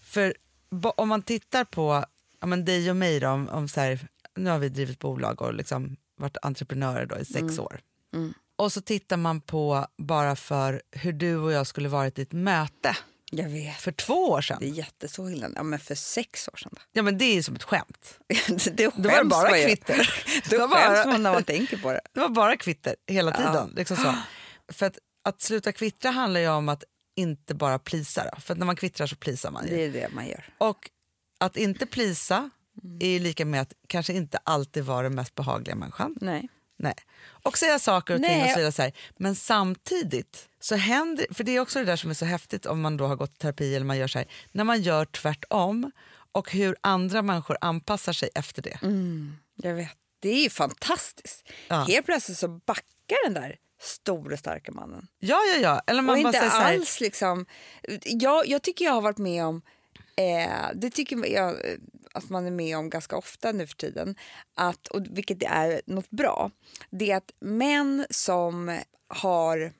För 0.03 0.35
om 0.83 1.09
man 1.09 1.23
tittar 1.23 1.65
på 1.65 2.05
ja, 2.41 2.47
men 2.47 2.65
dig 2.65 2.91
och 2.91 2.97
mig 2.97 3.21
då, 3.21 3.29
om, 3.29 3.49
om 3.49 3.69
så 3.69 3.81
här, 3.81 4.09
nu 4.37 4.51
har 4.51 4.59
vi 4.59 4.69
drivit 4.69 4.99
bolag 4.99 5.43
och 5.43 5.55
liksom 5.55 5.97
varit 6.17 6.37
entreprenörer 6.43 7.07
då 7.07 7.19
i 7.19 7.25
sex 7.25 7.59
år. 7.59 7.81
Och 8.57 8.73
så 8.73 8.81
tittar 8.81 9.17
man 9.17 9.41
på 9.41 9.87
bara 9.99 10.37
för 10.37 10.83
hur 10.91 11.13
du 11.13 11.37
och 11.37 11.53
jag 11.53 11.67
skulle 11.67 11.89
varit 11.89 12.19
i 12.19 12.23
ett 12.23 12.33
möte 12.33 12.97
Jag 13.31 13.49
vet. 13.49 13.77
för 13.77 13.93
två 13.93 14.31
år 14.31 14.41
sedan. 14.41 14.57
Det 14.61 14.67
är 14.67 14.71
jätteså 14.71 15.31
illa. 15.31 15.49
Ja, 15.55 15.63
men 15.63 15.79
för 15.79 15.95
sex 15.95 16.49
år 16.49 16.57
sedan 16.57 16.71
då? 16.75 16.81
Ja 16.93 17.03
men 17.03 17.19
det 17.19 17.25
är 17.25 17.35
ju 17.35 17.43
som 17.43 17.55
ett 17.55 17.63
skämt. 17.63 18.19
det 18.73 18.95
Då 18.97 19.09
var 19.09 19.19
det 19.19 19.25
bara 19.25 19.51
kvitter. 19.51 20.11
Det 20.51 20.59
var 20.59 20.69
bara- 20.69 21.17
när 21.19 21.33
man 21.33 21.45
tänker 21.45 21.77
på 21.77 21.93
det. 21.93 22.01
Det 22.13 22.21
var 22.21 22.29
bara 22.29 22.57
kvitter 22.57 22.97
hela 23.07 23.33
tiden. 23.33 23.73
Liksom 23.77 23.97
så. 23.97 24.15
För 24.73 24.87
att, 24.87 24.99
att 25.25 25.41
sluta 25.41 25.73
kvittra 25.73 26.11
handlar 26.11 26.41
ju 26.41 26.49
om 26.49 26.69
att 26.69 26.85
inte 27.14 27.55
bara 27.55 27.79
plisa. 27.79 28.31
Då. 28.33 28.40
För 28.40 28.55
när 28.55 28.66
man 28.66 28.77
kvittrar 28.77 29.07
så 29.07 29.16
plisar 29.16 29.50
man 29.50 29.66
ju. 29.66 29.77
Det 29.77 29.85
är 29.85 29.90
det 29.90 30.09
man 30.14 30.27
gör. 30.27 30.44
Och 30.59 30.90
att 31.38 31.57
inte 31.57 31.87
plisa 31.87 32.50
är 33.00 33.20
lika 33.20 33.44
med 33.44 33.61
att 33.61 33.72
kanske 33.87 34.12
inte 34.12 34.38
alltid 34.44 34.85
vara 34.85 35.03
den 35.03 35.14
mest 35.14 35.35
behagliga 35.35 35.77
människan. 35.77 36.14
Nej. 36.20 36.48
Nej. 36.77 36.94
Och 37.27 37.59
säga 37.59 37.79
saker 37.79 38.14
och 38.14 38.20
ting 38.20 38.31
Nej. 38.31 38.44
och 38.44 38.50
så 38.50 38.57
vidare. 38.57 38.72
Så 38.72 38.83
här. 38.83 38.92
Men 39.16 39.35
samtidigt 39.35 40.48
så 40.61 40.77
händer, 40.77 41.27
för 41.35 41.44
det 41.44 41.57
är 41.57 41.61
också 41.61 41.79
det 41.79 41.85
där 41.85 41.96
som 41.96 42.11
är 42.11 42.14
så 42.14 42.24
häftigt 42.24 42.66
om 42.66 42.81
man 42.81 42.96
då 42.96 43.07
har 43.07 43.16
gått 43.16 43.35
i 43.35 43.38
terapi 43.38 43.74
eller 43.74 43.87
man 43.87 43.98
gör 43.98 44.09
så 44.09 44.18
här, 44.18 44.29
när 44.53 44.64
man 44.64 44.83
gör 44.83 45.05
tvärtom 45.05 45.90
och 46.33 46.53
hur 46.53 46.77
andra 46.81 47.22
människor 47.22 47.57
anpassar 47.61 48.12
sig 48.12 48.29
efter 48.35 48.62
det. 48.62 48.79
Jag 49.57 49.74
vet. 49.74 49.90
Det 50.20 50.29
är 50.29 50.42
ju 50.42 50.50
fantastiskt. 50.50 51.48
Ja. 51.68 51.85
Helt 51.88 52.07
plötsligt 52.07 52.38
så 52.38 52.48
backar 52.48 53.24
den 53.24 53.35
där 53.35 53.57
stora 53.85 54.37
starka 54.37 54.73
mannen. 54.73 55.07
Ja, 55.18 55.38
ja, 55.55 55.61
ja. 55.61 55.83
Eller 55.87 56.03
man 56.03 56.16
och 56.16 56.23
bara 56.23 56.29
inte 56.29 56.51
säger 56.51 56.77
alls 56.77 57.01
liksom... 57.01 57.47
Jag, 58.05 58.47
jag 58.47 58.62
tycker 58.62 58.85
jag 58.85 58.92
har 58.92 59.01
varit 59.01 59.18
med 59.18 59.44
om, 59.44 59.62
eh, 60.16 60.66
det 60.75 60.90
tycker 60.90 61.27
jag 61.27 61.51
eh, 61.51 61.77
att 62.12 62.31
man 62.31 62.47
är 62.47 62.51
med 62.51 62.79
om 62.79 62.90
ganska 62.90 63.16
ofta 63.16 63.53
nu 63.53 63.66
för 63.66 63.77
tiden, 63.77 64.16
att, 64.55 64.87
och 64.87 65.07
vilket 65.11 65.42
är 65.42 65.83
något 65.87 66.11
bra, 66.11 66.51
det 66.90 67.11
är 67.11 67.16
att 67.16 67.31
män 67.40 68.07
som 68.11 68.81
har 69.09 69.73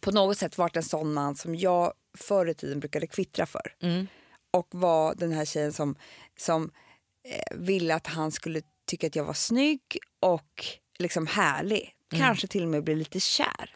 på 0.00 0.10
något 0.10 0.38
sätt 0.38 0.58
varit 0.58 0.76
en 0.76 0.82
sån 0.82 1.12
man 1.12 1.36
som 1.36 1.54
jag 1.54 1.92
förr 2.18 2.48
i 2.48 2.54
tiden 2.54 2.80
brukade 2.80 3.06
kvittra 3.06 3.46
för 3.46 3.74
Mm. 3.80 4.06
och 4.50 4.68
var 4.70 5.14
den 5.14 5.32
här 5.32 5.44
tjejen 5.44 5.72
som, 5.72 5.96
som 6.36 6.70
eh, 7.28 7.56
ville 7.58 7.94
att 7.94 8.06
han 8.06 8.32
skulle 8.32 8.62
tycka 8.86 9.06
att 9.06 9.16
jag 9.16 9.24
var 9.24 9.34
snygg 9.34 9.98
och 10.20 10.64
liksom 10.98 11.26
härlig. 11.26 11.94
Mm. 12.14 12.26
Kanske 12.26 12.46
till 12.46 12.62
och 12.62 12.68
med 12.68 12.84
bli 12.84 12.94
lite 12.94 13.20
kär. 13.20 13.70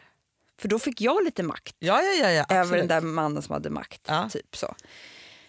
För 0.61 0.67
då 0.67 0.79
fick 0.79 1.01
jag 1.01 1.23
lite 1.23 1.43
makt 1.43 1.75
ja, 1.79 2.01
ja, 2.01 2.29
ja, 2.29 2.45
ja 2.49 2.55
över 2.55 2.77
den 2.77 2.87
där 2.87 3.01
mannen 3.01 3.43
som 3.43 3.53
hade 3.53 3.69
makt. 3.69 4.01
Ja. 4.07 4.29
Typ 4.31 4.57
så. 4.57 4.75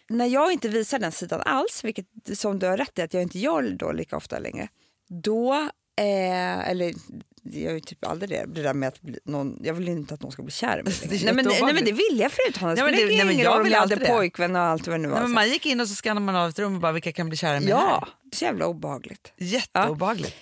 När 0.09 0.27
jag 0.27 0.53
inte 0.53 0.69
visar 0.69 0.99
den 0.99 1.13
sidan 1.13 1.41
alls, 1.41 1.85
vilket 1.85 2.07
som 2.35 2.59
du 2.59 2.67
har 2.67 2.77
rätt 2.77 2.99
i 2.99 3.03
att 3.03 3.15
jag 3.15 3.23
inte 3.23 3.39
gör 3.39 3.63
då 3.63 3.93
lika 3.93 4.17
ofta 4.17 4.39
längre, 4.39 4.69
då, 5.09 5.55
eh, 5.97 6.69
eller 6.71 6.95
jag 7.43 7.63
gör 7.63 7.73
ju 7.73 7.81
typ 7.81 8.05
aldrig 8.07 8.31
det, 8.31 8.45
det 8.55 8.63
där 8.63 8.75
med 8.75 8.89
att 8.89 9.01
någon, 9.25 9.59
jag 9.63 9.75
vill 9.75 9.89
inte 9.89 10.15
att 10.15 10.23
någon 10.23 10.33
ska 10.33 10.43
bli 10.43 10.53
kär 10.53 10.79
i 10.79 10.83
mig. 10.83 10.95
Det 11.09 11.25
nej, 11.25 11.35
men, 11.35 11.45
nej 11.45 11.75
men 11.75 11.85
det 11.85 11.93
ville 11.93 12.23
jag 12.23 12.33
förut 12.33 12.57
Hanna, 12.57 12.75
det 12.75 12.83
Nej, 12.83 12.93
men 12.93 12.95
spelar 12.95 13.11
det- 13.11 13.17
nej, 13.25 13.37
men 13.37 13.45
jag 13.45 13.63
vill 13.63 13.75
alltid 13.75 13.99
det. 13.99 14.07
pojkvän 14.07 14.57
och 14.57 14.63
allt 14.63 14.87
vad 14.87 14.95
det 14.95 14.99
nu 15.03 15.09
var. 15.09 15.27
Man 15.27 15.49
gick 15.49 15.67
in 15.67 15.81
och 15.81 15.89
så 15.89 15.95
skannade 15.95 16.27
man 16.27 16.37
av 16.37 16.49
ett 16.49 16.59
rum 16.59 16.75
och 16.75 16.81
bara 16.81 16.93
vilka 16.93 17.13
kan 17.13 17.29
bli 17.29 17.37
kära 17.37 17.57
i 17.57 17.61
mig 17.61 17.69
ja, 17.69 17.79
här? 17.79 18.15
det 18.23 18.35
är 18.35 18.37
så 18.37 18.45
jävla 18.45 18.67
obehagligt. 18.67 19.33
Jätteobehagligt. 19.37 20.37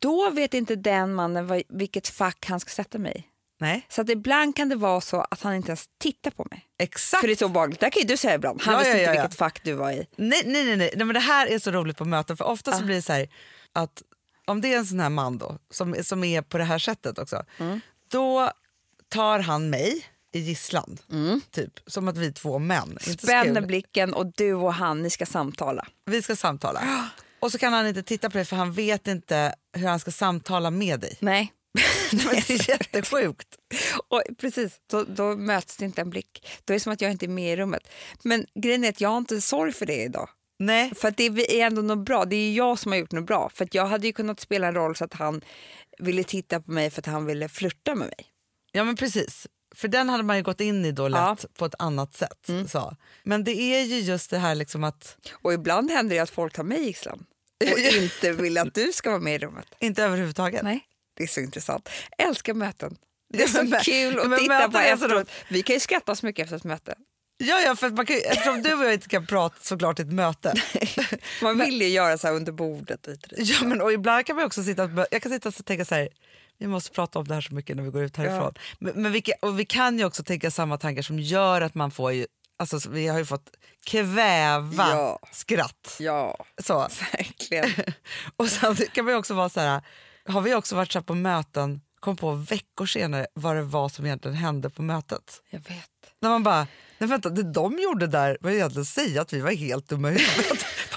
Då 0.00 0.30
vet 0.30 0.54
inte 0.54 0.76
den 0.76 1.14
mannen 1.14 1.46
vad, 1.46 1.62
vilket 1.68 2.08
fack 2.08 2.46
han 2.48 2.60
ska 2.60 2.70
sätta 2.70 2.98
mig 2.98 3.12
i. 3.16 3.24
Nej, 3.60 3.86
Så 3.88 4.00
att 4.02 4.08
ibland 4.08 4.56
kan 4.56 4.68
det 4.68 4.76
vara 4.76 5.00
så 5.00 5.20
att 5.20 5.42
han 5.42 5.54
inte 5.54 5.68
ens 5.68 5.84
tittar 6.00 6.30
på 6.30 6.46
mig. 6.50 6.66
exakt. 6.78 7.20
För 7.20 7.26
det 7.26 7.32
är 7.32 7.36
så 7.36 7.46
obehagligt. 7.46 7.80
Det 7.80 7.90
kan 7.90 8.02
ju 8.02 8.08
du 8.08 8.16
säga 8.16 8.34
ibland. 8.34 8.62
Han 8.62 8.74
Ja, 8.74 8.78
visste 8.78 8.90
ja, 8.90 8.96
inte 8.98 9.10
ja, 9.10 9.14
ja. 9.14 9.22
vilket 9.22 9.38
fack 9.38 9.64
du 9.64 9.72
var 9.72 9.90
i. 9.90 10.06
Nej, 10.16 10.42
nej, 10.46 10.64
nej, 10.64 10.76
nej. 10.76 10.90
nej 10.96 11.06
men 11.06 11.14
det 11.14 11.20
här 11.20 11.46
är 11.46 11.58
så 11.58 11.70
roligt 11.70 11.96
på 11.96 12.04
möten 12.04 12.36
för 12.36 12.44
ofta 12.44 12.72
så 12.72 12.84
blir 12.84 12.96
det 12.96 13.02
så 13.02 13.12
här 13.12 13.28
att 13.72 14.02
om 14.46 14.60
det 14.60 14.72
är 14.74 14.78
en 14.78 14.86
sån 14.86 15.00
här 15.00 15.08
man 15.10 15.38
då 15.38 15.58
som, 15.70 15.94
som 16.02 16.24
är 16.24 16.42
på 16.42 16.58
det 16.58 16.64
här 16.64 16.78
sättet 16.78 17.18
också, 17.18 17.44
då 18.10 18.50
tar 19.08 19.38
han 19.38 19.70
mig 19.70 20.06
i 20.32 20.38
gisslan. 20.38 20.98
Typ, 21.50 21.80
som 21.86 22.08
att 22.08 22.16
vi 22.18 22.26
är 22.26 22.32
två 22.32 22.58
män. 22.58 22.98
Inte 23.06 23.26
Spänner 23.26 23.60
blicken 23.60 24.14
och 24.14 24.32
du 24.36 24.54
och 24.54 24.74
han, 24.74 25.02
ni 25.02 25.10
ska 25.10 25.26
samtala. 25.26 25.86
Vi 26.04 26.22
ska 26.22 26.36
samtala. 26.36 26.82
Och 27.44 27.52
så 27.52 27.58
kan 27.58 27.72
han 27.72 27.86
inte 27.86 28.02
titta 28.02 28.30
på 28.30 28.38
dig 28.38 28.44
för 28.44 28.56
han 28.56 28.72
vet 28.72 29.08
inte 29.08 29.54
hur 29.72 29.86
han 29.86 30.00
ska 30.00 30.10
samtala 30.10 30.70
med 30.70 31.00
dig. 31.00 31.16
Nej. 31.20 31.52
Det 32.10 32.50
är 32.50 32.70
jättesjukt. 32.70 33.48
och 34.08 34.22
precis, 34.38 34.80
då, 34.90 35.04
då 35.04 35.36
möts 35.36 35.76
det 35.76 35.84
inte 35.84 36.00
en 36.00 36.10
blick. 36.10 36.46
Då 36.64 36.72
är 36.72 36.74
det 36.74 36.80
som 36.80 36.92
att 36.92 37.00
jag 37.00 37.10
inte 37.10 37.26
är 37.26 37.28
med 37.28 37.52
i 37.52 37.56
rummet. 37.56 37.88
Men 38.22 38.46
grejen 38.54 38.84
är 38.84 38.88
att 38.88 39.00
jag 39.00 39.08
har 39.08 39.18
inte 39.18 39.40
sorg 39.40 39.72
för 39.72 39.86
det 39.86 40.02
idag. 40.02 40.28
Nej, 40.58 40.94
För 40.94 41.08
att 41.08 41.16
det 41.16 41.60
är 41.60 41.66
ändå 41.66 41.82
något 41.82 42.06
bra. 42.06 42.24
Det 42.24 42.36
är 42.36 42.52
jag 42.52 42.78
som 42.78 42.92
har 42.92 42.98
gjort 42.98 43.12
något 43.12 43.26
bra. 43.26 43.48
För 43.54 43.68
jag 43.72 43.86
hade 43.86 44.06
ju 44.06 44.12
kunnat 44.12 44.40
spela 44.40 44.66
en 44.66 44.74
roll 44.74 44.96
så 44.96 45.04
att 45.04 45.14
han 45.14 45.40
ville 45.98 46.24
titta 46.24 46.60
på 46.60 46.70
mig 46.70 46.90
för 46.90 47.00
att 47.00 47.06
han 47.06 47.26
ville 47.26 47.48
flirta 47.48 47.94
med 47.94 48.06
mig. 48.06 48.26
ja 48.72 48.84
men 48.84 48.96
precis. 48.96 49.46
För 49.74 49.88
den 49.88 50.08
hade 50.08 50.22
man 50.22 50.36
ju 50.36 50.42
gått 50.42 50.60
in 50.60 50.84
i 50.84 50.92
då 50.92 51.08
lätt 51.08 51.54
på 51.58 51.64
ett 51.64 51.74
annat 51.78 52.14
sätt. 52.14 52.50
Så. 52.68 52.96
Men 53.22 53.44
det 53.44 53.52
är 53.52 53.84
ju 53.84 53.98
just 53.98 54.30
det 54.30 54.38
här 54.38 54.54
liksom 54.54 54.84
att, 54.84 55.16
Och 55.32 55.52
ibland 55.52 55.90
händer 55.90 56.16
det 56.16 56.22
att 56.22 56.30
folk 56.30 56.52
tar 56.52 56.62
mig 56.64 56.80
i 56.80 56.84
gisslan 56.84 57.26
och 57.72 57.78
inte 57.78 58.32
vill 58.32 58.58
att 58.58 58.74
du 58.74 58.92
ska 58.92 59.10
vara 59.10 59.20
med 59.20 59.34
i 59.34 59.38
rummet. 59.38 59.66
inte 59.78 60.02
överhuvudtaget. 60.04 60.62
Nej, 60.62 60.80
det 61.16 61.22
är 61.22 61.26
så 61.26 61.40
intressant. 61.40 61.88
Älskar 62.18 62.54
möten. 62.54 62.96
Det 63.32 63.42
är 63.42 63.48
Ja, 63.72 63.78
så 63.78 63.84
kul 63.84 64.18
att 64.32 64.38
titta 64.38 64.70
på 64.70 64.78
efteråt. 64.78 65.30
Vi 65.48 65.62
kan 65.62 65.74
ju 65.74 65.80
skratta 65.80 66.14
så 66.16 66.26
mycket 66.26 66.44
efter 66.44 66.56
ett 66.56 66.64
möte. 66.64 66.94
Ja, 67.36 67.60
ja, 67.60 67.76
för 67.76 67.90
man 67.90 68.06
kan, 68.06 68.16
eftersom 68.16 68.62
du 68.62 68.74
och 68.74 68.84
jag 68.84 68.92
inte 68.92 69.08
kan 69.08 69.26
prata 69.26 69.56
såklart 69.60 69.98
i 69.98 70.02
ett 70.02 70.12
möte. 70.12 70.54
Man 71.42 71.58
vill 71.58 71.82
ju 71.82 71.88
göra 71.88 72.18
så 72.18 72.26
här 72.26 72.34
under 72.34 72.52
bordet. 72.52 73.08
Ja, 73.36 73.56
men, 73.64 73.80
och 73.80 73.92
ibland 73.92 74.26
kan 74.26 74.36
man 74.36 74.44
också 74.44 74.62
sitta, 74.62 74.90
jag 75.10 75.22
kan 75.22 75.32
sitta 75.32 75.48
och 75.48 75.64
tänka 75.64 75.84
så 75.84 75.94
här, 75.94 76.08
vi 76.58 76.66
måste 76.66 76.90
prata 76.90 77.18
om 77.18 77.28
det 77.28 77.34
här 77.34 77.40
så 77.40 77.54
mycket 77.54 77.76
när 77.76 77.82
vi 77.82 77.90
går 77.90 78.02
ut 78.04 78.16
härifrån. 78.16 78.54
Men, 78.78 79.02
men 79.02 79.12
vi, 79.12 79.22
och 79.42 79.60
vi 79.60 79.64
kan 79.64 79.98
ju 79.98 80.04
också 80.04 80.22
tänka 80.24 80.50
samma 80.50 80.78
tankar 80.78 81.02
som 81.02 81.18
gör 81.18 81.60
att 81.60 81.74
man 81.74 81.90
får 81.90 82.12
ju, 82.12 82.26
alltså 82.58 82.80
så 82.80 82.90
vi 82.90 83.06
har 83.08 83.18
ju 83.18 83.24
fått 83.24 83.50
kväva 83.86 84.88
Ja. 84.90 85.18
skratt. 85.32 85.96
Ja, 86.00 86.44
Så. 86.62 86.88
verkligen. 87.12 87.70
Och 88.36 88.48
sen 88.48 88.76
kan 88.76 89.04
man 89.04 89.14
också 89.14 89.34
vara 89.34 89.48
så 89.48 89.60
här, 89.60 89.82
har 90.28 90.40
vi 90.40 90.54
också 90.54 90.76
varit 90.76 90.92
så 90.92 91.02
på 91.02 91.14
möten, 91.14 91.80
kom 92.00 92.16
på 92.16 92.32
veckor 92.32 92.86
senare 92.86 93.26
vad 93.34 93.56
det 93.56 93.62
var 93.62 93.88
som 93.88 94.06
egentligen 94.06 94.36
hände 94.36 94.70
på 94.70 94.82
mötet. 94.82 95.42
Jag 95.50 95.58
vet. 95.58 95.90
När 96.20 96.28
man 96.28 96.42
bara, 96.42 96.66
nej 96.98 97.08
vänta, 97.08 97.30
det 97.30 97.52
de 97.52 97.78
gjorde 97.78 98.06
där 98.06 98.38
var 98.40 98.50
egentligen 98.50 98.82
att 98.82 98.88
säga 98.88 99.22
att 99.22 99.32
vi 99.32 99.40
var 99.40 99.50
helt 99.50 99.88
dumma 99.88 100.10
i 100.10 100.18
huvudet. 100.18 100.66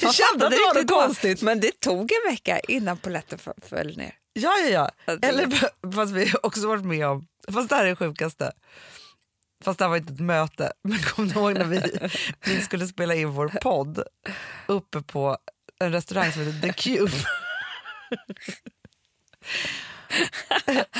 Vi 0.00 0.12
kände 0.12 0.46
att 0.46 0.50
det 0.50 0.58
var 0.74 0.82
något 0.82 0.90
konstigt. 0.90 1.42
Men 1.42 1.60
det 1.60 1.80
tog 1.80 2.00
en 2.12 2.32
vecka 2.32 2.60
innan 2.60 2.96
polletten 2.96 3.38
föll 3.68 3.96
ner. 3.96 4.14
Ja, 4.32 4.56
ja, 4.58 4.90
Ja, 5.04 5.16
Eller 5.22 5.48
fast 5.92 6.12
vi 6.12 6.28
har 6.28 6.46
också 6.46 6.68
varit 6.68 6.84
med 6.84 7.06
om, 7.06 7.26
fast 7.52 7.68
det 7.68 7.74
här 7.74 7.84
är 7.84 7.88
det 7.88 7.96
sjukaste. 7.96 8.52
Fast 9.62 9.78
det 9.78 9.84
här 9.84 9.88
var 9.90 9.96
inte 9.96 10.12
ett 10.12 10.20
möte, 10.20 10.72
men 10.82 10.98
kom 11.02 11.28
du 11.28 11.34
ihåg 11.34 11.54
när 11.54 11.64
vi, 11.64 12.08
vi 12.46 12.60
skulle 12.60 12.86
spela 12.86 13.14
in 13.14 13.30
vår 13.30 13.48
podd 13.48 14.02
uppe 14.66 15.02
på 15.02 15.36
en 15.80 15.92
restaurang 15.92 16.32
som 16.32 16.42
heter 16.42 16.60
The 16.60 16.72
Cube. 16.72 17.12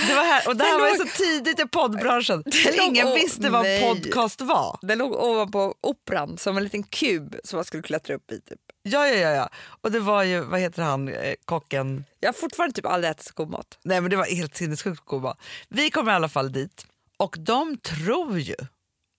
Det 0.09 0.15
var 0.15 0.25
här, 0.25 0.49
och 0.49 0.57
det 0.57 0.65
här 0.65 0.79
var 0.79 0.89
ju 0.89 0.97
så 0.97 1.05
tidigt 1.17 1.61
i 1.61 1.67
poddbranschen. 1.69 2.43
låg- 2.77 2.87
Ingen 2.87 3.15
visste 3.15 3.51
vad 3.51 3.63
nej. 3.63 3.83
podcast 3.83 4.41
var. 4.41 4.79
Den 4.83 4.99
låg 4.99 5.13
ovanpå 5.13 5.75
operan 5.81 6.39
som 6.39 6.57
en 6.57 6.65
liten 6.65 6.83
kub 6.83 7.37
som 7.45 7.57
man 7.57 7.65
skulle 7.65 7.83
klättra 7.83 8.15
upp 8.15 8.31
i. 8.33 8.41
Typ. 8.41 8.59
Ja, 8.83 9.07
ja, 9.09 9.15
ja, 9.15 9.31
ja. 9.31 9.49
Och 9.81 9.93
det 9.93 10.01
var 10.01 10.23
ju, 10.23 10.41
vad 10.41 10.61
heter 10.61 10.83
han, 10.83 11.09
eh, 11.09 11.35
kocken? 11.45 12.05
Jag 12.21 12.29
har 12.29 12.33
fortfarande 12.33 12.75
typ 12.75 12.87
aldrig 12.87 13.11
ätit 13.11 13.27
så 13.27 13.33
god 13.35 13.51
mat. 13.51 13.79
Nej 13.85 14.01
men 14.01 14.11
det 14.11 14.17
var 14.17 14.25
helt 14.25 14.57
sinnessjukt 14.57 15.05
god 15.05 15.23
mat. 15.23 15.39
Vi 15.69 15.91
kommer 15.91 16.13
i 16.13 16.15
alla 16.15 16.29
fall 16.29 16.53
dit 16.53 16.87
och 17.23 17.37
de 17.39 17.77
tror 17.79 18.39
ju 18.39 18.55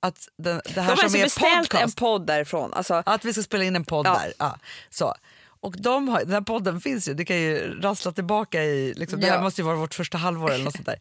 att 0.02 0.28
det 0.38 0.62
De 0.76 0.82
här 0.82 0.90
har 0.90 0.96
som 1.10 1.20
är 1.20 1.24
beställt 1.24 1.74
en 1.74 1.80
podcast, 1.80 1.98
podd 1.98 2.28
därifrån. 2.28 2.74
Alltså, 2.74 3.04
att 3.06 3.26
vi 3.26 3.34
ska 3.34 3.44
spela 3.44 3.64
in 3.64 3.76
en 3.76 3.84
podd 3.86 4.06
Ja. 4.08 4.14
där. 4.24 4.34
Ja, 4.40 4.58
så. 4.90 5.14
Och 5.60 5.76
de 5.80 6.08
har, 6.08 6.20
den 6.20 6.34
här 6.34 6.42
podden 6.42 6.82
finns 6.82 7.08
ju, 7.08 7.14
det 7.14 7.26
kan 7.26 7.38
ju 7.38 7.80
rassla 7.82 8.12
tillbaka 8.12 8.64
i, 8.64 8.94
liksom, 8.94 9.20
det 9.20 9.28
här 9.28 9.36
Ja. 9.36 9.42
måste 9.42 9.62
ju 9.62 9.66
vara 9.66 9.76
vårt 9.76 9.94
första 9.94 10.18
halvår 10.18 10.52
eller 10.52 10.64
något 10.66 10.74
sånt 10.76 10.86
där. 10.86 11.00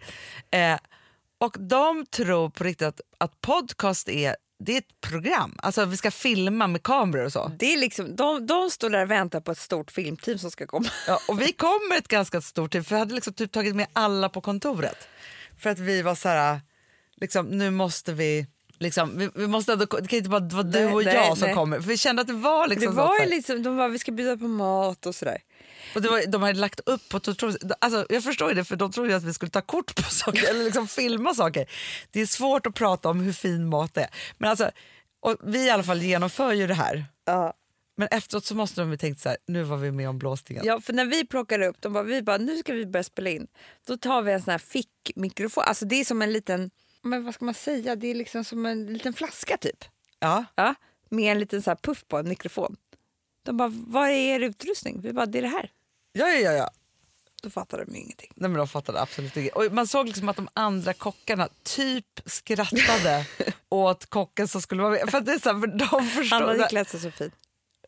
Eh, 0.75 0.79
och 1.41 1.57
de 1.59 2.07
tror 2.07 2.51
på 2.51 2.65
riktigt 2.65 2.89
att, 2.89 3.01
att 3.19 3.41
podcast 3.41 4.09
är, 4.09 4.37
det 4.65 4.73
är 4.75 4.79
ett 4.79 5.01
program, 5.01 5.55
alltså 5.63 5.85
vi 5.85 5.97
ska 5.97 6.11
filma 6.11 6.67
med 6.67 6.83
kameror 6.83 7.25
och 7.25 7.33
så. 7.33 7.53
det 7.59 7.73
är 7.73 7.77
liksom, 7.79 8.17
de, 8.17 8.47
de 8.47 8.71
står 8.71 8.91
där 8.91 9.03
och 9.03 9.11
väntar 9.11 9.41
på 9.41 9.53
ett 9.53 9.59
stort 9.59 9.91
filmteam 9.91 10.39
som 10.39 10.51
ska 10.51 10.67
komma. 10.67 10.89
Ja, 11.07 11.19
och 11.29 11.41
vi 11.41 11.53
kom 11.63 11.81
med 11.89 11.99
ett 11.99 12.09
ganska 12.09 12.41
stort 12.41 12.73
team, 12.73 12.85
för 12.85 12.95
vi 12.95 12.99
hade 12.99 13.15
liksom 13.15 13.33
typ 13.35 13.53
tagit 13.53 13.77
med 13.77 13.87
alla 13.93 14.29
på 14.29 14.41
kontoret. 14.41 15.09
För 15.59 15.71
att 15.71 15.79
vi 15.79 16.03
var 16.03 16.15
så 16.15 16.29
här, 16.29 16.61
liksom, 17.17 17.47
nu 17.47 17.71
måste 17.71 18.13
vi... 18.13 18.47
Liksom, 18.79 19.19
vi, 19.19 19.31
vi 19.35 19.47
måste 19.47 19.73
ändå, 19.73 19.85
det 19.85 20.09
kan 20.09 20.17
inte 20.17 20.31
bara 20.31 20.41
vara 20.41 20.63
du 20.63 20.79
Nej, 20.85 20.95
och 20.95 21.05
nej, 21.05 21.15
jag 21.15 21.39
som 21.39 21.47
nej. 21.47 21.55
kommer. 21.55 21.81
För 21.81 21.89
vi 21.89 21.97
kände 21.97 22.23
att 22.23 22.29
det 22.29 22.35
var 22.35 22.69
Det 22.69 22.75
liksom 22.75 22.95
var 22.95 23.07
något 23.07 23.17
så 23.17 23.23
ju 23.23 23.29
liksom, 23.29 23.63
de 23.63 23.77
bara, 23.77 23.89
vi 23.89 23.99
ska 23.99 24.13
bjuda 24.13 24.37
på 24.37 24.49
mat 24.49 25.07
och 25.07 25.15
sådär. 25.15 25.39
och 25.95 26.03
det 26.03 26.09
var, 26.09 26.27
De 26.27 26.43
hade 26.43 26.59
lagt 26.59 26.81
upp 26.87 27.09
på. 27.09 27.21
Alltså, 27.79 28.07
jag 28.09 28.25
förstår 28.25 28.49
ju 28.49 28.55
det, 28.55 28.65
för 28.65 28.77
de 28.77 28.93
trodde 28.93 29.17
att 29.17 29.23
vi 29.23 29.35
skulle 29.35 29.51
ta 29.51 29.61
kort 29.61 29.95
på 29.95 30.03
saker 30.11 30.51
eller 30.51 30.65
liksom 30.65 30.89
filma 30.89 31.35
saker. 31.35 31.67
Det 32.11 32.21
är 32.21 32.27
svårt 32.27 32.67
att 32.67 32.75
prata 32.75 33.09
om 33.09 33.21
hur 33.21 33.33
fin 33.33 33.69
mat 33.69 33.95
det 33.95 34.01
är. 34.01 34.11
Men 34.39 34.51
alltså, 34.51 34.71
och 35.21 35.37
vi 35.43 35.67
i 35.67 35.71
alla 35.71 35.83
fall 35.83 36.03
genomför 36.03 36.53
ju 36.53 36.67
det 36.67 36.75
här. 36.75 37.05
Ja. 37.25 37.55
Men 37.97 38.09
efteråt 38.11 38.45
så 38.45 38.55
måste 38.55 38.81
de 38.81 38.91
ju 38.91 38.97
tänkt 38.97 39.21
så 39.21 39.29
här, 39.29 39.39
nu 39.47 39.63
var 39.63 39.77
vi 39.77 39.91
med 39.91 40.09
om 40.09 40.19
blåsningen. 40.19 40.65
Ja, 40.67 40.81
för 40.81 40.93
när 40.93 41.05
vi 41.05 41.27
plockade 41.27 41.67
upp 41.67 41.77
de 41.81 41.93
bara, 41.93 42.03
vi 42.03 42.23
bara, 42.23 42.39
nu 42.39 42.59
ska 42.59 42.73
vi 42.73 42.87
börja 42.87 43.05
spela 43.05 43.31
in. 43.31 43.47
Då 43.87 43.97
tar 43.97 44.23
vi 44.23 44.33
en 44.33 44.43
sån 44.43 44.51
här 44.51 44.59
fickmikrofon. 44.59 45.65
Alltså 45.67 45.85
det 45.85 46.01
är 46.01 46.05
som 46.05 46.23
en 46.23 46.33
liten, 46.33 46.71
men 47.03 47.25
vad 47.25 47.35
ska 47.35 47.45
man 47.45 47.55
säga, 47.55 47.97
det 47.97 48.07
är 48.07 48.15
liksom 48.15 48.45
som 48.45 48.67
en 48.67 48.87
liten 48.87 49.13
flaska 49.13 49.57
typ. 49.57 49.85
Ja. 50.19 50.45
Ja, 50.55 50.75
med 51.09 51.33
en 51.33 51.39
liten 51.39 51.63
så 51.63 51.71
här 51.71 51.77
puff 51.77 52.05
på 52.09 52.19
en 52.19 52.29
mikrofon. 52.29 52.77
De 53.43 53.57
bara, 53.57 53.73
vad 53.75 54.09
är 54.09 54.13
er 54.13 54.41
utrustning? 54.41 55.01
Vi 55.01 55.13
bara, 55.13 55.27
det 55.27 55.39
är 55.39 55.43
det 55.43 55.49
här. 55.49 55.71
Ja, 56.13 56.29
ja, 56.29 56.39
ja, 56.39 56.53
ja. 56.53 56.71
Då 57.43 57.51
fattar 57.51 57.85
de 57.85 57.95
ju 57.95 58.01
ingenting. 58.01 58.33
Nej, 58.35 58.51
men 58.51 58.59
de 58.59 58.69
fattade 58.69 59.01
absolut 59.01 59.37
inte. 59.37 59.51
Och 59.51 59.73
man 59.73 59.87
såg 59.87 60.07
liksom 60.07 60.29
att 60.29 60.37
de 60.37 60.49
andra 60.53 60.95
kockarna 60.95 61.49
typ 61.63 62.21
skrattade 62.27 63.27
åt 63.69 64.07
kocken 64.07 64.49
som 64.49 64.63
skulle 64.63 64.83
vara 64.83 64.93
med. 64.93 65.11
För, 65.11 65.21
det 65.21 65.33
är 65.33 65.39
så 65.39 65.53
här, 65.53 65.61
för 65.61 65.67
de 65.67 66.07
förstod. 66.07 66.41
Han 66.41 66.49
hade 66.49 66.69
klätt 66.69 66.89
sig 66.89 67.01
så 67.01 67.11
fint 67.11 67.35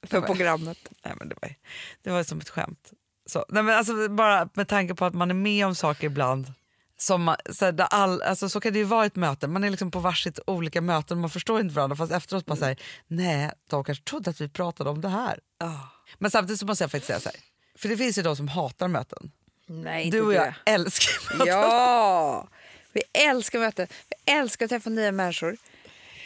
för 0.06 0.20
programmet. 0.20 0.78
Nej, 1.04 1.14
men 1.18 1.28
det, 1.28 1.36
var, 1.42 1.54
det 2.02 2.10
var 2.10 2.22
som 2.22 2.40
ett 2.40 2.48
skämt. 2.48 2.92
Så, 3.26 3.44
nej, 3.48 3.62
men 3.62 3.76
alltså, 3.76 4.08
bara 4.08 4.48
med 4.54 4.68
tanke 4.68 4.94
på 4.94 5.04
att 5.04 5.14
man 5.14 5.30
är 5.30 5.34
med 5.34 5.66
om 5.66 5.74
saker 5.74 6.06
ibland. 6.06 6.52
Som 6.96 7.36
så, 7.50 7.70
där 7.70 7.86
all, 7.90 8.22
alltså, 8.22 8.48
så 8.48 8.60
kan 8.60 8.72
det 8.72 8.78
ju 8.78 8.84
vara 8.84 9.06
ett 9.06 9.16
möte. 9.16 9.46
Man 9.48 9.64
är 9.64 9.70
liksom 9.70 9.90
på 9.90 9.98
varsitt 9.98 10.38
olika 10.46 10.80
möten 10.80 11.20
man 11.20 11.30
förstår 11.30 11.60
inte 11.60 11.74
varandra. 11.74 11.96
Fast 11.96 12.12
efteråt 12.12 12.46
bara 12.46 12.56
säger 12.56 12.80
nej, 13.06 13.50
de 13.70 13.84
kanske 13.84 14.04
trodde 14.04 14.30
att 14.30 14.40
vi 14.40 14.48
pratade 14.48 14.90
om 14.90 15.00
det 15.00 15.08
här. 15.08 15.38
Oh. 15.64 15.84
Men 16.18 16.30
samtidigt 16.30 16.60
så 16.60 16.66
måste 16.66 16.84
jag 16.84 16.90
faktiskt 16.90 17.06
säga 17.06 17.20
så 17.20 17.28
här. 17.28 17.36
För 17.78 17.88
det 17.88 17.96
finns 17.96 18.18
ju 18.18 18.22
de 18.22 18.36
som 18.36 18.48
hatar 18.48 18.88
möten. 18.88 19.30
Nej, 19.66 20.04
inte 20.04 20.16
Du 20.16 20.22
och 20.22 20.30
det. 20.32 20.36
jag 20.36 20.54
älskar 20.74 21.34
möten. 21.38 21.46
Ja! 21.46 22.48
Vi 22.92 23.02
älskar 23.12 23.58
möten. 23.58 23.86
Vi 24.26 24.32
älskar 24.32 24.64
att 24.64 24.70
träffa 24.70 24.90
nya 24.90 25.12
människor. 25.12 25.56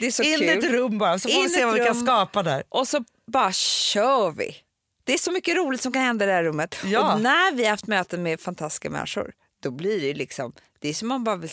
Det 0.01 0.07
är 0.07 0.11
så 0.11 0.23
In 0.23 0.39
kul. 0.39 0.49
ett 0.49 0.64
rum 0.64 0.99
bara, 0.99 1.19
så 1.19 1.29
får 1.29 1.37
vi 1.39 1.43
In 1.45 1.51
se 1.51 1.61
ett 1.61 1.66
vad 1.66 1.75
vi 1.75 1.85
kan 1.85 1.95
skapa 2.07 2.43
där. 2.43 2.62
Och 2.69 2.89
så 2.89 3.05
bara 3.27 3.53
kör 3.53 4.31
vi. 4.31 4.57
Det 5.05 5.14
är 5.14 5.19
så 5.19 5.33
mycket 5.33 5.57
roligt 5.57 5.81
som 5.81 5.93
kan 5.93 6.03
hända 6.03 6.25
i 6.25 6.29
det 6.29 6.35
här 6.35 6.45
rummet. 6.45 6.77
Ja. 6.85 7.14
Och 7.14 7.21
när 7.21 7.55
vi 7.55 7.64
har 7.64 7.71
haft 7.71 7.87
möten 7.87 8.23
med 8.23 8.41
fantastiska 8.41 8.91
människor, 8.91 9.33
då 9.63 9.71
blir 9.71 10.01
det 10.01 10.15
liksom, 10.15 10.53
det 10.79 10.89
är 10.89 10.95
som 10.95 11.09
man 11.09 11.25
bara 11.25 11.37
vill 11.37 11.51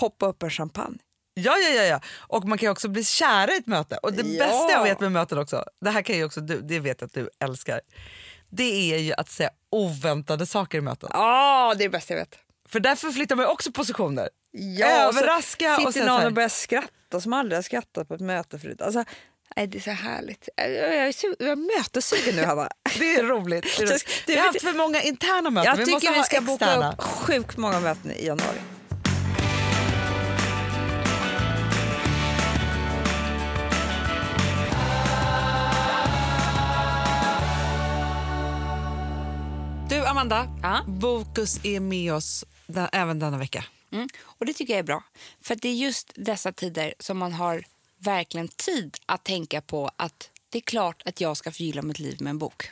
poppa 0.00 0.26
upp 0.26 0.42
en 0.42 0.50
champagne. 0.50 0.98
Ja, 1.34 1.56
ja, 1.58 1.68
ja, 1.68 1.82
ja. 1.82 2.00
Och 2.18 2.44
man 2.44 2.58
kan 2.58 2.68
också 2.70 2.88
bli 2.88 3.04
kära 3.04 3.52
i 3.52 3.56
ett 3.56 3.66
möte. 3.66 3.96
Och 3.96 4.12
det 4.12 4.22
Ja. 4.22 4.44
bästa 4.46 4.72
jag 4.72 4.82
vet 4.82 5.00
med 5.00 5.12
möten 5.12 5.38
också, 5.38 5.64
det 5.80 5.90
här 5.90 6.02
kan 6.02 6.16
ju 6.16 6.24
också 6.24 6.40
du, 6.40 6.60
det 6.60 6.78
vet 6.80 7.00
jag 7.00 7.06
att 7.06 7.14
du 7.14 7.28
älskar. 7.44 7.80
Det 8.50 8.94
är 8.94 8.98
ju 8.98 9.12
att 9.12 9.28
säga 9.30 9.50
oväntade 9.70 10.46
saker 10.46 10.78
i 10.78 10.80
möten. 10.80 11.08
Ja, 11.12 11.74
det 11.78 11.84
är 11.84 11.88
det 11.88 11.92
bästa 11.92 12.14
jag 12.14 12.20
vet. 12.20 12.38
För 12.68 12.80
där 12.80 12.96
förflyttar 12.96 13.36
man 13.36 13.46
också 13.46 13.72
positioner. 13.72 14.28
Ja, 14.52 15.08
och 15.08 15.14
så 15.14 15.20
Överraska 15.20 15.74
och 15.74 15.78
Sitter 15.80 15.92
sen 15.92 16.06
någon 16.06 16.20
så 16.20 16.26
och 16.26 16.32
börjar 16.32 16.48
skratta 16.48 17.20
som 17.20 17.32
aldrig 17.32 17.56
har 17.56 17.62
skrattat 17.62 18.08
på 18.08 18.14
ett 18.14 18.20
möte 18.20 18.58
förut. 18.58 18.82
Alltså, 18.82 19.04
det 19.66 19.78
är 19.78 19.82
så 19.82 19.90
härligt. 19.90 20.48
Jag 20.56 20.66
är, 20.68 21.12
su- 21.12 21.36
jag 21.38 21.48
är 21.48 21.78
mötessugen 21.78 22.36
nu, 22.36 22.42
Hanna. 22.44 22.68
Det 22.98 23.14
är 23.14 23.22
roligt. 23.24 23.66
Det 23.78 23.82
är 23.82 23.86
roligt. 23.86 24.22
Vi 24.26 24.36
har 24.36 24.46
haft 24.46 24.62
för 24.62 24.72
många 24.72 25.02
interna 25.02 25.50
möten. 25.50 25.70
Jag 25.78 25.86
vi 25.86 25.92
måste 25.92 26.06
tycker 26.06 26.18
vi 26.18 26.24
ska 26.24 26.40
boka 26.40 26.64
externa. 26.64 26.92
upp 26.92 27.00
sjukt 27.00 27.56
många 27.56 27.80
möten 27.80 28.10
i 28.10 28.26
januari. 28.26 28.58
Du 39.88 40.06
Amanda, 40.06 40.46
Ja? 40.62 40.80
Bokus 40.86 41.64
är 41.64 41.80
med 41.80 42.14
oss 42.14 42.44
även 42.92 43.18
denna 43.18 43.38
vecka. 43.38 43.64
Mm. 43.92 44.08
Och 44.22 44.46
det 44.46 44.52
tycker 44.52 44.72
jag 44.72 44.78
är 44.78 44.82
bra. 44.84 45.02
För 45.42 45.54
det 45.56 45.68
är 45.68 45.74
just 45.74 46.12
dessa 46.14 46.52
tider 46.52 46.94
som 46.98 47.18
man 47.18 47.32
har 47.32 47.64
verkligen 48.00 48.48
tid 48.48 48.96
att 49.06 49.24
tänka 49.24 49.60
på 49.60 49.90
att 49.96 50.30
det 50.48 50.58
är 50.58 50.62
klart 50.62 51.02
att 51.04 51.20
jag 51.20 51.36
ska 51.36 51.52
förgylla 51.52 51.82
mitt 51.82 51.98
liv 51.98 52.16
med 52.22 52.30
en 52.30 52.38
bok. 52.38 52.70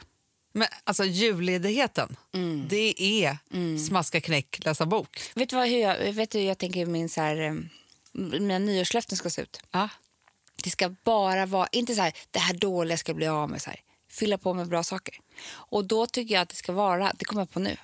Men 0.53 0.68
alltså 0.85 1.05
julledigheten, 1.05 2.16
Mm. 2.35 2.66
det 2.68 3.03
är 3.24 3.39
smaska 3.87 4.20
knäck, 4.20 4.64
läsa 4.64 4.87
bok. 4.87 5.20
Vet 5.35 5.49
du 5.51 5.57
vad, 5.57 5.68
hur 5.68 5.79
jag, 5.79 6.12
vet 6.12 6.31
du, 6.31 6.41
jag 6.41 6.59
tänker 6.59 6.87
min 6.87 7.09
så 7.09 7.20
här, 7.20 7.37
eh, 7.41 7.55
mina 8.12 8.59
nyårslöften 8.59 9.16
ska 9.18 9.31
se 9.31 9.43
ut? 9.43 9.61
Ja. 9.70 9.89
Det 10.64 10.70
ska 10.70 10.95
bara 11.05 11.47
vara, 11.47 11.68
inte 11.72 11.95
så 11.95 12.03
här, 12.03 12.12
det 12.31 12.39
här 12.39 12.55
dåliga 12.55 12.97
ska 12.99 13.14
bli 13.14 13.26
av 13.26 13.51
med. 13.51 13.62
Så 13.62 13.70
här. 13.70 13.81
Fylla 14.11 14.39
på 14.39 14.55
med 14.55 14.68
bra 14.68 14.83
saker. 14.83 15.14
Och 15.51 15.85
då 15.85 16.07
tycker 16.07 16.35
jag 16.35 16.43
att 16.43 16.49
det 16.49 16.57
ska 16.57 16.72
vara, 16.72 17.12
det 17.18 17.24
kommer 17.24 17.43
jag 17.43 17.51
på 17.51 17.61
nu, 17.61 17.76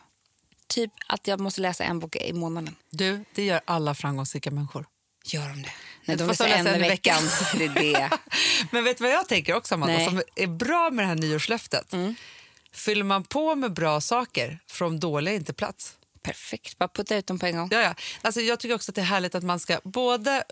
typ 0.67 0.91
att 1.07 1.27
jag 1.27 1.41
måste 1.41 1.61
läsa 1.61 1.85
en 1.85 1.99
bok 1.99 2.17
i 2.17 2.33
månaden. 2.33 2.77
Du, 2.91 3.25
det 3.35 3.45
gör 3.45 3.61
alla 3.65 3.95
framgångsrika 3.95 4.51
människor. 4.51 4.87
Gör 5.25 5.49
de 5.49 5.63
det? 5.63 5.73
Nej, 6.05 6.17
de 6.17 6.23
de 6.23 6.29
läser 6.29 6.47
en 6.47 6.67
en 6.67 6.81
veckan. 6.81 7.23
det 7.59 7.65
är 7.65 7.69
det. 7.69 8.11
Men 8.71 8.85
vet 8.85 8.99
du 8.99 9.05
vad 9.05 9.13
jag 9.13 9.29
tänker 9.29 9.55
också 9.55 9.75
Amanda, 9.75 9.97
Nej. 9.97 10.07
som 10.07 10.23
är 10.37 10.47
bra 10.47 10.91
med 10.91 11.05
det 11.05 11.09
här 11.09 11.15
nyårslöftet? 11.15 11.95
Fyller 12.73 13.05
man 13.05 13.25
på 13.25 13.55
med 13.55 13.73
bra 13.73 14.01
saker 14.01 14.59
får 14.71 14.85
de 14.85 15.01
dåliga 15.01 15.35
inte 15.35 15.53
plats. 15.53 15.97
Perfekt, 16.23 16.79
bara 16.79 16.89
putta 16.89 17.17
ut 17.17 17.27
dem 17.27 17.39
på 17.39 17.47
en 17.47 17.57
gång. 17.57 17.69
Ja, 17.73 17.81
ja. 17.81 17.95
Alltså, 18.23 18.41
jag 18.41 18.61
tycker 18.61 18.75
också 18.75 18.91
att 18.91 18.95
det 18.95 19.01
är 19.01 19.05
härligt 19.05 19.35
att 19.35 19.43
man 19.45 19.61
ska 19.61 19.81
både 19.85 20.45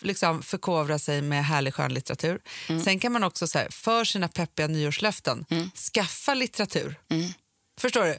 liksom, 0.00 0.42
förkovra 0.42 0.98
sig 0.98 1.22
med 1.22 1.44
härlig 1.44 1.74
skönlitteratur. 1.74 2.40
Mm. 2.68 2.84
Sen 2.84 2.98
kan 2.98 3.12
man 3.12 3.24
också 3.24 3.46
så 3.46 3.58
här, 3.58 3.68
för 3.70 4.04
sina 4.04 4.28
peppiga 4.28 4.66
nyårslöften 4.66 5.46
skaffa 5.94 6.34
litteratur. 6.34 6.94
Mm. 7.10 7.32
Förstår 7.80 8.04
du? 8.04 8.18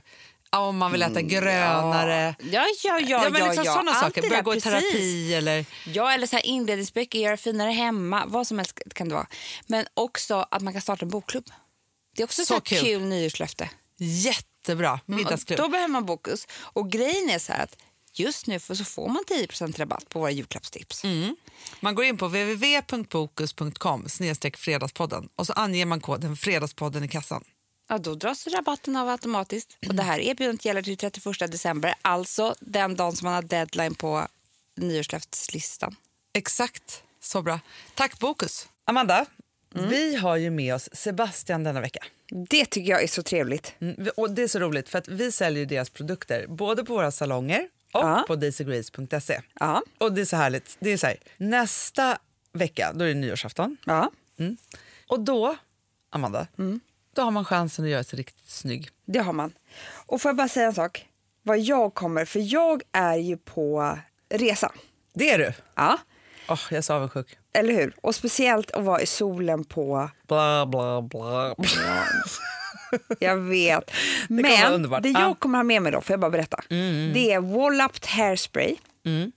Ja, 0.51 0.59
Om 0.59 0.77
man 0.77 0.91
vill 0.91 1.01
äta 1.01 1.21
grönare. 1.21 2.35
Ja, 2.39 2.65
ja, 2.83 2.99
ja. 2.99 3.23
Ja, 3.23 3.29
men 3.29 3.43
liksom 3.43 3.63
ja, 3.63 3.73
såna 3.73 3.91
Allt 3.91 3.99
saker. 3.99 4.29
Börja 4.29 4.41
gå 4.41 4.55
i 4.55 4.61
terapi 4.61 5.33
eller... 5.33 5.65
Ja, 5.85 6.13
eller 6.13 6.27
så 6.27 6.35
här 6.35 6.45
inredningsböcker, 6.45 7.19
göra 7.19 7.37
finare 7.37 7.71
hemma. 7.71 8.23
Vad 8.27 8.47
som 8.47 8.57
helst 8.57 8.79
kan 8.93 9.09
det 9.09 9.15
vara. 9.15 9.27
Men 9.67 9.85
också 9.93 10.45
att 10.51 10.61
man 10.61 10.73
kan 10.73 10.81
starta 10.81 11.05
en 11.05 11.09
bokklubb. 11.09 11.45
Det 12.15 12.21
är 12.21 12.25
också 12.25 12.45
så, 12.45 12.55
så 12.55 12.61
kul. 12.61 12.79
kul. 12.79 13.01
nyårslöfte. 13.01 13.69
Jättebra 13.97 14.99
middagsklubb. 15.05 15.59
Och 15.59 15.65
Då 15.65 15.71
behöver 15.71 15.87
man 15.91 16.05
bokus. 16.05 16.47
Och 16.51 16.91
grejen 16.91 17.29
är 17.29 17.39
så 17.39 17.53
här 17.53 17.63
att 17.63 17.77
just 18.13 18.47
nu 18.47 18.59
får- 18.59 18.75
så 18.75 18.85
får 18.85 19.07
man 19.07 19.23
10% 19.27 19.77
rabatt 19.77 20.09
på 20.09 20.19
våra 20.19 20.31
julklappstips. 20.31 21.03
Mm. 21.03 21.35
Man 21.79 21.95
går 21.95 22.05
in 22.05 22.17
på 22.17 22.27
www.bokus.com 22.27 24.07
fredagspodden 24.57 25.29
och 25.35 25.47
så 25.47 25.53
anger 25.53 25.85
man 25.85 26.01
koden 26.01 26.35
fredagspodden 26.35 27.03
i 27.03 27.07
kassan. 27.07 27.43
Ja, 27.91 27.97
då 27.97 28.15
dras 28.15 28.47
rabatten 28.47 28.95
av 28.95 29.09
automatiskt. 29.09 29.77
Och 29.87 29.95
det 29.95 30.03
här 30.03 30.19
erbjudandet 30.19 30.65
gäller 30.65 30.81
till 30.81 30.97
31 30.97 31.51
december, 31.51 31.95
alltså 32.01 32.55
den 32.59 32.95
dagen 32.95 33.15
som 33.15 33.25
man 33.25 33.33
har 33.33 33.41
deadline 33.41 33.95
på 33.95 34.27
nyårslöfteslistan. 34.75 35.95
Exakt, 36.33 37.03
så 37.19 37.41
bra. 37.41 37.59
Tack 37.95 38.19
Bokus. 38.19 38.67
Amanda, 38.85 39.25
vi 39.69 40.15
har 40.15 40.35
ju 40.37 40.49
med 40.49 40.75
oss 40.75 40.89
Sebastian 40.93 41.63
denna 41.63 41.81
vecka. 41.81 41.99
Det 42.49 42.65
tycker 42.65 42.91
jag 42.91 43.03
är 43.03 43.07
så 43.07 43.23
trevligt. 43.23 43.73
Mm, 43.79 44.09
och 44.17 44.31
det 44.31 44.41
är 44.43 44.47
så 44.47 44.59
roligt 44.59 44.89
för 44.89 44.97
att 44.99 45.07
vi 45.07 45.31
säljer 45.31 45.65
deras 45.65 45.89
produkter 45.89 46.47
både 46.47 46.83
på 46.85 46.93
våra 46.93 47.11
salonger 47.11 47.59
och 47.93 47.99
Ja. 48.01 48.23
på 48.27 48.35
daisygrace.se. 48.35 49.41
Ja. 49.59 49.81
Och 49.97 50.13
det 50.13 50.21
är 50.21 50.25
så 50.25 50.35
härligt. 50.35 50.77
Det 50.79 50.89
är 50.89 50.97
så 50.97 51.07
här, 51.07 51.17
nästa 51.37 52.17
vecka 52.51 52.91
då 52.93 53.05
är 53.05 53.07
det 53.09 53.13
nyårsafton. 53.13 53.77
Ja, 53.85 54.11
Och 55.07 55.19
då, 55.19 55.55
Amanda, 56.09 56.47
då 57.15 57.21
har 57.21 57.31
man 57.31 57.45
chansen 57.45 57.85
att 57.85 57.91
göra 57.91 58.03
sig 58.03 58.19
riktigt 58.19 58.49
snygg. 58.49 58.89
det 59.05 59.19
har 59.19 59.33
man. 59.33 59.53
Och 60.05 60.21
får 60.21 60.29
jag 60.29 60.35
bara 60.35 60.47
säga 60.47 60.65
en 60.67 60.73
sak? 60.73 61.05
Vad 61.43 61.59
jag 61.59 61.93
kommer, 61.93 62.25
för 62.25 62.53
jag 62.53 62.81
är 62.91 63.15
ju 63.15 63.37
på 63.37 63.97
resa. 64.29 64.71
Det 65.13 65.29
är 65.31 65.37
du. 65.37 65.53
Ja, 65.75 65.97
Åh, 66.49 66.59
jag 66.69 66.77
är 66.77 66.81
så 66.81 66.93
avundsjuk. 66.93 67.37
eller 67.53 67.73
hur? 67.73 67.93
Och 68.01 68.15
speciellt 68.15 68.71
att 68.71 68.83
vara 68.83 69.01
i 69.01 69.05
solen 69.05 69.63
på... 69.63 70.09
Bla, 70.27 70.65
bla, 70.65 71.01
bla. 71.01 71.55
Jag 73.19 73.37
vet. 73.37 73.91
Men 74.29 74.43
det 75.01 75.09
Ja. 75.09 75.19
jag 75.21 75.39
kommer 75.39 75.57
ha 75.57 75.63
med 75.63 75.81
mig 75.81 75.91
då, 75.91 76.01
får 76.01 76.13
jag 76.13 76.19
bara 76.19 76.31
berätta. 76.31 76.59
Det 77.13 77.31
är 77.31 77.39
Walluped 77.39 78.05
Hairspray. 78.09 78.75
Mm, 79.05 79.31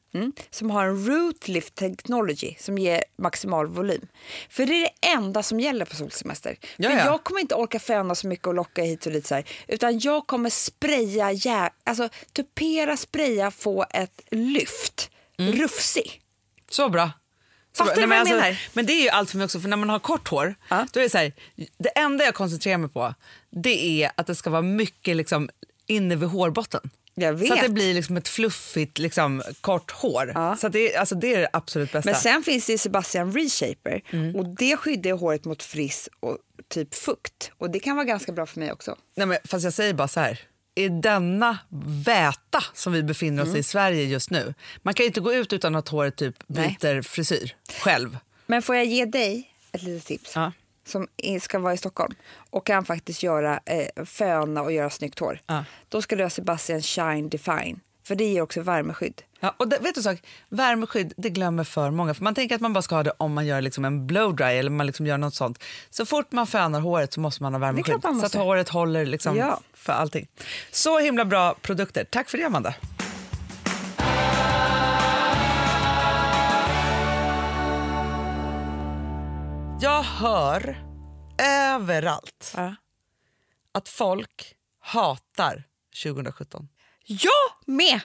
som 0.51 0.71
har 0.71 0.87
en 0.87 1.07
root 1.07 1.49
lift 1.49 1.75
technology 1.75 2.55
som 2.59 2.79
ger 2.79 3.05
maximal 3.19 3.67
volym. 3.67 4.07
För 4.49 4.67
det 4.67 4.73
är 4.75 4.81
det 4.81 5.07
enda 5.09 5.43
som 5.43 5.61
gäller 5.61 5.85
på 5.85 5.97
solsemester. 5.97 6.57
Ja, 6.77 6.91
För 6.91 6.97
ja. 6.97 7.05
jag 7.05 7.25
kommer 7.25 7.41
inte 7.41 7.55
orka 7.55 7.79
föna 7.81 8.15
så 8.15 8.27
mycket 8.27 8.47
och 8.47 8.55
locka 8.55 8.83
hit 8.83 9.07
och 9.07 9.13
dit 9.13 9.27
så 9.27 9.35
här, 9.35 9.45
utan 9.69 9.99
jag 9.99 10.27
kommer 10.27 10.51
spraya, 10.51 11.33
jä- 11.33 11.71
alltså 11.85 12.09
tupera, 12.33 12.97
spraya, 12.97 13.51
få 13.51 13.85
ett 13.91 14.21
lyft. 14.31 15.11
Rufsig. 15.39 16.21
Så 16.71 16.89
bra. 16.89 17.11
Fattar 17.77 17.95
du 17.95 18.01
vad 18.01 18.09
men 18.09 18.27
jag 18.27 18.39
alltså? 18.47 18.63
Men 18.73 18.87
det 18.87 18.93
är 18.93 19.03
ju 19.03 19.09
allt 19.09 19.31
för 19.31 19.39
mig 19.39 19.45
också, 19.45 19.61
för 19.61 19.69
när 19.69 19.77
man 19.77 19.89
har 19.89 19.99
kort 19.99 20.29
hår, 20.29 20.55
Ja. 20.69 20.87
då 20.93 21.01
är 21.01 21.05
det 21.05 21.11
så 21.11 21.19
här, 21.19 21.33
det 21.79 21.89
enda 21.89 22.25
jag 22.25 22.35
koncentrerar 22.35 22.79
mig 22.79 22.89
på, 22.91 23.15
det 23.51 24.03
är 24.05 24.11
att 24.15 24.27
det 24.27 24.35
ska 24.35 24.51
vara 24.51 24.63
mycket 24.63 25.17
liksom 25.17 25.51
inne 25.87 26.17
vid 26.17 26.29
hårbotten. 26.29 26.81
Jag 27.15 27.33
vet. 27.33 27.49
Så 27.49 27.55
att 27.55 27.63
det 27.63 27.69
blir 27.69 27.95
liksom 27.95 28.17
ett 28.17 28.29
fluffigt 28.29 28.99
liksom, 28.99 29.43
kort 29.61 29.91
hår. 29.91 30.33
Ja. 30.35 30.57
Så 30.57 30.69
det, 30.69 30.95
är- 30.95 30.99
alltså, 31.01 31.15
det 31.15 31.35
är 31.35 31.39
det 31.41 31.49
absolut 31.53 31.93
bästa. 31.93 32.11
Men 32.11 32.21
sen 32.21 32.43
finns 32.43 32.67
det 32.67 32.79
Sebastian 32.79 33.33
Reshaper 33.33 34.03
och 34.37 34.47
det 34.59 34.77
skyddar 34.77 35.13
håret 35.13 35.45
mot 35.45 35.63
friss 35.63 36.09
och 36.21 36.39
typ 36.69 36.95
fukt. 36.95 37.51
Och 37.59 37.71
det 37.71 37.81
kan 37.81 37.97
vara 37.97 38.05
ganska 38.05 38.33
bra 38.33 38.47
för 38.47 38.61
mig 38.61 38.73
också. 38.73 38.97
Nej, 39.17 39.27
men, 39.27 39.39
fast 39.45 39.65
jag 39.65 39.73
säger 39.73 39.95
bara 39.95 40.09
så 40.09 40.21
här. 40.21 40.41
I 40.75 40.89
denna 40.89 41.59
väta 42.07 42.65
som 42.75 42.93
vi 42.93 43.03
befinner 43.03 43.43
oss 43.43 43.49
Mm. 43.49 43.61
i 43.61 43.63
Sverige 43.63 44.05
just 44.05 44.31
nu. 44.31 44.55
Man 44.83 44.95
kan 44.95 45.05
ju 45.05 45.07
inte 45.09 45.21
gå 45.21 45.33
ut 45.35 45.53
utan 45.53 45.75
att 45.75 45.89
håret 45.89 46.17
typ 46.17 46.35
Nej. 46.47 46.77
byter 46.81 47.03
frisyr 47.03 47.57
själv. 47.81 48.19
Men 48.47 48.63
får 48.63 48.77
jag 48.77 48.85
ge 48.85 49.05
dig 49.05 49.49
ett 49.73 49.83
litet 49.83 50.07
tips? 50.07 50.33
Ja. 50.35 50.53
Som 50.87 51.07
ska 51.41 51.59
vara 51.59 51.75
i 51.75 51.77
Stockholm 51.77 52.15
och 52.51 52.67
kan 52.67 52.85
faktiskt 52.85 53.23
göra 53.23 53.61
eh, 53.65 54.05
föna 54.05 54.63
och 54.63 54.73
göra 54.73 54.91
snyggt 54.91 55.19
hår. 55.19 55.41
Ja. 55.47 55.65
Då 55.89 56.03
ska 56.03 56.17
du 56.17 56.23
ha 56.23 56.31
Sebastian 56.31 56.83
Shine 56.83 57.29
Define. 57.29 57.81
För 58.05 58.15
det 58.15 58.25
ger 58.25 58.43
också 58.43 58.61
värmeskydd. 58.61 59.23
Ja, 59.41 59.55
och 59.57 59.69
det, 59.69 59.79
vet 59.79 59.95
du 59.95 60.03
sak? 60.03 60.19
Värmeskydd 60.49 61.13
det 61.17 61.31
glömmer 61.31 61.65
för 61.65 61.91
många. 61.91 62.15
För 62.15 62.25
Man 62.25 62.35
tänker 62.35 62.55
att 62.55 62.61
man 62.61 62.73
bara 62.73 62.83
ska 62.83 62.95
ha 62.95 63.03
det 63.03 63.13
om 63.19 63.33
man 63.35 63.47
gör 63.47 63.61
liksom 63.61 63.85
en 63.85 64.07
blowdry 64.07 64.47
eller 64.59 64.71
man 64.71 64.87
liksom 64.87 65.07
gör 65.07 65.19
något 65.19 65.35
sånt. 65.35 65.63
Så 65.91 66.07
fort 66.07 66.33
man 66.33 66.47
fönar 66.47 66.81
håret 66.81 67.13
så 67.13 67.21
måste 67.21 67.43
man 67.43 67.55
ha 67.55 67.59
värmeskydd. 67.61 67.97
man 68.05 68.21
Så 68.21 68.27
att 68.27 68.35
håret 68.35 68.69
håller 68.69 69.07
liksom 69.07 69.37
Ja. 69.37 69.61
för 69.75 69.93
allting. 69.93 70.29
Så 70.71 70.99
himla 70.99 71.25
bra 71.25 71.55
produkter. 71.63 72.05
Tack 72.11 72.31
för 72.31 72.39
det 72.39 72.45
Amanda. 72.45 72.75
Jag 79.83 80.03
hör 80.03 80.83
överallt 81.43 82.53
Ja. 82.57 82.75
att 83.73 83.89
folk 83.89 84.55
hatar 84.81 85.65
2017. 86.03 86.69
Jag 87.07 87.31
med! 87.67 88.01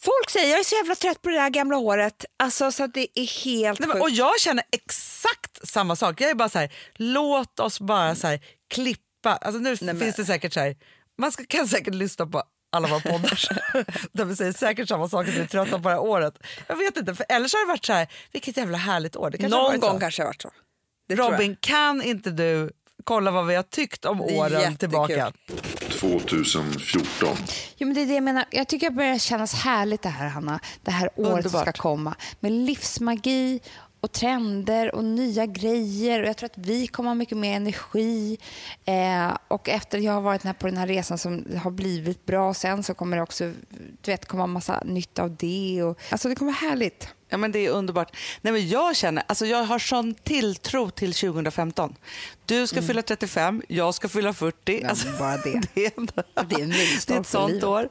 Folk 0.00 0.30
säger 0.30 0.50
jag 0.50 0.60
är 0.60 0.64
så 0.64 0.74
jävla 0.76 0.94
trött 0.94 1.22
på 1.22 1.28
det 1.28 1.36
där 1.36 1.50
gamla 1.50 1.76
håret. 1.76 2.24
Alltså 2.36 2.72
så 2.72 2.84
att 2.84 2.94
det 2.94 3.20
är 3.20 3.44
helt 3.44 3.80
Nej, 3.80 3.88
men, 3.88 4.00
och 4.02 4.10
jag 4.10 4.40
känner 4.40 4.64
exakt 4.72 5.68
samma 5.68 5.96
sak. 5.96 6.20
Jag 6.20 6.30
är 6.30 6.34
bara 6.34 6.48
så 6.48 6.58
här, 6.58 6.72
låt 6.94 7.60
oss 7.60 7.80
bara 7.80 8.14
så 8.14 8.26
här, 8.26 8.40
klippa. 8.68 9.36
Alltså 9.36 9.60
nu 9.60 9.76
men- 9.80 10.00
finns 10.00 10.16
det 10.16 10.24
säkert 10.24 10.52
så 10.52 10.60
här, 10.60 10.76
man 11.18 11.32
ska, 11.32 11.44
kan 11.44 11.68
säkert 11.68 11.94
lyssna 11.94 12.26
på 12.26 12.42
alla 12.72 12.88
våra 12.88 13.00
poddar 13.00 13.40
där 14.12 14.24
vi 14.24 14.36
säger 14.36 14.52
säkert 14.52 14.88
samma 14.88 15.08
sak 15.08 15.28
att 15.28 15.34
vi 15.34 15.40
är 15.40 15.46
trötta 15.46 15.78
på 15.78 15.88
det 15.88 15.94
här 15.94 15.98
året. 16.02 16.34
Jag 16.66 16.76
vet 16.76 16.96
inte, 16.96 17.14
för 17.14 17.26
ellers 17.28 17.52
har 17.54 17.60
det 17.60 17.68
varit 17.68 17.84
så 17.84 17.92
här, 17.92 18.08
vilket 18.32 18.56
jävla 18.56 18.78
härligt 18.78 19.16
år. 19.16 19.30
Det 19.30 19.38
kanske 19.38 19.56
Någon 19.58 19.66
varit 19.66 19.80
gång 19.80 19.92
så. 19.92 20.00
kanske 20.00 20.22
det 20.22 20.24
har 20.24 20.28
varit 20.28 20.42
så. 20.42 20.50
Robin, 21.12 21.56
kan 21.60 22.02
inte 22.02 22.30
du 22.30 22.70
kolla 23.04 23.30
vad 23.30 23.46
vi 23.46 23.54
har 23.54 23.62
tyckt 23.62 24.04
om 24.04 24.20
åren 24.20 24.52
jättekul. 24.52 24.76
tillbaka? 24.76 25.32
2014. 26.00 27.36
Jo, 27.76 27.86
men 27.86 27.94
det 27.94 28.00
är 28.02 28.06
det 28.06 28.14
jag 28.14 28.22
menar. 28.22 28.44
Jag 28.50 28.68
tycker 28.68 28.90
det 28.90 28.96
börjar 28.96 29.18
kännas 29.18 29.54
härligt 29.54 30.02
det 30.02 30.08
här, 30.08 30.28
Hanna. 30.28 30.60
Det 30.82 30.90
här 30.90 31.10
året 31.16 31.42
som 31.42 31.50
ska 31.50 31.58
Underbart. 31.58 31.78
komma. 31.78 32.14
Med 32.40 32.52
livsmagi 32.52 33.60
och 34.04 34.12
trender 34.12 34.94
och 34.94 35.04
nya 35.04 35.46
grejer. 35.46 36.22
Och 36.22 36.28
jag 36.28 36.36
tror 36.36 36.46
att 36.46 36.58
vi 36.58 36.86
kommer 36.86 37.10
ha 37.10 37.14
mycket 37.14 37.38
mer 37.38 37.56
energi. 37.56 38.38
Eh, 38.84 39.36
och 39.48 39.68
efter 39.68 39.98
jag 39.98 40.12
har 40.12 40.20
varit 40.20 40.42
här 40.44 40.52
på 40.52 40.66
den 40.66 40.76
här 40.76 40.86
resan 40.86 41.18
som 41.18 41.44
har 41.62 41.70
blivit 41.70 42.26
bra 42.26 42.54
sen 42.54 42.82
så 42.82 42.94
kommer 42.94 43.16
det 43.16 43.22
också 43.22 43.44
du 44.02 44.10
vet, 44.10 44.26
komma 44.26 44.46
massa 44.46 44.82
nytta 44.84 45.22
av 45.22 45.36
det. 45.36 45.82
Och, 45.82 45.98
alltså 46.10 46.28
det 46.28 46.34
kommer 46.34 46.52
vara 46.52 46.70
härligt. 46.70 47.08
Ja, 47.28 47.36
men 47.38 47.52
det 47.52 47.58
är 47.66 47.70
underbart. 47.70 48.16
Nej, 48.40 48.52
men 48.52 48.68
jag, 48.68 48.96
känner, 48.96 49.22
alltså 49.26 49.46
jag 49.46 49.64
har 49.64 49.78
sån 49.78 50.14
tilltro 50.14 50.90
till 50.90 51.12
2015. 51.14 51.94
Du 52.46 52.66
ska 52.66 52.82
fylla 52.82 53.02
35, 53.02 53.62
jag 53.68 53.94
ska 53.94 54.08
fylla 54.08 54.32
40. 54.32 54.80
Ja, 54.82 54.88
Alltså, 54.88 55.08
bara 55.18 55.36
det. 55.36 55.60
det, 55.74 55.86
är, 55.86 55.92
en- 55.96 56.06
Det 56.48 56.54
är 56.54 56.62
en 56.62 56.68
milstolpe 56.68 57.12
det 57.12 57.16
är 57.16 57.20
ett 57.20 57.26
sånt 57.26 57.50
livet. 57.50 57.64
år. 57.64 57.88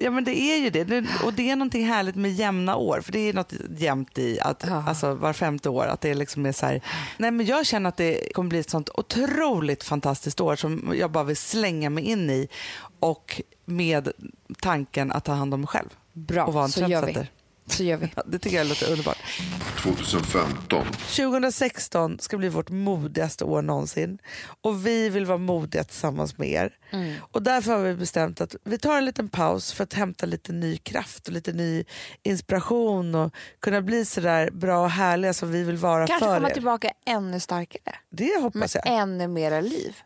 Ja, 0.00 0.10
men 0.10 0.24
det 0.24 0.38
är 0.38 0.58
ju 0.58 0.70
det. 0.70 0.84
det. 0.84 1.04
Och 1.24 1.32
det 1.32 1.50
är 1.50 1.56
någonting 1.56 1.86
härligt 1.86 2.14
med 2.16 2.32
jämna 2.32 2.76
år. 2.76 3.00
För 3.00 3.12
det 3.12 3.18
är 3.18 3.32
något 3.32 3.52
jämnt 3.76 4.18
i 4.18 4.40
att 4.40 4.64
Ja. 4.68 4.84
alltså, 4.88 5.14
var 5.14 5.32
femte 5.32 5.68
år. 5.68 5.86
Att 5.86 6.00
det 6.00 6.14
liksom 6.14 6.46
är 6.46 6.52
så 6.52 6.66
här. 6.66 6.80
Nej, 7.16 7.30
men 7.30 7.46
jag 7.46 7.66
känner 7.66 7.88
att 7.88 7.96
det 7.96 8.32
kommer 8.34 8.48
bli 8.48 8.58
ett 8.58 8.70
sånt 8.70 8.90
otroligt 8.94 9.84
fantastiskt 9.84 10.40
år 10.40 10.56
som 10.56 10.92
jag 10.96 11.10
bara 11.10 11.24
vill 11.24 11.36
slänga 11.36 11.90
mig 11.90 12.04
in 12.04 12.30
i. 12.30 12.48
Och 13.00 13.42
med 13.64 14.08
tanken 14.60 15.12
att 15.12 15.24
ta 15.24 15.32
hand 15.32 15.54
om 15.54 15.60
mig 15.60 15.68
själv. 15.68 15.88
Bra, 16.12 16.44
och 16.44 16.54
vara 16.54 16.64
en 16.64 16.70
så 16.70 16.80
gör 16.86 17.06
vi. 17.06 17.28
Så 17.68 17.82
gör 17.84 17.96
vi. 17.96 18.12
Ja, 18.16 18.22
det 18.26 18.38
tycker 18.38 18.56
jag 18.56 18.66
låter 18.66 18.90
underbart. 18.90 19.18
2015. 19.82 20.86
2016 21.16 22.18
ska 22.18 22.36
bli 22.38 22.48
vårt 22.48 22.70
modigaste 22.70 23.44
år 23.44 23.62
någonsin 23.62 24.18
och 24.60 24.86
vi 24.86 25.08
vill 25.08 25.26
vara 25.26 25.38
modiga 25.38 25.84
tillsammans 25.84 26.38
med 26.38 26.48
er. 26.48 26.72
Och 27.32 27.42
därför 27.42 27.72
har 27.72 27.78
vi 27.80 27.94
bestämt 27.94 28.40
att 28.40 28.54
vi 28.64 28.78
tar 28.78 28.98
en 28.98 29.04
liten 29.04 29.28
paus 29.28 29.72
för 29.72 29.84
att 29.84 29.92
hämta 29.94 30.26
lite 30.26 30.52
ny 30.52 30.76
kraft 30.76 31.26
och 31.26 31.32
lite 31.32 31.52
ny 31.52 31.84
inspiration 32.22 33.14
och 33.14 33.34
kunna 33.60 33.82
bli 33.82 34.04
så 34.04 34.20
där 34.20 34.50
bra 34.50 34.82
och 34.84 34.90
härliga 34.90 35.34
som 35.34 35.52
vi 35.52 35.62
vill 35.64 35.76
vara 35.76 36.06
Kanske 36.06 36.26
för 36.26 36.34
komma 36.36 36.50
er. 36.50 36.54
tillbaka 36.54 36.90
ännu 37.06 37.40
starkare. 37.40 37.94
Det 38.10 38.34
Med 38.34 38.42
hoppas 38.42 38.74
jag. 38.74 38.84
ännu 38.86 39.28
mera 39.28 39.60
liv. 39.60 39.96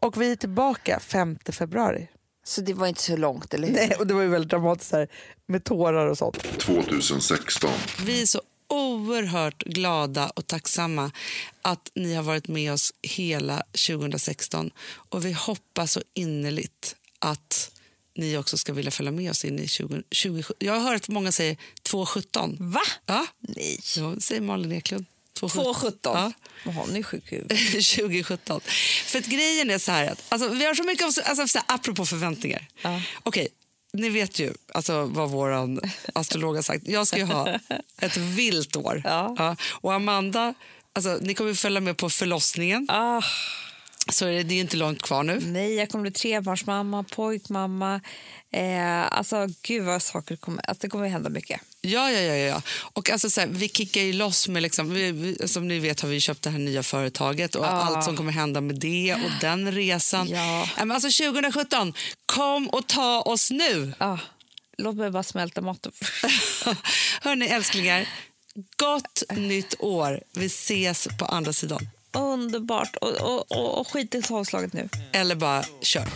Och 0.00 0.22
vi 0.22 0.32
är 0.32 0.36
tillbaka 0.36 1.00
5 1.00 1.38
februari. 1.52 2.08
Så 2.44 2.60
det 2.60 2.74
var 2.74 2.86
inte 2.86 3.02
så 3.02 3.16
långt, 3.16 3.54
eller 3.54 3.68
hur? 3.68 3.74
Nej, 3.74 3.96
och 3.98 4.06
det 4.06 4.14
var 4.14 4.22
ju 4.22 4.28
väldigt 4.28 4.50
dramatiskt 4.50 4.92
här, 4.92 5.08
med 5.46 5.64
tårar 5.64 6.06
och 6.06 6.18
sånt. 6.18 6.42
2016. 6.58 7.70
Vi 8.04 8.22
är 8.22 8.26
så 8.26 8.42
oerhört 8.68 9.62
glada 9.62 10.30
och 10.30 10.46
tacksamma 10.46 11.10
att 11.62 11.90
ni 11.94 12.14
har 12.14 12.22
varit 12.22 12.48
med 12.48 12.72
oss 12.72 12.92
hela 13.02 13.62
2016. 13.88 14.70
Och 15.08 15.24
vi 15.24 15.32
hoppas 15.32 15.92
så 15.92 16.02
innerligt 16.14 16.96
att 17.18 17.70
ni 18.16 18.36
också 18.36 18.58
ska 18.58 18.72
vilja 18.72 18.90
följa 18.90 19.12
med 19.12 19.30
oss 19.30 19.44
in 19.44 19.58
i 19.58 19.68
20, 19.68 20.02
20 20.10 20.42
Jag 20.58 20.72
har 20.72 20.80
hört 20.80 21.02
att 21.02 21.08
många 21.08 21.32
säger 21.32 21.56
217. 21.82 22.56
Va? 22.60 22.80
Ja, 23.06 23.26
Nej. 23.40 23.78
så 23.82 24.20
säger 24.20 24.40
Malin 24.40 24.72
Eklund. 24.72 25.06
217. 25.34 26.16
2,17. 26.16 26.32
Ja. 26.64 26.70
Hon 26.72 26.96
är 26.96 27.02
sjuk 27.02 27.32
i. 27.32 27.38
2017. 27.38 28.60
För 29.04 29.18
att 29.18 29.26
grejen 29.26 29.70
är 29.70 29.78
så 29.78 29.92
här 29.92 30.06
att, 30.12 30.22
alltså, 30.28 30.48
vi 30.48 30.64
har 30.64 30.74
så 30.74 30.82
mycket, 30.84 31.04
av- 31.04 31.24
alltså, 31.24 31.48
så 31.48 31.58
här, 31.58 31.64
apropå 31.74 32.06
förväntningar. 32.06 32.66
Ja. 32.82 33.00
Okej, 33.22 33.48
ni 33.92 34.08
vet 34.08 34.38
ju 34.38 34.52
alltså, 34.74 35.04
vad 35.04 35.30
vår 35.30 35.78
astrolog 36.14 36.54
har 36.54 36.62
sagt. 36.62 36.88
Jag 36.88 37.06
ska 37.06 37.16
ju 37.18 37.24
ha 37.24 37.58
ett 38.00 38.16
vilt 38.16 38.76
år. 38.76 39.02
Ja. 39.04 39.56
Och 39.70 39.92
Amanda, 39.94 40.54
alltså, 40.92 41.18
ni 41.20 41.34
kommer 41.34 41.54
följa 41.54 41.80
med 41.80 41.96
på 41.96 42.10
förlossningen. 42.10 42.86
Ah, 42.90 43.22
Så 44.12 44.26
är 44.26 44.32
det, 44.32 44.42
det 44.42 44.54
är 44.54 44.60
inte 44.60 44.76
långt 44.76 45.02
kvar 45.02 45.22
nu. 45.22 45.40
nej, 45.46 45.74
jag 45.74 45.88
kommer 45.90 46.02
bli 46.02 46.10
trebarnsmamma, 46.10 47.02
pojkmamma. 47.02 48.00
Eh, 48.54 49.12
alltså, 49.18 49.46
gud 49.62 49.84
vad 49.84 50.02
saker 50.02 50.36
kommer... 50.36 50.68
Alltså, 50.68 50.82
det 50.82 50.90
kommer 50.90 51.08
hända 51.08 51.30
mycket. 51.30 51.60
Ja, 51.80 52.10
ja, 52.10 52.20
ja. 52.20 52.34
ja. 52.34 52.62
Och 52.92 53.10
alltså, 53.10 53.30
så 53.30 53.40
här, 53.40 53.48
vi 53.48 53.68
kickar 53.68 54.00
ju 54.00 54.12
loss 54.12 54.48
med... 54.48 54.62
Liksom, 54.62 54.94
vi, 54.94 55.12
vi, 55.12 55.48
som 55.48 55.68
ni 55.68 55.78
vet 55.78 56.00
har 56.00 56.08
vi 56.08 56.20
köpt 56.20 56.42
det 56.42 56.50
här 56.50 56.58
nya 56.58 56.82
företaget 56.82 57.54
och 57.54 57.64
Ja. 57.64 57.68
allt 57.68 58.04
som 58.04 58.16
kommer 58.16 58.32
hända 58.32 58.60
med 58.60 58.76
det 58.76 59.14
och 59.14 59.30
den 59.40 59.72
resan. 59.72 60.28
Ja. 60.28 60.68
Men 60.78 60.92
alltså 60.92 61.24
2017, 61.24 61.94
kom 62.26 62.68
och 62.68 62.86
ta 62.86 63.20
oss 63.20 63.50
nu! 63.50 63.92
Ah, 63.98 64.18
låt 64.78 64.96
mig 64.96 65.10
bara 65.10 65.22
smälta 65.22 65.60
maten. 65.60 65.92
Hörni 67.20 67.46
älsklingar, 67.46 68.08
gott 68.76 69.22
nytt 69.36 69.74
år. 69.78 70.20
Vi 70.32 70.46
ses 70.46 71.08
på 71.18 71.24
andra 71.24 71.52
sidan. 71.52 71.88
Underbart. 72.12 72.96
Och, 72.96 73.10
och, 73.10 73.52
och, 73.52 73.80
och 73.80 73.88
skit 73.92 74.14
i 74.14 74.22
tolvslaget 74.22 74.72
nu. 74.72 74.88
Eller 75.12 75.34
bara 75.34 75.64
kör. 75.80 76.08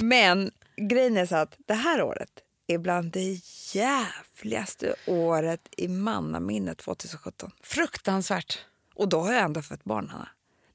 Men 0.00 0.50
grejen 0.76 1.16
är 1.16 1.26
så 1.26 1.36
att 1.36 1.56
det 1.66 1.74
här 1.74 2.02
året 2.02 2.30
är 2.66 2.78
bland 2.78 3.12
det 3.12 3.40
jävligaste 3.72 4.94
året 5.06 5.68
i 5.76 5.88
mannaminnet 5.88 6.78
2017. 6.78 7.50
Fruktansvärt. 7.62 8.58
Och 8.94 9.08
då 9.08 9.20
har 9.20 9.32
jag 9.32 9.42
ändå 9.42 9.62
fått 9.62 9.84
barn, 9.84 10.08
Hanna. 10.08 10.28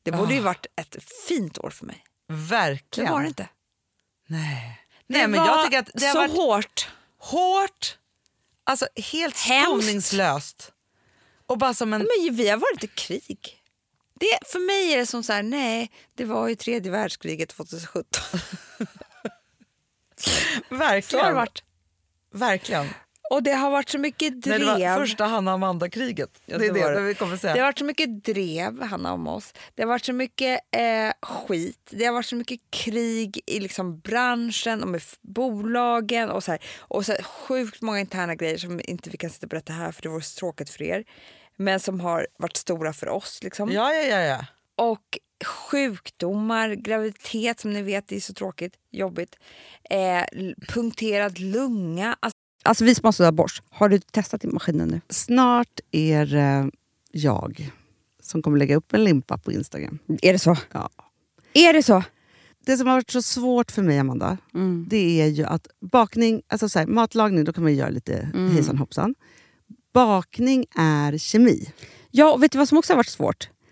Det 0.03 0.11
borde 0.11 0.34
ju 0.34 0.39
varit 0.39 0.65
ett 0.76 0.97
fint 1.28 1.57
år 1.57 1.69
för 1.69 1.86
mig. 1.86 2.03
Det 2.28 2.34
Verkligen. 2.34 3.11
var 3.11 3.22
det 3.22 3.28
inte. 3.28 3.49
Nej. 4.28 4.78
Det 5.07 5.17
Nej, 5.17 5.28
men 5.28 5.39
var 5.39 5.47
jag 5.47 5.65
tycker 5.65 5.80
att 5.80 5.89
det 5.93 6.05
har 6.05 6.13
så 6.13 6.19
varit 6.19 6.32
hårt. 6.38 6.89
hårt, 7.17 7.97
alltså 8.63 8.88
helt 9.13 9.38
skoningslöst. 9.38 10.72
Och 11.45 11.57
bara 11.57 11.74
som 11.74 11.93
en... 11.93 11.99
Men 12.01 12.36
vi 12.36 12.49
har 12.49 12.57
varit 12.57 12.84
i 12.84 12.88
krig. 12.88 13.61
Det, 14.19 14.39
för 14.47 14.59
mig 14.59 14.93
är 14.93 14.97
det 14.97 15.05
som 15.05 15.24
så 15.24 15.34
här, 15.34 15.43
nej, 15.43 15.91
det 16.15 16.26
var 16.26 16.47
ju 16.47 16.55
tredje 16.55 16.91
världskriget 16.91 17.49
2017. 17.49 18.05
Så 20.22 20.76
Verkligen. 20.76 21.36
varit. 21.36 21.63
Verkligen. 22.34 22.88
Och 23.32 23.43
det 23.43 23.51
har 23.51 23.72
varit 23.72 23.89
så 23.89 23.97
mycket 23.97 24.41
drev. 24.41 24.59
Nej, 24.59 24.80
det 24.80 24.89
var 24.89 24.97
första 24.97 25.26
Hanna 25.26 25.51
Amanda-kriget. 25.51 26.41
Ja, 26.45 26.57
det 26.57 26.67
det 26.67 26.74
det, 26.74 26.89
det. 26.89 26.93
det 26.93 27.01
vi 27.01 27.15
kommer 27.15 27.38
säga. 27.38 27.53
Det 27.53 27.59
har 27.59 27.67
varit 27.67 27.80
så 27.80 27.86
mycket 27.86 28.24
drev, 28.24 28.82
Hanna, 28.82 29.13
om 29.13 29.28
oss. 29.28 29.53
Det 29.76 29.82
har 29.82 29.88
varit 29.88 30.05
så 30.05 30.13
mycket 30.13 30.59
eh, 30.78 31.11
skit. 31.22 31.89
Det 31.89 32.05
har 32.05 32.13
varit 32.13 32.26
så 32.26 32.36
mycket 32.36 32.59
krig 32.69 33.41
i 33.45 33.59
liksom 33.59 33.99
branschen 33.99 34.84
och 34.84 34.89
med 34.89 35.01
bolagen. 35.22 36.30
Och 36.30 36.43
så, 36.43 36.51
här, 36.51 36.61
och 36.80 37.05
så 37.05 37.11
här, 37.11 37.24
sjukt 37.24 37.82
många 37.82 37.99
interna 37.99 38.36
grejer 38.36 38.57
som 38.57 38.82
inte 38.84 39.09
vi 39.09 39.17
kan 39.17 39.30
sitta 39.30 39.45
och 39.45 39.49
berätta 39.49 39.74
här 39.74 39.91
för 39.91 40.01
det 40.01 40.09
vore 40.09 40.22
så 40.22 40.39
tråkigt 40.39 40.69
för 40.69 40.84
er. 40.84 41.03
Men 41.55 41.80
som 41.80 41.99
har 41.99 42.28
varit 42.38 42.57
stora 42.57 42.93
för 42.93 43.09
oss. 43.09 43.39
Liksom. 43.43 43.72
Ja, 43.72 43.93
ja, 43.93 44.03
ja. 44.03 44.19
ja. 44.19 44.45
Och 44.76 45.19
sjukdomar, 45.44 46.70
graviditet 46.70 47.60
som 47.60 47.74
ni 47.74 47.82
vet 47.82 48.12
är 48.12 48.20
så 48.20 48.34
tråkigt, 48.34 48.74
jobbigt. 48.92 49.36
Eh, 49.89 50.46
punkterad 50.68 51.39
lunga. 51.39 52.16
Alltså, 52.20 52.38
alltså 52.64 52.86
vi 52.86 52.96
som 52.96 53.06
har 53.06 53.12
sådär 53.12 53.32
borst, 53.32 53.64
har 53.70 53.89
du 53.89 54.00
testat 54.00 54.44
i 54.44 54.48
maskinen 54.48 54.88
nu? 54.88 55.02
Snart 55.10 55.80
är 55.92 56.26
det 56.26 56.72
jag 57.12 57.72
som 58.22 58.42
kommer 58.42 58.58
lägga 58.58 58.76
upp 58.76 58.94
en 58.94 59.04
limpa 59.04 59.38
på 59.38 59.52
Instagram. 59.52 60.00
Är 60.22 60.34
det 60.34 60.39
så? 60.39 60.58
Ja. 60.72 60.89
Är 61.54 61.74
det 61.74 61.84
så? 61.84 62.04
Det 62.66 62.78
som 62.78 62.88
har 62.88 62.96
varit 62.96 63.10
så 63.10 63.22
svårt 63.22 63.72
för 63.72 63.82
mig, 63.82 64.00
Amanda, 64.00 64.38
det 64.88 65.22
är 65.22 65.28
ju 65.28 65.44
att 65.44 65.68
bakning, 65.80 66.42
alltså 66.48 66.70
så 66.70 66.80
här, 66.80 66.86
matlagning, 66.86 67.44
då 67.44 67.54
kan 67.54 67.64
man 67.64 67.76
göra 67.76 67.89
lite 67.89 68.32
hejsan 68.54 68.78
hoppsan. 68.78 69.16
Bakning 69.94 70.66
är 70.76 71.18
kemi. 71.18 71.72
Ja, 72.12 72.34
och 72.34 72.44
vet 72.44 72.52
du 72.52 72.58
vad 72.58 72.68
som 72.70 72.78
också 72.78 72.94
har 72.94 72.98
varit 72.98 73.08
svårt? 73.08 73.50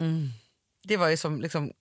Mm. 0.00 0.28
Det 0.84 0.96
var 0.96 1.08
ju 1.08 1.16
som 1.16 1.40
liksom 1.40 1.72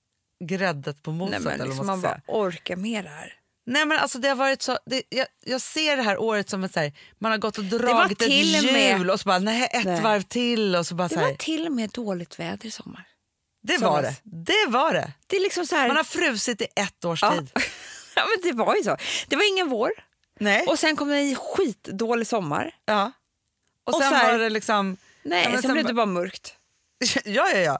gräddet 0.43 1.03
på 1.03 1.11
moset. 1.11 1.31
Nej, 1.31 1.39
men 1.39 1.53
eller 1.53 1.65
liksom 1.65 1.87
man 1.87 2.01
bara 2.01 2.21
orkar 2.27 2.75
med 2.75 3.03
det 3.05 3.09
här. 3.09 3.33
Nej 3.65 3.85
men 3.85 3.99
alltså 3.99 4.17
det 4.19 4.27
har 4.27 4.35
varit 4.35 4.61
så, 4.61 4.77
det, 4.85 5.03
jag, 5.09 5.27
jag 5.45 5.61
ser 5.61 5.97
det 5.97 6.03
här 6.03 6.17
året 6.21 6.49
som 6.49 6.69
så 6.69 6.79
här, 6.79 6.93
man 7.19 7.31
har 7.31 7.37
gått 7.37 7.57
och 7.57 7.63
dragit 7.63 8.21
ett 8.21 8.29
hjul 8.29 8.73
med- 8.73 9.09
och 9.09 9.19
så 9.19 9.27
bara 9.29 9.39
nej, 9.39 9.69
ett 9.73 9.85
Nej. 9.85 10.01
varv 10.01 10.21
till 10.21 10.75
och 10.75 10.85
så 10.87 10.95
bara 10.95 11.07
Det 11.07 11.13
så 11.13 11.19
här, 11.19 11.27
var 11.27 11.35
till 11.35 11.65
och 11.65 11.71
med 11.71 11.89
dåligt 11.89 12.39
väder 12.39 12.65
i 12.67 12.71
sommar. 12.71 13.07
det 13.63 13.77
var 13.77 14.01
det. 14.01 14.15
Det 14.23 14.65
var 14.67 14.93
det. 14.93 15.13
Det 15.27 15.35
är 15.35 15.41
liksom 15.41 15.65
så 15.65 15.75
här... 15.75 15.87
Man 15.87 15.97
har 15.97 16.03
frusit 16.03 16.61
i 16.61 16.67
ett 16.75 17.05
års 17.05 17.21
ja. 17.21 17.31
tid. 17.31 17.49
ja, 18.15 18.23
men 18.25 18.51
det 18.51 18.57
var 18.63 18.75
ju 18.75 18.83
så. 18.83 18.97
Det 19.27 19.35
var 19.35 19.49
ingen 19.49 19.69
vår. 19.69 19.91
Nej. 20.39 20.65
Och 20.67 20.79
sen 20.79 20.95
kom 20.95 21.09
det 21.09 21.15
en 21.17 21.35
skitdålig 21.35 22.27
sommar. 22.27 22.75
ja. 22.85 23.11
Och, 23.83 23.93
och 23.95 24.01
sen 24.01 24.13
här- 24.13 24.31
var 24.31 24.39
det 24.39 24.49
liksom, 24.49 24.97
Nej, 25.23 25.43
sen, 25.45 25.61
sen 25.61 25.73
blev 25.73 25.85
det 25.85 25.93
bara 25.93 26.05
mörkt. 26.05 26.55
ja 27.25 27.49
ja 27.53 27.57
ja. 27.57 27.79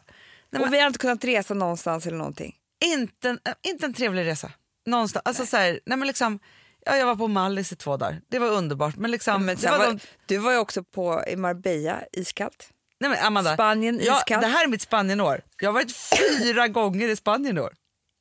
Nej, 0.52 0.60
och 0.60 0.66
men, 0.66 0.72
vi 0.72 0.80
har 0.80 0.88
inte 0.88 1.00
kunnat 1.00 1.24
resa 1.24 1.54
någonstans 1.54 2.06
eller 2.08 2.18
någonting. 2.18 2.56
inte, 2.86 3.30
en, 3.30 3.40
äh, 3.46 3.54
inte 3.64 3.86
en 3.86 3.94
trevlig 3.94 4.26
resa. 4.26 4.52
Någonstans. 4.86 5.22
Alltså 5.26 5.46
så 5.46 5.58
här, 5.58 5.80
nej 5.86 5.98
men 5.98 6.08
liksom, 6.08 6.40
ja, 6.86 6.96
jag 6.98 7.06
var 7.06 7.16
på 7.16 7.28
Mallis 7.28 7.72
i 7.72 7.76
två 7.76 7.98
dagar. 7.98 8.22
Det 8.30 8.40
var 8.40 8.48
underbart. 8.48 8.96
Men 8.96 9.12
liksom, 9.12 9.46
Men 9.46 9.58
var 9.58 9.78
var, 9.78 9.86
de, 9.88 10.00
Du 10.26 10.38
var 10.38 10.52
ju 10.52 10.58
också 10.58 10.84
på 10.84 11.24
i 11.28 11.36
Marbella, 11.36 12.00
iskallt. 12.12 12.70
nej 13.00 13.10
men 13.10 13.20
Amanda, 13.26 13.54
Spanien, 13.54 14.00
ja, 14.04 14.18
iskallt. 14.18 14.42
det 14.42 14.48
här 14.48 14.64
är 14.64 14.68
mitt 14.68 14.82
Spanienår. 14.82 15.42
Jag 15.62 15.68
har 15.70 15.74
varit 15.74 15.96
fyra 16.42 16.68
gånger 16.78 17.08
i 17.10 17.16
Spanien 17.16 17.58
i 17.58 17.62
år. 17.62 17.74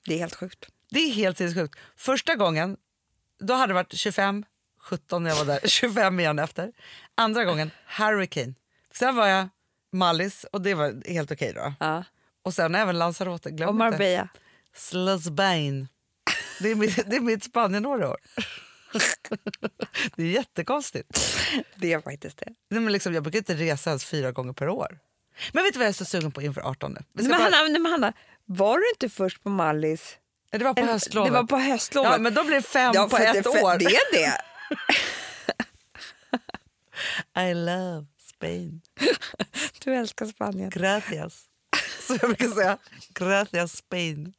Det 0.07 0.15
är 0.15 0.19
helt 0.19 0.35
sjukt. 0.35 0.67
Det 0.91 0.99
är 1.01 1.11
helt 1.13 1.39
sinnessjukt. 1.39 1.79
Första 1.97 2.35
gången, 2.35 2.77
då 3.41 3.55
hade 3.55 3.71
det 3.71 3.75
varit 3.75 3.93
25, 3.93 4.45
17 4.81 5.23
när 5.23 5.31
jag 5.31 5.37
var 5.37 5.45
där, 5.45 5.61
25 5.69 6.21
igen 6.21 6.39
efter. 6.39 6.73
Andra 7.15 7.45
gången, 7.45 7.71
Hurricane. 7.99 8.55
Sen 8.95 9.17
var 9.17 9.27
jag 9.27 9.49
Mallis 9.93 10.45
och 10.53 10.63
det 10.63 10.75
var 10.75 11.09
helt 11.11 11.31
okej 11.33 11.53
då. 11.53 11.75
Ja. 11.81 12.05
Och 12.43 12.55
sen 12.55 12.75
även 12.75 12.99
Lanzarote, 12.99 13.51
glöm 13.51 13.69
Och. 13.69 13.75
Marbella. 13.75 14.29
Sluzbain. 14.75 15.89
Det 16.61 16.71
är 16.71 16.75
mitt, 16.75 17.11
det 17.11 17.17
är 17.17 17.21
mitt 17.21 17.45
Spanienår 17.45 18.03
i 18.03 18.05
år. 18.07 18.17
det 20.17 20.23
är 20.23 20.27
jättekonstigt. 20.27 21.37
Det 21.75 21.93
är 21.93 22.01
faktiskt 22.01 22.39
det. 22.39 22.53
Nej, 22.71 22.81
men 22.81 22.93
liksom, 22.93 23.15
jag 23.15 23.23
brukar 23.23 23.39
inte 23.39 23.55
resa 23.55 23.91
ens 23.91 24.05
fyra 24.05 24.33
gånger 24.33 24.53
per 24.53 24.69
år. 24.69 24.99
Men 25.53 25.65
vet 25.65 25.73
du 25.73 25.79
vad 25.79 25.85
jag 25.87 25.91
är 25.91 25.95
så 25.95 26.05
sugen 26.05 26.33
på 26.33 26.43
inför 26.43 26.61
18? 26.61 26.97
Vi 27.13 27.23
Men 27.23 27.31
bara- 27.39 27.43
Hanna, 27.57 27.79
men 27.79 27.87
Hanna, 27.87 28.13
var 28.45 28.79
du 28.79 28.91
inte 28.91 29.09
först 29.17 29.43
på 29.43 29.51
Mallis? 29.51 30.17
det 30.51 30.59
var 30.65 30.75
på 30.75 30.81
Eller- 30.81 30.93
höstlovet. 30.93 31.33
Det 31.33 31.35
var 31.39 31.45
på 31.47 31.57
höstlovet. 31.59 32.13
Ja, 32.13 32.19
men 32.19 32.35
då 32.35 32.45
blir 32.45 32.55
det 32.57 32.63
fem 32.63 32.93
Ja, 32.95 33.09
på 33.09 33.17
ett 33.17 33.45
det, 33.45 33.49
år. 33.63 33.79
Det 33.79 33.85
är 33.85 34.13
det. 34.13 34.41
I 37.51 37.55
love 37.55 38.07
Spain. 38.39 38.81
Du 39.85 39.95
älskar 39.95 40.27
Spanien. 40.27 40.71
Gracias. 40.71 41.45
Så 42.07 42.13
jag 42.21 42.31
brukar 42.31 42.49
säga. 42.49 42.79
Gracias 43.15 43.77
Spain. 43.77 44.33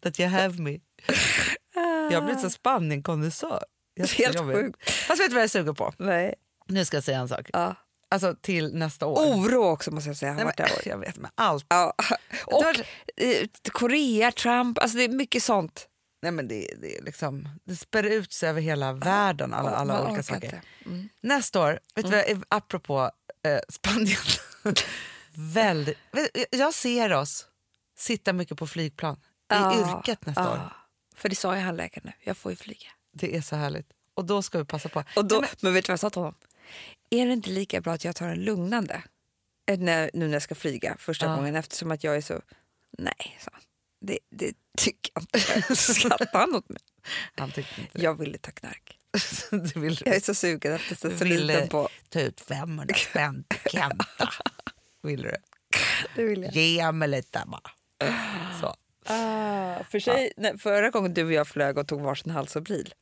That 0.00 0.20
you 0.20 0.28
have 0.28 0.62
me. 0.62 0.78
Jag 2.10 2.20
har 2.20 2.22
blivit 2.22 2.40
så 2.40 2.50
Spanien-konnässör. 2.50 3.64
Helt 4.16 4.38
sjukt. 4.38 4.90
Fast 4.90 5.20
vet 5.20 5.28
du 5.30 5.34
vad 5.34 5.40
jag 5.40 5.44
är 5.44 5.48
sugen 5.48 5.74
på? 5.74 5.92
Nej. 5.98 6.34
Nu 6.66 6.84
ska 6.84 6.96
jag 6.96 7.04
säga 7.04 7.18
en 7.18 7.28
sak. 7.28 7.50
Ja. 7.52 7.74
Alltså 8.08 8.34
till 8.42 8.74
nästa 8.74 9.06
år. 9.06 9.18
Oro 9.18 9.64
också 9.64 9.90
måste 9.90 10.10
jag 10.10 10.16
säga. 10.16 10.32
Nej, 10.34 10.44
men, 10.44 10.68
jag 10.84 10.98
vet, 10.98 11.16
men 11.16 11.30
allt. 11.34 11.66
Ja. 11.68 11.94
Och 12.46 12.64
eh, 13.16 13.46
Korea, 13.72 14.32
Trump, 14.32 14.78
alltså 14.78 14.96
det 14.98 15.04
är 15.04 15.08
mycket 15.08 15.42
sånt. 15.42 15.88
Nej, 16.22 16.32
men 16.32 16.48
det, 16.48 16.70
det, 16.80 17.00
liksom, 17.00 17.48
det 17.64 17.76
spär 17.76 18.02
ut 18.02 18.32
sig 18.32 18.48
över 18.48 18.60
hela 18.60 18.92
världen, 18.92 19.54
alla, 19.54 19.70
alla 19.70 20.06
olika 20.08 20.22
saker. 20.22 20.62
Mm. 20.86 21.08
Nästa 21.20 21.60
år, 21.60 21.80
vet 21.94 22.10
du 22.10 22.34
vad, 22.34 22.44
apropå 22.48 23.10
eh, 23.42 23.58
Spanien. 23.68 24.18
Väldigt, 25.34 25.98
jag 26.50 26.74
ser 26.74 27.12
oss 27.12 27.46
sitta 27.96 28.32
mycket 28.32 28.58
på 28.58 28.66
flygplan 28.66 29.16
i 29.16 29.20
Ja, 29.48 29.98
yrket 29.98 30.26
nästa 30.26 30.42
ja. 30.42 30.52
år. 30.52 30.72
För 31.16 31.28
det 31.28 31.34
sa 31.36 31.56
ju 31.56 31.60
handlägaren 31.62 32.02
nu, 32.04 32.12
jag 32.20 32.36
får 32.36 32.52
ju 32.52 32.56
flyga. 32.56 32.88
Det 33.12 33.36
är 33.36 33.40
så 33.40 33.56
härligt. 33.56 33.86
Och 34.14 34.24
då 34.24 34.42
ska 34.42 34.58
vi 34.58 34.64
passa 34.64 34.88
på. 34.88 35.04
Och 35.16 35.24
då, 35.24 35.40
Nej, 35.40 35.50
men, 35.60 35.74
vet 35.74 35.84
du 35.84 35.88
vad 35.90 35.92
jag 35.92 36.00
sa 36.00 36.10
till 36.10 36.18
honom? 36.20 36.34
Är 37.10 37.26
det 37.26 37.32
inte 37.32 37.50
lika 37.50 37.80
bra 37.80 37.92
att 37.92 38.04
jag 38.04 38.16
tar 38.16 38.28
en 38.28 38.44
lugnande 38.44 39.02
eh, 39.66 39.78
när, 39.78 40.10
nu 40.14 40.26
när 40.26 40.32
jag 40.32 40.42
ska 40.42 40.54
flyga 40.54 40.96
första 40.98 41.26
Ja. 41.26 41.36
gången 41.36 41.56
eftersom 41.56 41.90
att 41.90 42.04
jag 42.04 42.16
är 42.16 42.20
så... 42.20 42.40
Nej, 42.98 43.38
sa 43.40 43.50
han. 43.52 43.62
Det, 44.06 44.18
det 44.30 44.52
tycker 44.78 45.12
jag 45.14 45.22
inte. 45.22 45.74
Skrattar 45.76 46.40
han 46.40 46.54
åt 46.54 46.68
mig? 46.68 46.78
han 47.36 47.50
tyckte 47.50 47.80
inte. 47.80 48.02
Jag 48.02 48.14
ville 48.18 48.38
ta 48.38 48.50
knark. 48.50 48.98
du 49.74 49.80
vill 49.80 50.02
Jag 50.04 50.16
är 50.16 50.20
så 50.20 50.34
sugen 50.34 50.72
efter 50.72 51.24
ville 51.24 51.66
på... 51.66 51.88
ta 52.08 52.20
ut 52.20 52.40
500 52.40 52.94
spänn 52.94 53.44
till 53.48 53.70
Kenta. 53.70 54.32
Vill 55.02 55.22
du? 55.22 55.36
Det 56.16 56.24
vill 56.24 56.42
jag. 56.42 56.52
Ge 56.52 56.92
mig 56.92 57.08
lite 57.08 57.42
bara. 57.46 57.70
Så. 58.60 58.76
Ah, 59.08 59.84
för 59.84 59.98
sig, 59.98 60.32
när, 60.36 60.56
förra 60.56 60.90
gången 60.90 61.14
du 61.14 61.24
och 61.24 61.32
jag 61.32 61.48
flög 61.48 61.78
och 61.78 61.88
tog 61.88 62.00
varsin 62.00 62.32
halsobril 62.32 62.94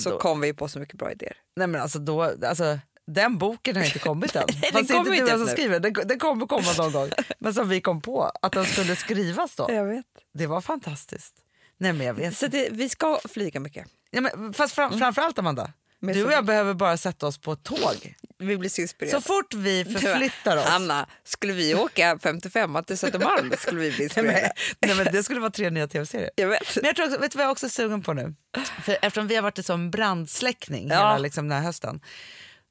så 0.00 0.18
kom 0.18 0.40
vi 0.40 0.52
på 0.54 0.68
så 0.68 0.78
mycket 0.78 0.98
bra 0.98 1.12
idéer. 1.12 1.36
Nej 1.56 1.66
men 1.66 1.80
alltså 1.80 1.98
då, 1.98 2.22
alltså, 2.22 2.78
den 3.06 3.38
boken 3.38 3.76
har 3.76 3.84
inte 3.84 3.98
kommit 3.98 4.36
än. 4.36 4.46
den 4.46 4.72
Fast 4.72 4.88
det 4.88 4.94
är 4.94 5.14
inte 5.14 5.32
du 5.32 5.38
som 5.38 5.46
skriver, 5.46 5.80
den, 5.80 5.92
den 5.92 6.18
kommer 6.18 6.46
komma 6.46 6.72
någon 6.78 6.92
gång. 6.92 7.10
Men 7.38 7.54
som 7.54 7.68
vi 7.68 7.80
kom 7.80 8.00
på, 8.00 8.32
att 8.42 8.52
den 8.52 8.64
skulle 8.64 8.96
skrivas 8.96 9.54
då. 9.56 9.66
Jag 9.68 9.84
vet. 9.84 10.06
Det 10.34 10.46
var 10.46 10.60
fantastiskt. 10.60 11.34
Nej 11.78 11.92
men 11.92 12.06
jag 12.06 12.14
vet. 12.14 12.36
Så 12.36 12.46
det, 12.46 12.68
vi 12.72 12.88
ska 12.88 13.20
flyga 13.28 13.60
mycket. 13.60 13.86
Ja, 14.10 14.20
men, 14.20 14.54
fast 14.54 14.74
fram, 14.74 14.98
framförallt 14.98 15.38
Amanda, 15.38 15.72
Men 16.00 16.14
du 16.14 16.24
och 16.24 16.32
jag 16.32 16.44
behöver 16.44 16.74
bara 16.74 16.96
sätta 16.96 17.26
oss 17.26 17.38
på 17.38 17.52
ett 17.52 17.62
tåg. 17.62 18.14
Vi 18.38 18.56
blir 18.56 18.70
så 18.70 18.80
inspirerade. 18.80 19.22
Så 19.22 19.26
fort 19.32 19.54
vi 19.54 19.84
förflyttar 19.84 20.56
oss. 20.56 20.66
Anna, 20.68 21.06
skulle 21.24 21.52
vi 21.52 21.74
åka 21.74 22.18
55 22.22 22.84
till 22.86 22.98
Södermalm 22.98 23.52
skulle 23.58 23.80
vi 23.80 23.90
bli 23.90 23.96
Nej, 23.98 24.04
inspirerade. 24.04 24.52
nej, 24.80 24.96
men 24.96 25.06
det 25.12 25.22
skulle 25.22 25.40
vara 25.40 25.50
tre 25.50 25.70
nya 25.70 25.88
tv-serier. 25.88 26.30
Jag 26.36 26.48
vet. 26.48 26.76
Men 26.76 26.84
jag 26.84 26.96
tror 26.96 27.06
också, 27.06 27.18
vet 27.20 27.32
du 27.32 27.38
vad 27.38 27.44
jag 27.44 27.52
också 27.52 27.66
är 27.66 27.70
sugen 27.70 28.02
på 28.02 28.12
nu? 28.12 28.34
För 28.82 28.98
eftersom 29.02 29.26
vi 29.26 29.34
har 29.34 29.42
varit 29.42 29.58
i 29.58 29.62
sån 29.62 29.90
brandsläckning 29.90 30.88
Ja. 30.88 30.94
hela 30.94 31.18
liksom, 31.18 31.48
den 31.48 31.58
här 31.58 31.64
hösten 31.64 32.00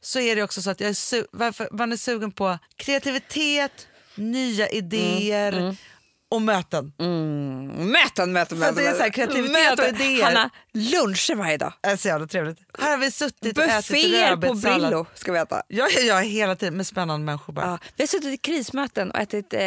så 0.02 0.20
är 0.20 0.36
det 0.36 0.44
också 0.44 0.62
så 0.62 0.70
att 0.70 0.80
jag 0.80 0.90
är 0.90 1.38
varför, 1.38 1.70
man 1.72 1.92
är 1.92 1.98
sugen 1.98 2.32
på 2.32 2.58
kreativitet, 2.76 3.88
nya 4.16 4.70
idéer 4.70 5.76
och 6.32 6.42
möten. 6.42 6.94
Mm. 7.00 7.68
Möten, 7.68 8.32
möten, 8.32 8.60
möten. 8.60 8.76
det 8.76 8.88
är 8.88 8.94
så 8.94 9.02
här, 9.02 9.10
kreativitet 9.10 9.80
och 9.80 9.86
idéer. 9.86 10.24
Hanna, 10.24 10.50
luncher 10.72 11.36
varje 11.36 11.58
dag. 11.58 11.74
Det 11.82 11.90
är 11.90 11.98
så 11.98 12.08
jävla 12.08 12.28
trevligt. 12.28 12.58
Här 12.80 12.92
har 12.92 12.98
vi 12.98 13.12
suttit 13.12 13.58
och 13.58 13.64
ätit 13.64 13.92
Bufféer 13.92 14.36
på 14.36 14.48
rödbetssallad. 14.48 14.82
Brillo, 14.82 15.06
ska 15.14 15.32
vi 15.32 15.40
äta. 15.40 15.64
Ja, 15.68 15.88
ja, 15.90 16.20
hela 16.20 16.56
tiden 16.56 16.78
med 16.78 16.88
spännande 16.88 17.26
människor 17.26 17.54
bara. 17.54 17.66
Ja. 17.66 17.80
Vi 17.96 18.04
har 18.04 18.08
suttit 18.08 18.34
i 18.34 18.38
krismöten 18.38 19.12
och 19.12 19.20
ätit 19.20 19.54
eh, 19.54 19.62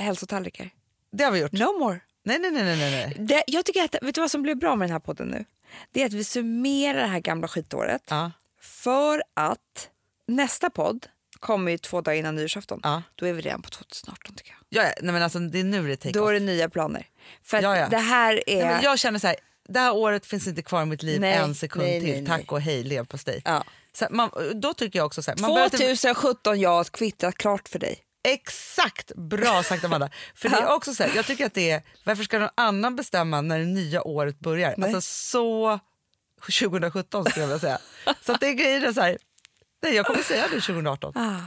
hälsotallrikar. 0.00 0.70
Det 1.12 1.24
har 1.24 1.30
vi 1.30 1.40
gjort. 1.40 1.52
No 1.52 1.78
more. 1.78 2.00
Nej, 2.24 2.38
nej, 2.38 2.50
nej, 2.50 2.64
nej, 2.64 2.76
nej. 2.76 3.16
Det, 3.18 3.42
jag 3.46 3.64
tycker 3.64 3.84
att, 3.84 3.96
vet 4.02 4.14
du 4.14 4.20
vad 4.20 4.30
som 4.30 4.42
blir 4.42 4.54
bra 4.54 4.76
med 4.76 4.88
den 4.88 4.92
här 4.92 5.00
podden 5.00 5.28
nu? 5.28 5.44
Det 5.92 6.02
är 6.02 6.06
att 6.06 6.12
vi 6.12 6.24
summerar 6.24 7.00
det 7.00 7.06
här 7.06 7.20
gamla 7.20 7.48
skitåret 7.48 8.02
Ja. 8.08 8.30
För 8.66 9.22
att 9.34 9.88
nästa 10.28 10.70
podd 10.70 11.06
kommer 11.40 11.70
ju 11.72 11.78
två 11.78 12.00
dagar 12.00 12.16
innan 12.18 12.34
nyårsafton. 12.34 12.80
Ja. 12.82 13.02
Då 13.14 13.26
är 13.26 13.32
vi 13.32 13.42
redan 13.42 13.62
på 13.62 13.70
2018 13.70 14.34
tycker 14.34 14.50
jag. 14.50 14.84
Ja, 14.84 14.92
nej, 15.02 15.12
men 15.12 15.22
alltså, 15.22 15.38
det 15.38 15.60
är 15.60 15.64
nu 15.64 15.96
det 15.96 16.12
Då 16.12 16.22
off. 16.22 16.28
är 16.28 16.32
det 16.34 16.40
nya 16.40 16.68
planer. 16.68 17.06
För 17.42 17.62
Ja, 17.62 17.76
ja. 17.76 17.88
det 17.88 17.98
här 17.98 18.42
är... 18.48 18.64
Nej, 18.66 18.80
jag 18.82 18.98
känner 18.98 19.18
så 19.18 19.26
här, 19.26 19.36
det 19.68 19.80
här 19.80 19.94
året 19.94 20.26
finns 20.26 20.46
inte 20.46 20.62
kvar 20.62 20.82
i 20.82 20.86
mitt 20.86 21.02
liv 21.02 21.20
Nej, 21.20 21.32
en 21.34 21.54
sekund 21.54 21.84
nej, 21.86 22.00
till. 22.00 22.26
Tack 22.26 22.52
och 22.52 22.60
hej, 22.60 22.84
leverpastej. 22.84 23.42
Ja. 23.44 23.64
Så 23.92 24.06
man, 24.10 24.30
då 24.54 24.74
tycker 24.74 24.98
jag 24.98 25.06
också 25.06 25.22
så 25.22 25.30
här, 25.30 25.38
man 25.38 25.50
behöver 25.54 25.64
inte- 25.64 25.96
2017, 25.96 26.60
jag 26.60 26.70
har 26.70 26.84
kvittat 26.84 27.34
klart 27.34 27.68
för 27.68 27.78
dig. 27.78 27.98
Exakt, 28.28 29.12
bra 29.14 29.62
sagt 29.62 29.84
Amanda. 29.84 30.10
För 30.34 30.48
det 30.48 30.56
är 30.56 30.72
också 30.74 30.94
så 30.94 31.02
här, 31.02 31.12
jag 31.16 31.26
tycker 31.26 31.46
att 31.46 31.54
det 31.54 31.70
är, 31.70 31.82
varför 32.04 32.24
ska 32.24 32.38
någon 32.38 32.48
annan 32.54 32.96
bestämma 32.96 33.40
när 33.40 33.58
det 33.58 33.64
nya 33.64 34.02
året 34.02 34.38
börjar? 34.40 34.74
Nej. 34.76 34.94
Alltså 34.94 35.10
så 35.30 35.78
2017 36.40 37.24
skulle 37.24 37.46
jag 37.46 37.60
säga. 37.60 37.78
Så 38.26 38.32
att 38.32 38.40
det 38.40 38.46
är 38.48 38.52
grejen 38.52 38.84
är 38.84 38.92
så 38.92 39.00
här, 39.00 39.18
nej 39.82 39.94
jag 39.94 40.06
kommer 40.06 40.22
säga 40.22 40.42
det 40.42 40.60
2018. 40.60 41.12
Ah. 41.16 41.40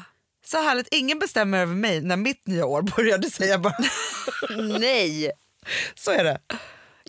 Så 0.45 0.57
härligt, 0.63 0.87
ingen 0.91 1.19
bestämmer 1.19 1.57
över 1.57 1.75
mig 1.75 2.01
när 2.01 2.15
mitt 2.17 2.47
nya 2.47 2.65
år 2.65 3.29
säger 3.29 3.51
jag 3.51 3.61
bara. 3.61 3.77
Nej! 4.79 5.31
Så 5.95 6.11
är 6.11 6.23
det. 6.23 6.39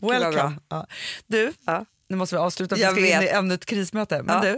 Welcome. 0.01 0.55
Ja. 0.69 0.87
Du, 1.27 1.53
Ja. 1.65 1.85
nu 2.07 2.17
måste 2.17 2.35
vi 2.35 2.39
avsluta 2.39 2.75
för 2.75 2.83
Jag 2.83 2.93
vi 2.93 3.01
ska 3.07 3.15
in 3.17 3.21
i 3.23 3.25
vet. 3.25 3.35
ännu 3.35 3.53
ett 3.53 3.65
krismöte. 3.65 4.21
Men 4.23 4.35
Ja. 4.35 4.41
du, 4.41 4.49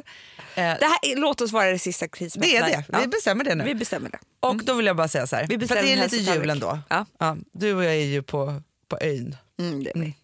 eh, 0.61 0.77
Det 0.79 0.85
här, 0.85 1.15
låt 1.15 1.41
oss 1.41 1.51
vara 1.51 1.71
det 1.71 1.79
sista 1.79 2.07
krismötet. 2.07 2.51
det 2.51 2.57
är 2.73 2.83
det, 2.87 2.99
vi 3.01 3.07
bestämmer 3.07 3.43
det 3.43 3.55
nu. 3.55 3.63
Vi 3.63 3.75
bestämmer 3.75 4.09
det. 4.09 4.19
Och 4.39 4.63
då 4.63 4.73
vill 4.73 4.85
jag 4.85 4.95
bara 4.95 5.07
säga 5.07 5.27
så 5.27 5.35
här, 5.35 5.47
Vi 5.47 5.67
för 5.67 5.75
det 5.75 5.93
är 5.93 6.03
lite 6.03 6.17
jul 6.17 6.49
ändå. 6.49 6.79
Ja. 6.89 7.05
Ja, 7.19 7.37
du 7.51 7.73
och 7.73 7.83
jag 7.83 7.91
är 7.95 8.05
ju 8.05 8.23
på, 8.23 8.61
på 8.87 8.97
ön 9.01 9.35
Mm, 9.59 9.83
det 9.83 9.89
är 9.89 9.99
vi. 9.99 10.15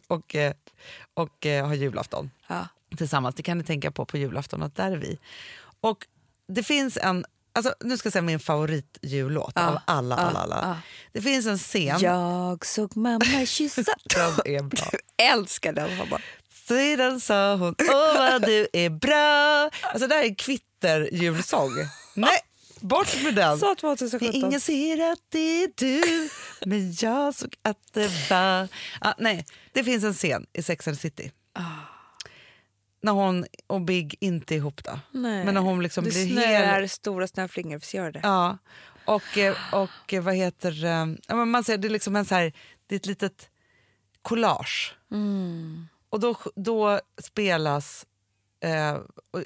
och, 0.06 0.34
eh, 0.34 0.52
och 1.16 1.46
eh, 1.46 1.66
har 1.66 1.74
julafton 1.74 2.30
Ja. 2.46 2.68
tillsammans. 2.96 3.34
Det 3.34 3.42
kan 3.42 3.58
ni 3.58 3.64
tänka 3.64 3.90
på 3.90 4.04
på 4.04 4.16
julafton 4.16 4.62
att 4.62 4.76
där 4.76 4.92
är 4.92 4.96
vi. 4.96 5.18
Och 5.80 6.06
det 6.48 6.62
finns 6.62 6.96
en, 6.96 7.24
alltså, 7.54 7.74
nu 7.80 7.96
ska 7.98 8.06
jag 8.06 8.12
säga 8.12 8.22
min 8.22 8.40
favoritjullåt 8.40 9.52
Ja, 9.54 9.66
av 9.68 9.78
alla, 9.84 10.16
alla, 10.16 10.38
alla. 10.40 10.58
ja. 10.62 10.76
Det 11.12 11.20
finns 11.22 11.46
en 11.46 11.58
scen, 11.58 11.98
Jag 12.00 12.66
såg 12.66 12.96
mamma 12.96 13.46
kyssa. 13.46 13.82
den 14.14 14.54
är 14.56 14.62
bra. 14.62 14.86
Älskar 15.32 15.72
den. 15.72 15.96
Hanna. 15.98 16.18
Sedan 16.68 17.20
sa 17.20 17.54
hon, 17.56 17.74
åh 17.78 18.18
vad 18.18 18.42
du 18.42 18.68
är 18.72 18.90
bra. 18.90 19.70
Alltså 19.92 20.08
det 20.08 20.14
här 20.14 20.22
är 20.22 20.28
en 20.28 20.34
kvitterjulsång. 20.34 21.70
Nej, 22.14 22.38
bort 22.88 23.22
med 23.22 23.34
den. 23.34 23.58
Så 23.58 23.66
Men 23.66 23.76
2017. 23.76 24.34
ingen 24.34 24.60
ser 24.60 25.12
att 25.12 25.20
det 25.28 25.62
är 25.62 25.70
du, 25.76 26.28
men 26.66 26.92
jag 27.00 27.34
såg 27.34 27.54
att 27.62 27.78
det 27.92 28.30
var... 28.30 28.68
Ah, 29.00 29.14
nej, 29.18 29.46
det 29.72 29.84
finns 29.84 30.04
en 30.04 30.14
scen 30.14 30.46
i 30.52 30.62
Sex 30.62 30.88
and 30.88 30.96
the 30.96 31.00
City. 31.00 31.30
När 33.02 33.12
hon 33.12 33.46
och 33.66 33.80
Big 33.80 34.16
inte 34.20 34.54
är 34.54 34.56
ihop. 34.56 34.84
Då. 34.84 35.00
Nej. 35.10 35.44
Men 35.44 35.54
när 35.54 35.60
hon 35.60 35.82
liksom 35.82 36.04
det 36.04 36.10
blir 36.10 36.32
snöar 36.32 36.80
hel... 36.80 36.88
stora 36.88 37.26
snöflingor, 37.28 37.78
visst 37.78 37.94
gör 37.94 38.12
det? 38.12 38.20
Ja, 38.22 38.58
och, 39.04 39.22
och 39.72 40.12
eh, 40.14 40.22
vad 40.22 40.34
heter... 40.34 40.84
eh, 40.84 41.06
ja, 41.28 41.44
man 41.44 41.64
ser, 41.64 41.78
det 41.78 41.88
är 41.88 41.90
liksom 41.90 42.16
en 42.16 42.24
så 42.24 42.34
här, 42.34 42.52
det 42.86 42.94
är 42.94 42.96
ett 42.96 43.06
litet 43.06 43.50
collage. 44.22 44.96
Mm. 45.12 45.88
Och 46.10 46.20
då, 46.20 46.36
då 46.56 47.00
spelas... 47.22 48.06
Eh, 48.60 48.96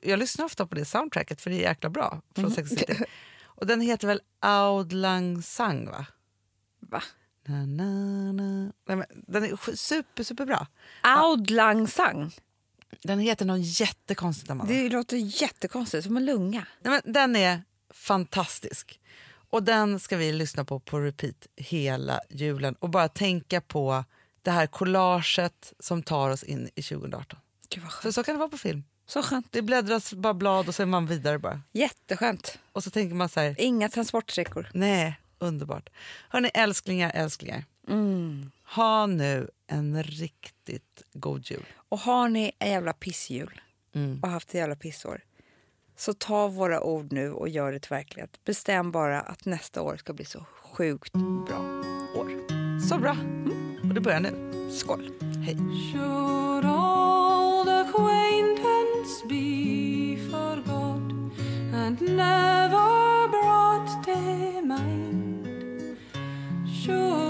jag 0.02 0.18
lyssnar 0.18 0.44
ofta 0.44 0.66
på 0.66 0.74
det 0.74 0.84
soundtracket 0.84 1.40
för 1.40 1.50
det 1.50 1.56
är 1.56 1.68
jäkla 1.68 1.90
bra 1.90 2.20
från 2.34 2.44
Mm. 2.44 2.54
Sex 2.56 2.70
City. 2.70 3.04
Och 3.60 3.66
den 3.66 3.80
heter 3.80 4.08
väl 4.08 4.20
Auld 4.40 4.92
Lang 4.92 5.42
Sang 5.42 5.86
va? 5.86 6.06
Va? 6.80 7.02
Na, 7.46 7.66
na, 7.66 8.32
na. 8.32 8.72
Nej, 8.86 9.06
den 9.26 9.44
är 9.44 9.76
super, 9.76 10.22
superbra. 10.22 10.66
Auld 11.02 11.50
Lang 11.50 11.88
Sang. 11.88 12.32
Den 13.02 13.18
heter 13.18 13.46
någon 13.46 13.62
jättekonstigt. 13.62 14.50
Amanda. 14.50 14.72
Det 14.72 14.88
låter 14.88 15.16
jättekonstigt, 15.16 16.04
som 16.04 16.16
en 16.16 16.24
lunga. 16.24 16.66
Nej, 16.80 17.00
men 17.04 17.12
den 17.12 17.36
är 17.36 17.62
fantastisk. 17.90 19.00
Och 19.50 19.62
den 19.62 20.00
ska 20.00 20.16
vi 20.16 20.32
lyssna 20.32 20.64
på 20.64 20.80
på 20.80 21.00
repeat 21.00 21.46
hela 21.56 22.20
julen 22.28 22.74
och 22.74 22.90
bara 22.90 23.08
tänka 23.08 23.60
på 23.60 24.04
det 24.42 24.50
här 24.50 24.66
collaget 24.66 25.72
som 25.78 26.02
tar 26.02 26.30
oss 26.30 26.42
in 26.42 26.70
i 26.74 26.82
2018. 26.82 27.38
Gud 27.68 27.82
vad 27.82 27.92
För 27.92 28.10
så 28.10 28.22
kan 28.22 28.34
det 28.34 28.38
vara 28.38 28.48
på 28.48 28.58
film. 28.58 28.84
Så 29.12 29.22
skönt. 29.22 29.46
Det 29.52 29.62
bläddras 29.62 30.14
bara 30.14 30.34
blad 30.34 30.68
och 30.68 30.74
så 30.74 30.82
är 30.82 30.86
man 30.86 31.06
vidare 31.06 31.38
bara. 31.38 31.60
Jätteskönt. 31.72 32.58
Och 32.72 32.84
så 32.84 32.90
tänker 32.90 33.14
man 33.14 33.28
så 33.28 33.40
här, 33.40 33.54
Inga 33.58 33.88
transportsträckor. 33.88 34.68
nej, 34.74 35.20
underbart. 35.38 35.88
Hörni 36.28 36.50
älsklingar, 36.54 37.10
älsklingar. 37.14 37.64
Mm. 37.88 38.50
Ha 38.74 39.06
nu 39.06 39.50
en 39.66 40.02
riktigt 40.02 41.02
god 41.12 41.50
jul. 41.50 41.66
Och 41.88 41.98
har 41.98 42.28
ni 42.28 42.52
en 42.58 42.70
jävla 42.70 42.92
pissjul 42.92 43.60
Mm. 43.94 44.20
och 44.22 44.28
haft 44.28 44.48
ett 44.48 44.54
jävla 44.54 44.76
pissår 44.76 45.20
så 45.96 46.14
ta 46.14 46.48
våra 46.48 46.80
ord 46.82 47.12
nu 47.12 47.32
och 47.32 47.48
gör 47.48 47.72
det 47.72 47.80
till 47.80 47.90
verklighet. 47.90 48.44
Bestäm 48.44 48.90
bara 48.92 49.20
att 49.20 49.44
nästa 49.44 49.82
år 49.82 49.96
ska 49.96 50.12
bli 50.12 50.24
så 50.24 50.44
sjukt 50.62 51.12
bra 51.46 51.58
år. 52.16 52.30
Så 52.88 52.98
bra. 52.98 53.16
Och 53.88 53.94
det 53.94 54.00
börjar 54.00 54.20
nu. 54.20 54.70
Skål! 54.72 55.12
Hej. 55.46 55.56
Be 59.28 60.16
forgot 60.16 61.12
and 61.74 62.00
never 62.00 63.28
brought 63.28 64.02
to 64.04 64.62
mind? 64.62 65.98
Should 66.66 67.29